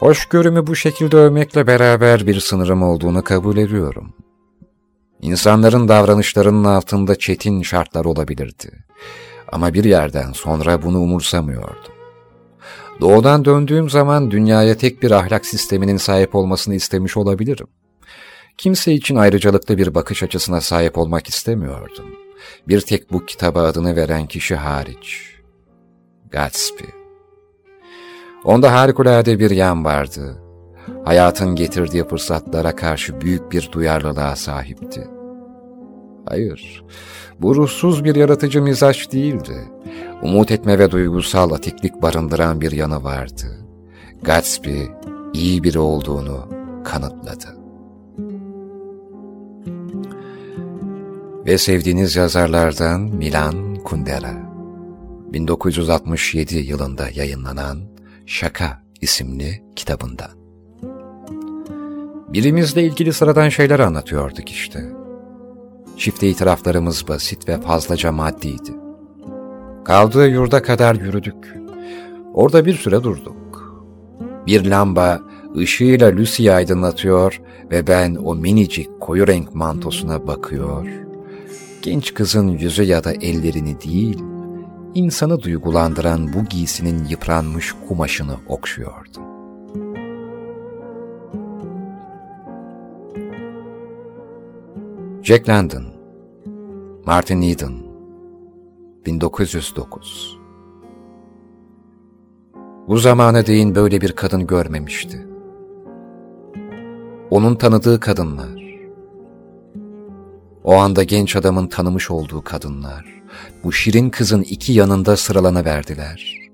Hoşgörümü 0.00 0.66
bu 0.66 0.76
şekilde 0.76 1.16
övmekle 1.16 1.66
beraber 1.66 2.26
bir 2.26 2.40
sınırım 2.40 2.82
olduğunu 2.82 3.24
kabul 3.24 3.56
ediyorum. 3.56 4.14
İnsanların 5.20 5.88
davranışlarının 5.88 6.64
altında 6.64 7.18
çetin 7.18 7.62
şartlar 7.62 8.04
olabilirdi. 8.04 8.86
Ama 9.52 9.74
bir 9.74 9.84
yerden 9.84 10.32
sonra 10.32 10.82
bunu 10.82 11.00
umursamıyordum. 11.00 11.92
Doğudan 13.00 13.44
döndüğüm 13.44 13.90
zaman 13.90 14.30
dünyaya 14.30 14.76
tek 14.76 15.02
bir 15.02 15.10
ahlak 15.10 15.46
sisteminin 15.46 15.96
sahip 15.96 16.34
olmasını 16.34 16.74
istemiş 16.74 17.16
olabilirim. 17.16 17.66
Kimse 18.58 18.92
için 18.92 19.16
ayrıcalıklı 19.16 19.78
bir 19.78 19.94
bakış 19.94 20.22
açısına 20.22 20.60
sahip 20.60 20.98
olmak 20.98 21.28
istemiyordum. 21.28 22.06
Bir 22.68 22.80
tek 22.80 23.12
bu 23.12 23.26
kitaba 23.26 23.62
adını 23.62 23.96
veren 23.96 24.26
kişi 24.26 24.56
hariç. 24.56 25.36
Gatsby. 26.30 26.84
Onda 28.44 28.72
harikulade 28.72 29.38
bir 29.38 29.50
yan 29.50 29.84
vardı. 29.84 30.42
Hayatın 31.04 31.54
getirdiği 31.54 32.08
fırsatlara 32.08 32.76
karşı 32.76 33.20
büyük 33.20 33.52
bir 33.52 33.68
duyarlılığa 33.72 34.36
sahipti. 34.36 35.08
Hayır, 36.28 36.84
bu 37.40 37.54
ruhsuz 37.54 38.04
bir 38.04 38.14
yaratıcı 38.14 38.62
mizaç 38.62 39.12
değildi. 39.12 39.68
Umut 40.22 40.50
etme 40.50 40.78
ve 40.78 40.90
duygusal 40.90 41.50
atiklik 41.50 42.02
barındıran 42.02 42.60
bir 42.60 42.72
yanı 42.72 43.04
vardı. 43.04 43.66
Gatsby 44.22 44.82
iyi 45.32 45.62
biri 45.62 45.78
olduğunu 45.78 46.48
kanıtladı. 46.84 47.56
Ve 51.46 51.58
sevdiğiniz 51.58 52.16
yazarlardan 52.16 53.00
Milan 53.00 53.74
Kundera. 53.74 54.46
1967 55.32 56.56
yılında 56.56 57.08
yayınlanan 57.14 57.78
Şaka 58.26 58.82
isimli 59.00 59.62
kitabından. 59.76 60.30
Birimizle 62.28 62.84
ilgili 62.84 63.12
sıradan 63.12 63.48
şeyler 63.48 63.78
anlatıyorduk 63.78 64.50
işte. 64.50 64.95
Çifte 65.96 66.28
itiraflarımız 66.28 67.08
basit 67.08 67.48
ve 67.48 67.60
fazlaca 67.60 68.12
maddiydi. 68.12 68.74
Kaldığı 69.84 70.28
yurda 70.28 70.62
kadar 70.62 70.94
yürüdük. 70.94 71.56
Orada 72.34 72.66
bir 72.66 72.74
süre 72.74 73.02
durduk. 73.02 73.36
Bir 74.46 74.64
lamba 74.64 75.20
ışığıyla 75.56 76.16
Lucy'yi 76.16 76.52
aydınlatıyor 76.52 77.40
ve 77.70 77.86
ben 77.86 78.14
o 78.14 78.34
minicik 78.34 79.00
koyu 79.00 79.26
renk 79.26 79.54
mantosuna 79.54 80.26
bakıyor. 80.26 80.86
Genç 81.82 82.14
kızın 82.14 82.48
yüzü 82.48 82.82
ya 82.82 83.04
da 83.04 83.12
ellerini 83.12 83.80
değil, 83.80 84.18
insanı 84.94 85.42
duygulandıran 85.42 86.32
bu 86.32 86.44
giysinin 86.44 87.04
yıpranmış 87.04 87.74
kumaşını 87.88 88.36
okşuyordum. 88.48 89.25
Jack 95.26 95.48
London 95.48 95.84
Martin 97.06 97.42
Eden 97.42 97.72
1909 99.06 100.38
Bu 102.88 102.98
zamana 102.98 103.46
değin 103.46 103.74
böyle 103.74 104.00
bir 104.00 104.12
kadın 104.12 104.46
görmemişti. 104.46 105.26
Onun 107.30 107.54
tanıdığı 107.54 108.00
kadınlar, 108.00 108.62
o 110.64 110.74
anda 110.74 111.02
genç 111.02 111.36
adamın 111.36 111.66
tanımış 111.66 112.10
olduğu 112.10 112.44
kadınlar, 112.44 113.22
bu 113.64 113.72
şirin 113.72 114.10
kızın 114.10 114.42
iki 114.42 114.72
yanında 114.72 115.16
sıralana 115.16 115.64
verdiler. 115.64 116.50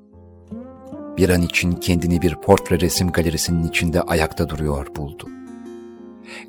Bir 1.16 1.28
an 1.28 1.42
için 1.42 1.72
kendini 1.72 2.22
bir 2.22 2.34
portre 2.34 2.80
resim 2.80 3.10
galerisinin 3.10 3.68
içinde 3.68 4.02
ayakta 4.02 4.48
duruyor 4.48 4.86
buldu. 4.96 5.31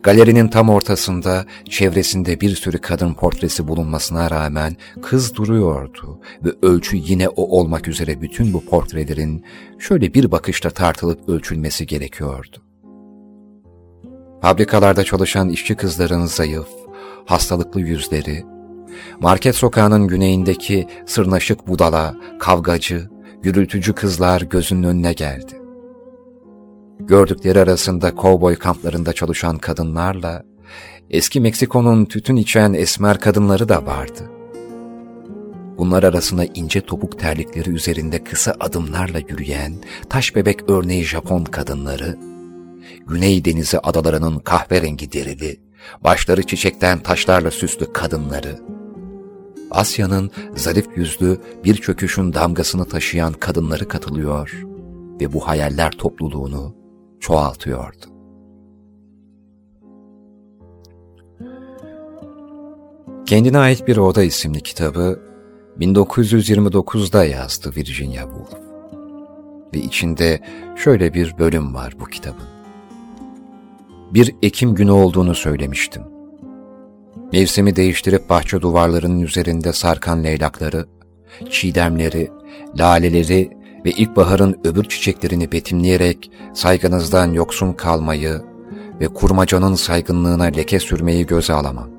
Galerinin 0.03 0.47
tam 0.47 0.69
ortasında, 0.69 1.45
çevresinde 1.69 2.41
bir 2.41 2.55
sürü 2.55 2.77
kadın 2.77 3.14
portresi 3.14 3.68
bulunmasına 3.68 4.31
rağmen 4.31 4.76
kız 5.01 5.35
duruyordu 5.35 6.19
ve 6.45 6.49
ölçü 6.61 6.97
yine 6.97 7.30
o 7.30 7.60
olmak 7.60 7.88
üzere 7.88 8.22
bütün 8.22 8.53
bu 8.53 8.65
portrelerin 8.65 9.45
şöyle 9.80 10.14
bir 10.14 10.31
bakışta 10.31 10.69
tartılıp 10.69 11.30
ölçülmesi 11.30 11.88
gerekiyordu. 11.88 12.57
Fabrikalarda 14.41 15.03
çalışan 15.03 15.49
işçi 15.49 15.76
kızların 15.76 16.26
zayıf, 16.26 16.68
hastalıklı 17.26 17.81
yüzleri, 17.81 18.43
market 19.19 19.55
sokağının 19.55 20.07
güneyindeki 20.07 20.88
sırnaşık 21.05 21.68
budala, 21.68 22.15
kavgacı, 22.39 23.10
gürültücü 23.41 23.93
kızlar 23.93 24.41
gözünün 24.41 24.84
önüne 24.84 25.14
geldi. 25.14 25.62
Gördükleri 26.99 27.60
arasında 27.60 28.15
kovboy 28.15 28.56
kamplarında 28.56 29.14
çalışan 29.14 29.57
kadınlarla, 29.57 30.44
eski 31.10 31.40
Meksiko'nun 31.40 32.06
tütün 32.06 32.36
içen 32.36 32.74
esmer 32.74 33.20
kadınları 33.20 33.70
da 33.70 33.86
vardı. 33.86 34.30
Bunlar 35.78 36.03
arasında 36.03 36.45
ince 36.45 36.82
topuk 36.82 37.20
terlikleri 37.20 37.70
üzerinde 37.70 38.24
kısa 38.24 38.56
adımlarla 38.60 39.20
yürüyen 39.20 39.74
taş 40.10 40.36
bebek 40.36 40.70
örneği 40.70 41.03
Japon 41.03 41.44
kadınları, 41.44 42.18
Güney 43.07 43.45
Denizi 43.45 43.80
adalarının 43.80 44.40
kahverengi 44.40 45.11
derili, 45.11 45.60
başları 46.03 46.44
çiçekten 46.44 46.99
taşlarla 46.99 47.52
süslü 47.52 47.94
kadınları, 47.94 48.60
Asya'nın 49.72 50.32
zarif 50.56 50.88
yüzlü 50.95 51.41
bir 51.64 51.76
çöküşün 51.76 52.34
damgasını 52.34 52.86
taşıyan 52.86 53.34
kadınları 53.34 53.88
katılıyor 53.88 54.64
ve 55.22 55.34
bu 55.34 55.48
hayaller 55.48 55.91
topluluğunu 55.91 56.82
çoğaltıyordu. 57.23 58.05
Kendine 63.25 63.57
ait 63.57 63.87
bir 63.87 63.97
oda 63.97 64.23
isimli 64.23 64.61
kitabı 64.61 65.19
1929'da 65.79 67.25
yazdı 67.25 67.71
Virginia 67.75 68.23
Woolf. 68.23 68.63
Ve 69.73 69.77
içinde 69.79 70.39
şöyle 70.75 71.13
bir 71.13 71.37
bölüm 71.39 71.73
var 71.73 71.93
bu 71.99 72.05
kitabın. 72.05 72.47
Bir 74.13 74.35
Ekim 74.41 74.75
günü 74.75 74.91
olduğunu 74.91 75.35
söylemiştim. 75.35 76.03
Mevsimi 77.33 77.75
değiştirip 77.75 78.29
bahçe 78.29 78.61
duvarlarının 78.61 79.21
üzerinde 79.21 79.73
sarkan 79.73 80.23
leylakları, 80.23 80.85
çiğdemleri, 81.49 82.31
laleleri 82.79 83.62
ve 83.85 83.91
ilkbaharın 83.91 84.60
öbür 84.64 84.84
çiçeklerini 84.84 85.51
betimleyerek 85.51 86.31
saygınızdan 86.53 87.34
yoksun 87.34 87.73
kalmayı 87.73 88.41
ve 88.99 89.07
kurmacanın 89.07 89.76
saygınlığına 89.76 90.43
leke 90.43 90.80
sürmeyi 90.80 91.26
göze 91.26 91.53
alamam. 91.53 91.89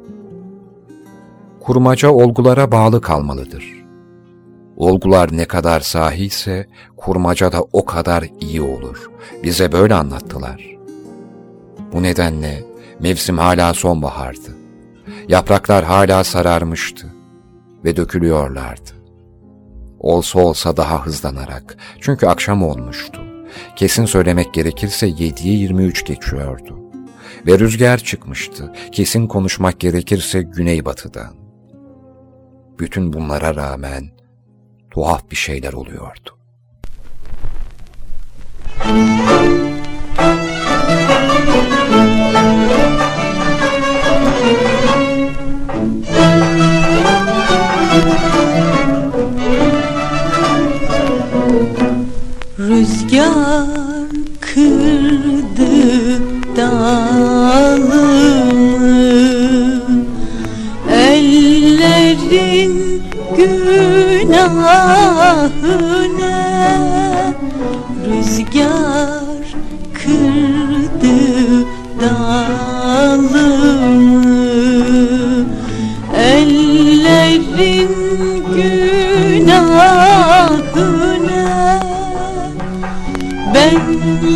Kurmaca 1.61 2.11
olgulara 2.11 2.73
bağlı 2.73 3.01
kalmalıdır. 3.01 3.85
Olgular 4.77 5.37
ne 5.37 5.45
kadar 5.45 5.81
sahiyse 5.81 6.67
kurmaca 6.97 7.53
da 7.53 7.63
o 7.73 7.85
kadar 7.85 8.25
iyi 8.41 8.63
olur. 8.63 9.11
Bize 9.43 9.73
böyle 9.73 9.95
anlattılar. 9.95 10.77
Bu 11.93 12.03
nedenle 12.03 12.65
mevsim 13.01 13.39
hala 13.39 13.75
sonbahardı. 13.75 14.57
Yapraklar 15.29 15.85
hala 15.85 16.25
sararmıştı 16.25 17.13
ve 17.85 17.97
dökülüyorlardı. 17.97 18.94
Olsa 20.05 20.39
olsa 20.39 20.77
daha 20.77 21.07
hızlanarak, 21.07 21.77
çünkü 22.01 22.27
akşam 22.27 22.63
olmuştu. 22.63 23.21
Kesin 23.77 24.05
söylemek 24.05 24.55
gerekirse 24.55 25.09
7'ye 25.09 25.55
23 25.55 26.07
geçiyordu. 26.07 26.79
Ve 27.47 27.59
rüzgar 27.59 27.99
çıkmıştı, 27.99 28.73
kesin 28.93 29.27
konuşmak 29.27 29.81
gerekirse 29.81 30.43
güneybatıdan. 30.43 31.35
Bütün 32.79 33.13
bunlara 33.13 33.55
rağmen 33.55 34.05
tuhaf 34.91 35.31
bir 35.31 35.37
şeyler 35.37 35.73
oluyordu. 35.73 36.39
Rüzgar 52.75 54.09
kırdı 54.41 55.77
dalımı 56.57 58.05
Ellerin 60.91 62.75
günahına 63.37 64.35
Rüzgar 68.09 69.47
kırdı 69.95 71.17
dalımı 72.01 72.64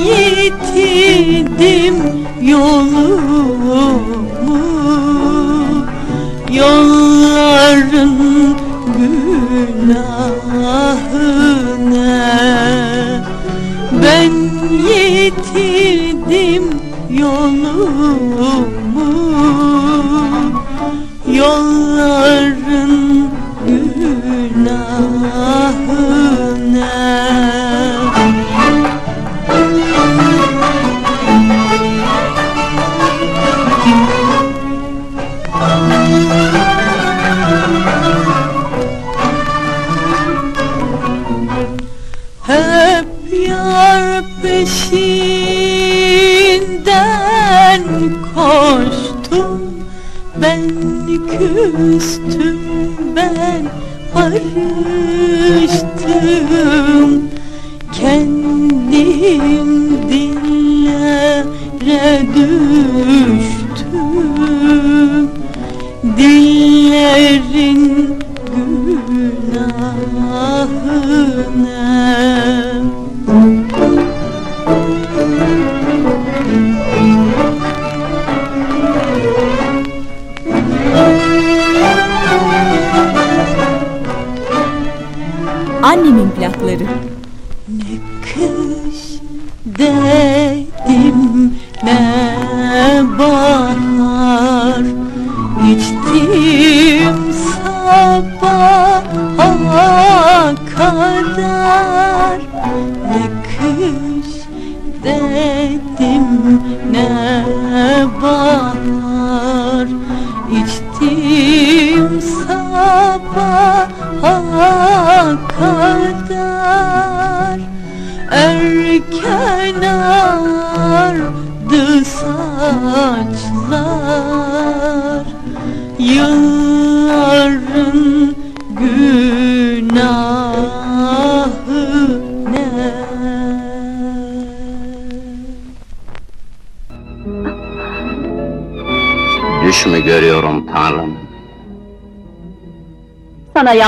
Yitirdim 0.09 1.97
yolumu 2.43 3.79
Yolların 6.53 8.17
günahı 8.99 10.09
ne 11.91 13.23
Ben 14.03 14.33
yitirdim 14.89 16.65
yolumu 17.11 19.09
Yolların 21.33 22.95
günahı 24.57 24.99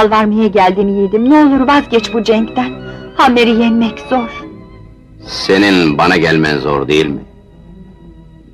yalvarmaya 0.01 0.47
geldim 0.47 0.89
yiğidim. 0.89 1.31
Ne 1.31 1.45
olur 1.45 1.67
vazgeç 1.67 2.15
bu 2.15 2.23
cenkten. 2.23 2.73
Hamleri 3.17 3.51
yenmek 3.51 4.01
zor. 4.11 4.45
Senin 5.27 5.99
bana 5.99 6.17
gelmen 6.17 6.59
zor 6.59 6.89
değil 6.89 7.07
mi? 7.07 7.21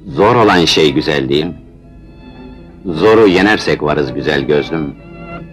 Zor 0.09 0.37
olan 0.37 0.65
şey 0.65 0.93
güzel 0.93 1.29
değil 1.29 1.45
mi? 1.45 1.55
Zoru 2.87 3.27
yenersek 3.29 3.83
varız 3.83 4.15
güzel 4.15 4.41
gözlüm. 4.41 4.95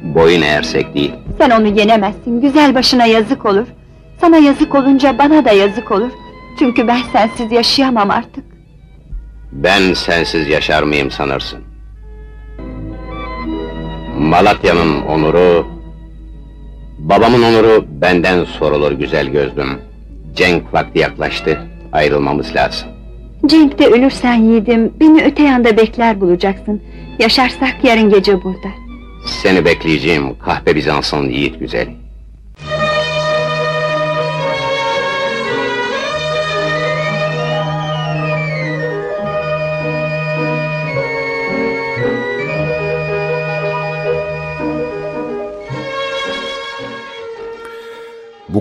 Boyun 0.03 0.41
eğersek 0.41 0.93
değil. 0.93 1.11
Sen 1.37 1.49
onu 1.49 1.67
yenemezsin. 1.67 2.41
Güzel 2.41 2.75
başına 2.75 3.05
yazık 3.05 3.45
olur. 3.45 3.67
Sana 4.21 4.37
yazık 4.37 4.75
olunca 4.75 5.17
bana 5.17 5.45
da 5.45 5.51
yazık 5.51 5.91
olur. 5.91 6.11
Çünkü 6.59 6.87
ben 6.87 6.99
sensiz 7.13 7.51
yaşayamam 7.51 8.11
artık. 8.11 8.43
Ben 9.51 9.93
sensiz 9.93 10.47
yaşar 10.47 10.83
mıyım 10.83 11.11
sanırsın? 11.11 11.59
Malatya'nın 14.19 15.01
onuru... 15.01 15.62
Babamın 17.33 17.53
onuru 17.53 17.85
benden 18.01 18.43
sorulur 18.43 18.91
güzel 18.91 19.27
gözlüm. 19.27 19.81
Cenk 20.35 20.73
vakti 20.73 20.99
yaklaştı, 20.99 21.59
ayrılmamız 21.91 22.55
lazım. 22.55 22.89
Cenk'te 23.45 23.87
ölürsen 23.87 24.33
yiğidim, 24.33 24.93
beni 24.99 25.23
öte 25.23 25.43
yanda 25.43 25.77
bekler 25.77 26.21
bulacaksın. 26.21 26.81
Yaşarsak 27.19 27.75
yarın 27.83 28.09
gece 28.09 28.43
burada. 28.43 28.67
Seni 29.25 29.65
bekleyeceğim 29.65 30.39
kahpe 30.39 30.75
Bizans'ın 30.75 31.29
yiğit 31.29 31.59
güzeli. 31.59 32.02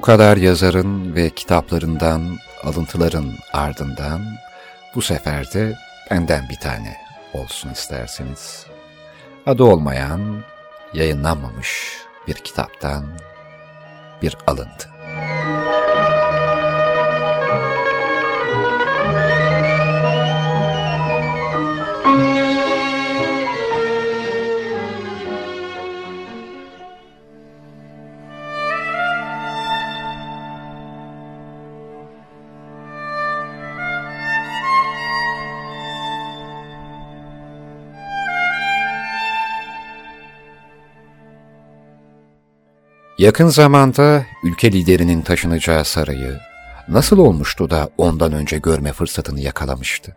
Kadar 0.02 0.36
yazarın 0.36 1.14
ve 1.14 1.30
kitaplarından 1.30 2.38
alıntıların 2.64 3.32
ardından 3.52 4.22
bu 4.94 5.02
sefer 5.02 5.52
de 5.52 5.78
benden 6.10 6.48
bir 6.48 6.56
tane 6.56 6.96
olsun 7.32 7.70
isterseniz. 7.70 8.66
Adı 9.46 9.64
olmayan, 9.64 10.44
yayınlanmamış 10.94 11.96
bir 12.28 12.34
kitaptan 12.34 13.04
bir 14.22 14.36
alıntı. 14.46 14.88
Yakın 43.22 43.48
zamanda 43.48 44.26
ülke 44.44 44.72
liderinin 44.72 45.22
taşınacağı 45.22 45.84
sarayı 45.84 46.40
nasıl 46.88 47.18
olmuştu 47.18 47.70
da 47.70 47.88
ondan 47.98 48.32
önce 48.32 48.58
görme 48.58 48.92
fırsatını 48.92 49.40
yakalamıştı? 49.40 50.16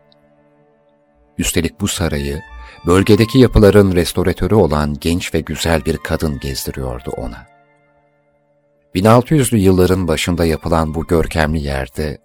Üstelik 1.37 1.81
bu 1.81 1.87
sarayı 1.87 2.41
bölgedeki 2.85 3.39
yapıların 3.39 3.95
restoratörü 3.95 4.55
olan 4.55 4.97
genç 5.01 5.33
ve 5.33 5.39
güzel 5.39 5.85
bir 5.85 5.97
kadın 5.97 6.39
gezdiriyordu 6.39 7.11
ona. 7.17 7.45
1600'lü 8.95 9.57
yılların 9.57 10.07
başında 10.07 10.45
yapılan 10.45 10.95
bu 10.95 11.07
görkemli 11.07 11.59
yerde 11.63 12.17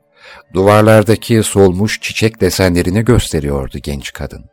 duvarlardaki 0.55 1.43
solmuş 1.43 2.01
çiçek 2.01 2.40
desenlerini 2.40 3.05
gösteriyordu 3.05 3.78
genç 3.78 4.12
kadın. 4.12 4.44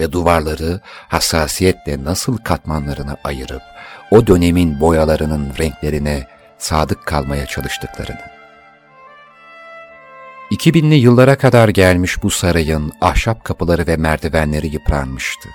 ve 0.00 0.12
duvarları 0.12 0.80
hassasiyetle 1.08 2.04
nasıl 2.04 2.36
katmanlarını 2.36 3.16
ayırıp 3.24 3.62
o 4.10 4.26
dönemin 4.26 4.80
boyalarının 4.80 5.52
renklerine 5.58 6.26
sadık 6.58 7.06
kalmaya 7.06 7.46
çalıştıklarını. 7.46 8.30
2000'li 10.50 10.94
yıllara 10.94 11.38
kadar 11.38 11.68
gelmiş 11.68 12.22
bu 12.22 12.30
sarayın 12.30 12.92
ahşap 13.00 13.44
kapıları 13.44 13.86
ve 13.86 13.96
merdivenleri 13.96 14.66
yıpranmıştı. 14.66 15.48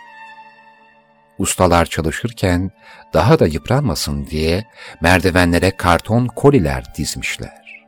Ustalar 1.39 1.85
çalışırken 1.85 2.71
daha 3.13 3.39
da 3.39 3.47
yıpranmasın 3.47 4.27
diye 4.27 4.65
merdivenlere 5.01 5.71
karton 5.71 6.27
koliler 6.27 6.83
dizmişler. 6.97 7.85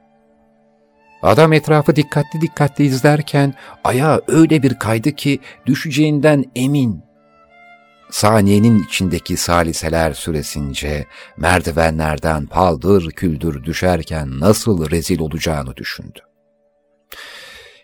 Adam 1.21 1.53
etrafı 1.53 1.95
dikkatli 1.95 2.41
dikkatli 2.41 2.85
izlerken 2.85 3.53
ayağı 3.83 4.21
öyle 4.27 4.63
bir 4.63 4.73
kaydı 4.73 5.11
ki 5.11 5.39
düşeceğinden 5.65 6.45
emin. 6.55 7.06
Saniyenin 8.09 8.83
içindeki 8.83 9.37
saliseler 9.37 10.13
süresince 10.13 11.05
merdivenlerden 11.37 12.45
paldır 12.45 13.11
küldür 13.11 13.63
düşerken 13.63 14.39
nasıl 14.39 14.89
rezil 14.89 15.19
olacağını 15.19 15.75
düşündü. 15.75 16.19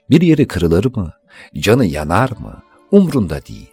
Bir 0.09 0.21
yeri 0.21 0.47
kırılır 0.47 0.95
mı, 0.95 1.13
canı 1.57 1.85
yanar 1.85 2.29
mı 2.29 2.63
umrunda 2.91 3.45
değil. 3.45 3.71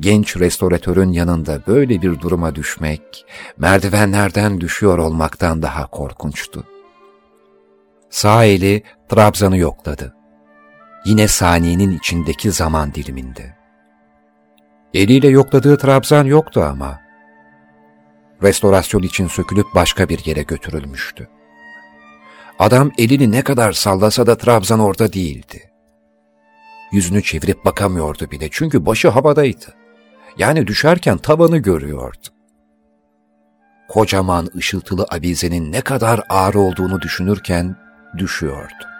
Genç 0.00 0.36
restoratörün 0.36 1.12
yanında 1.12 1.62
böyle 1.66 2.02
bir 2.02 2.20
duruma 2.20 2.54
düşmek, 2.54 3.26
merdivenlerden 3.58 4.60
düşüyor 4.60 4.98
olmaktan 4.98 5.62
daha 5.62 5.86
korkunçtu. 5.86 6.64
Sağ 8.10 8.44
eli 8.44 8.82
Trabzan'ı 9.08 9.56
yokladı. 9.56 10.14
Yine 11.04 11.28
saniyenin 11.28 11.98
içindeki 11.98 12.52
zaman 12.52 12.94
diliminde. 12.94 13.55
Eliyle 14.96 15.28
yokladığı 15.28 15.78
Trabzan 15.78 16.24
yoktu 16.24 16.62
ama. 16.70 17.00
Restorasyon 18.42 19.02
için 19.02 19.28
sökülüp 19.28 19.66
başka 19.74 20.08
bir 20.08 20.24
yere 20.24 20.42
götürülmüştü. 20.42 21.28
Adam 22.58 22.90
elini 22.98 23.32
ne 23.32 23.42
kadar 23.42 23.72
sallasa 23.72 24.26
da 24.26 24.36
Trabzan 24.36 24.80
orada 24.80 25.12
değildi. 25.12 25.70
Yüzünü 26.92 27.22
çevirip 27.22 27.64
bakamıyordu 27.64 28.30
bile 28.30 28.48
çünkü 28.50 28.86
başı 28.86 29.08
havadaydı. 29.08 29.74
Yani 30.38 30.66
düşerken 30.66 31.18
tavanı 31.18 31.58
görüyordu. 31.58 32.28
Kocaman 33.88 34.48
ışıltılı 34.56 35.06
abizenin 35.10 35.72
ne 35.72 35.80
kadar 35.80 36.20
ağır 36.28 36.54
olduğunu 36.54 37.00
düşünürken 37.00 37.76
düşüyordu. 38.18 38.95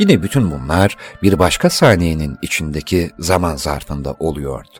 Yine 0.00 0.22
bütün 0.22 0.50
bunlar 0.50 0.96
bir 1.22 1.38
başka 1.38 1.70
saniyenin 1.70 2.38
içindeki 2.42 3.10
zaman 3.18 3.56
zarfında 3.56 4.16
oluyordu. 4.18 4.78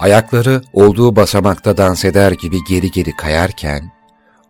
Ayakları 0.00 0.62
olduğu 0.72 1.16
basamakta 1.16 1.76
dans 1.76 2.04
eder 2.04 2.32
gibi 2.32 2.58
geri 2.68 2.90
geri 2.90 3.16
kayarken, 3.16 3.92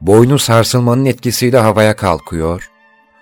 boynu 0.01 0.39
sarsılmanın 0.39 1.05
etkisiyle 1.05 1.59
havaya 1.59 1.97
kalkıyor, 1.97 2.71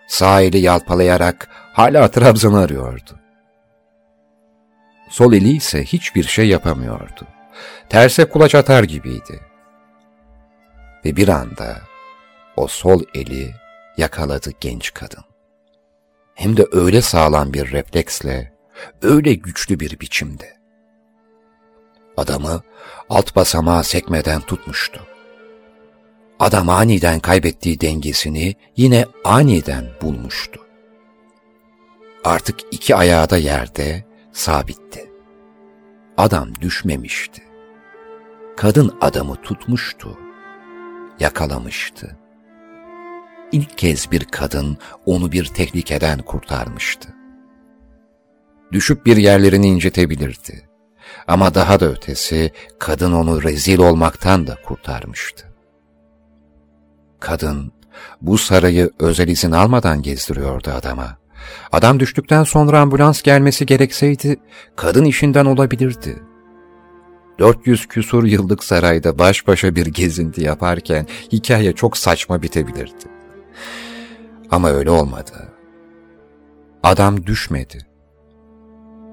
sağ 0.08 0.40
eli 0.40 0.58
yalpalayarak 0.58 1.48
hala 1.72 2.10
Trabzon'u 2.10 2.58
arıyordu. 2.58 3.20
Sol 5.10 5.32
eli 5.32 5.56
ise 5.56 5.84
hiçbir 5.84 6.24
şey 6.24 6.48
yapamıyordu. 6.48 7.26
Terse 7.88 8.24
kulaç 8.24 8.54
atar 8.54 8.84
gibiydi. 8.84 9.40
Ve 11.04 11.16
bir 11.16 11.28
anda 11.28 11.76
o 12.56 12.66
sol 12.66 13.02
eli 13.14 13.54
yakaladı 13.96 14.52
genç 14.60 14.94
kadın. 14.94 15.29
Hem 16.40 16.56
de 16.56 16.66
öyle 16.72 17.02
sağlam 17.02 17.52
bir 17.52 17.72
refleksle, 17.72 18.52
öyle 19.02 19.34
güçlü 19.34 19.80
bir 19.80 20.00
biçimde. 20.00 20.56
Adamı 22.16 22.62
alt 23.08 23.36
basamağa 23.36 23.82
sekmeden 23.82 24.40
tutmuştu. 24.40 25.06
Adam 26.38 26.68
aniden 26.68 27.20
kaybettiği 27.20 27.80
dengesini 27.80 28.54
yine 28.76 29.06
aniden 29.24 29.84
bulmuştu. 30.02 30.60
Artık 32.24 32.60
iki 32.70 32.96
ayağı 32.96 33.30
da 33.30 33.36
yerde 33.36 34.04
sabitti. 34.32 35.10
Adam 36.16 36.54
düşmemişti. 36.60 37.42
Kadın 38.56 38.98
adamı 39.00 39.42
tutmuştu, 39.42 40.18
yakalamıştı. 41.20 42.19
İlk 43.52 43.78
kez 43.78 44.10
bir 44.10 44.24
kadın 44.24 44.78
onu 45.06 45.32
bir 45.32 45.44
tehlikeden 45.44 46.18
kurtarmıştı. 46.18 47.08
Düşüp 48.72 49.06
bir 49.06 49.16
yerlerini 49.16 49.66
incitebilirdi. 49.66 50.68
Ama 51.28 51.54
daha 51.54 51.80
da 51.80 51.86
ötesi 51.86 52.52
kadın 52.78 53.12
onu 53.12 53.42
rezil 53.42 53.78
olmaktan 53.78 54.46
da 54.46 54.58
kurtarmıştı. 54.64 55.46
Kadın 57.20 57.72
bu 58.20 58.38
sarayı 58.38 58.90
özel 58.98 59.28
izin 59.28 59.52
almadan 59.52 60.02
gezdiriyordu 60.02 60.70
adama. 60.70 61.18
Adam 61.72 62.00
düştükten 62.00 62.44
sonra 62.44 62.80
ambulans 62.80 63.22
gelmesi 63.22 63.66
gerekseydi 63.66 64.36
kadın 64.76 65.04
işinden 65.04 65.44
olabilirdi. 65.44 66.22
400 67.38 67.86
küsur 67.86 68.24
yıllık 68.24 68.64
sarayda 68.64 69.18
baş 69.18 69.46
başa 69.46 69.76
bir 69.76 69.86
gezinti 69.86 70.42
yaparken 70.42 71.06
hikaye 71.32 71.72
çok 71.72 71.96
saçma 71.96 72.42
bitebilirdi. 72.42 73.19
Ama 74.50 74.70
öyle 74.70 74.90
olmadı. 74.90 75.48
Adam 76.82 77.26
düşmedi. 77.26 77.78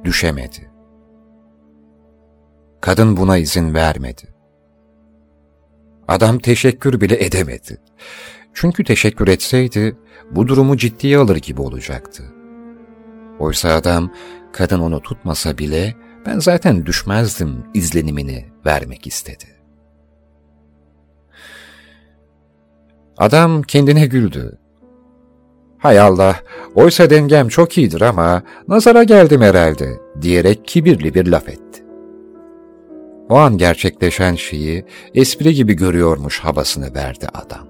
Düşemedi. 0.04 0.72
Kadın 2.82 3.18
buna 3.18 3.38
izin 3.38 3.74
vermedi. 3.74 4.34
Adam 6.08 6.40
teşekkür 6.40 7.02
bile 7.02 7.26
edemedi. 7.26 7.78
Çünkü 8.54 8.84
teşekkür 8.84 9.28
etseydi 9.28 9.98
bu 10.32 10.48
durumu 10.48 10.78
ciddiye 10.78 11.18
alır 11.18 11.36
gibi 11.36 11.62
olacaktı. 11.62 12.24
Oysa 13.40 13.70
adam 13.70 14.14
kadın 14.54 14.80
onu 14.80 15.02
tutmasa 15.02 15.58
bile 15.58 15.96
ben 16.26 16.40
zaten 16.40 16.86
düşmezdim 16.86 17.64
izlenimini 17.74 18.46
vermek 18.66 19.08
istedi. 19.08 19.46
Adam 23.18 23.62
kendine 23.62 24.06
güldü. 24.06 24.60
Hay 25.78 26.00
Allah, 26.00 26.36
oysa 26.76 27.10
dengem 27.10 27.48
çok 27.48 27.78
iyidir 27.78 28.02
ama 28.02 28.44
nazara 28.68 29.04
geldim 29.04 29.42
herhalde 29.42 30.00
diyerek 30.22 30.68
kibirli 30.68 31.14
bir 31.14 31.28
laf 31.28 31.50
etti. 31.50 31.84
O 33.30 33.36
an 33.36 33.58
gerçekleşen 33.58 34.36
şeyi 34.36 34.86
espri 35.14 35.54
gibi 35.54 35.74
görüyormuş 35.74 36.40
havasını 36.40 36.96
verdi 36.96 37.28
adam. 37.34 37.68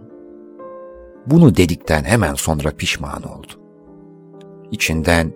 Bunu 1.25 1.55
dedikten 1.55 2.03
hemen 2.03 2.33
sonra 2.33 2.71
pişman 2.71 3.23
oldu. 3.23 3.53
İçinden 4.71 5.33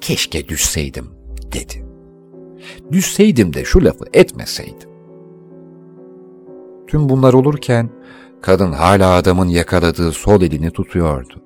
keşke 0.00 0.48
düşseydim 0.48 1.10
dedi. 1.52 1.84
Düşseydim 2.92 3.54
de 3.54 3.64
şu 3.64 3.84
lafı 3.84 4.04
etmeseydim. 4.12 4.88
Tüm 6.86 7.08
bunlar 7.08 7.32
olurken 7.32 7.90
kadın 8.40 8.72
hala 8.72 9.14
adamın 9.14 9.48
yakaladığı 9.48 10.12
sol 10.12 10.42
elini 10.42 10.70
tutuyordu. 10.70 11.42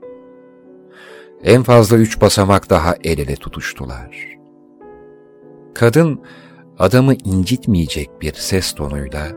En 1.47 1.63
fazla 1.63 1.97
üç 1.97 2.21
basamak 2.21 2.71
daha 2.71 2.95
el 3.05 3.19
ele 3.19 3.37
tutuştular. 3.37 4.39
Kadın 5.75 6.21
adamı 6.79 7.15
incitmeyecek 7.15 8.11
bir 8.21 8.33
ses 8.33 8.73
tonuyla 8.73 9.29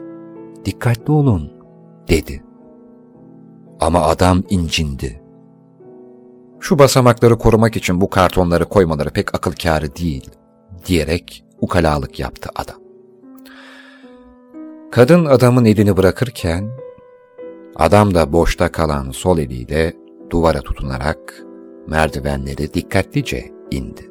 dikkatli 0.66 1.12
olun 1.12 1.52
dedi. 2.08 2.44
Ama 3.80 4.02
adam 4.02 4.44
incindi. 4.50 5.22
Şu 6.60 6.80
basamakları 6.80 7.38
korumak 7.38 7.76
için 7.76 8.02
bu 8.02 8.10
kartonları 8.10 8.66
koymaları 8.66 9.10
pek 9.10 9.36
akıl 9.36 9.52
kârı 9.52 9.96
değil 9.96 10.32
diyerek 10.86 11.46
ukalalık 11.62 12.20
yaptı 12.20 12.50
adam. 12.56 12.82
Kadın 14.92 15.26
adamın 15.26 15.66
elini 15.66 15.98
bırakırken 15.98 16.70
adam 17.76 18.14
da 18.14 18.34
boşta 18.34 18.72
kalan 18.72 19.12
sol 19.12 19.38
eliyle 19.38 19.94
duvara 20.30 20.62
tutunarak 20.62 21.49
merdivenleri 21.90 22.74
dikkatlice 22.74 23.52
indi. 23.72 24.10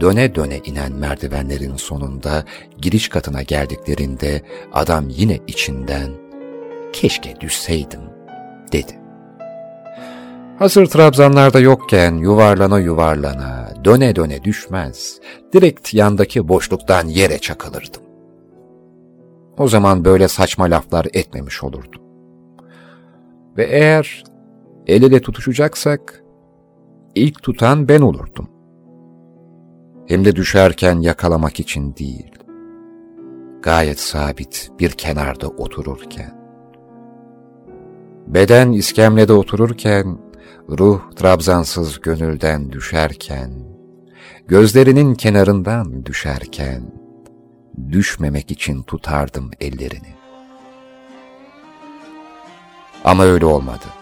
Döne 0.00 0.34
döne 0.34 0.58
inen 0.58 0.92
merdivenlerin 0.92 1.76
sonunda 1.76 2.44
giriş 2.78 3.08
katına 3.08 3.42
geldiklerinde 3.42 4.42
adam 4.72 5.08
yine 5.08 5.38
içinden 5.46 6.10
keşke 6.92 7.40
düşseydim 7.40 8.00
dedi. 8.72 8.98
Hazır 10.58 10.86
trabzanlarda 10.86 11.60
yokken 11.60 12.14
yuvarlana 12.14 12.78
yuvarlana, 12.78 13.68
döne 13.84 14.16
döne 14.16 14.44
düşmez, 14.44 15.20
direkt 15.52 15.94
yandaki 15.94 16.48
boşluktan 16.48 17.06
yere 17.06 17.38
çakılırdım. 17.38 18.02
O 19.58 19.68
zaman 19.68 20.04
böyle 20.04 20.28
saçma 20.28 20.64
laflar 20.64 21.06
etmemiş 21.12 21.62
olurdum. 21.62 22.02
Ve 23.56 23.64
eğer 23.64 24.24
el 24.92 25.02
ele 25.02 25.20
tutuşacaksak, 25.20 26.24
ilk 27.14 27.42
tutan 27.42 27.88
ben 27.88 28.00
olurdum. 28.00 28.48
Hem 30.08 30.24
de 30.24 30.36
düşerken 30.36 31.00
yakalamak 31.00 31.60
için 31.60 31.96
değil. 31.96 32.30
Gayet 33.62 34.00
sabit 34.00 34.70
bir 34.78 34.90
kenarda 34.90 35.48
otururken. 35.48 36.42
Beden 38.26 38.72
iskemlede 38.72 39.32
otururken, 39.32 40.18
ruh 40.68 41.00
trabzansız 41.16 42.00
gönülden 42.00 42.72
düşerken, 42.72 43.50
gözlerinin 44.48 45.14
kenarından 45.14 46.06
düşerken, 46.06 46.82
düşmemek 47.90 48.50
için 48.50 48.82
tutardım 48.82 49.50
ellerini. 49.60 50.14
Ama 53.04 53.24
öyle 53.24 53.46
olmadı. 53.46 54.01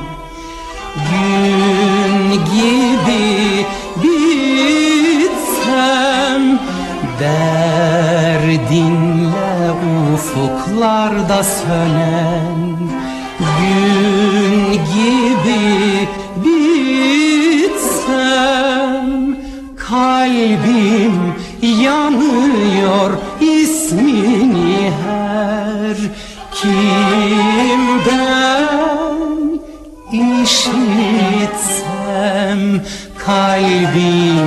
gün 1.11 2.31
gibi 2.33 3.67
bitsem 4.03 5.01
Derdinle 7.21 8.71
ufuklarda 10.15 11.41
sönen 11.45 12.79
gün 13.59 14.73
gibi 14.73 15.63
bitsem 16.45 17.81
Kalbim 19.77 21.17
yanıyor 21.63 23.11
ismini 23.41 24.93
her 25.05 25.97
kimden 26.63 28.01
işitsem 30.13 31.61
kalbim 33.19 34.40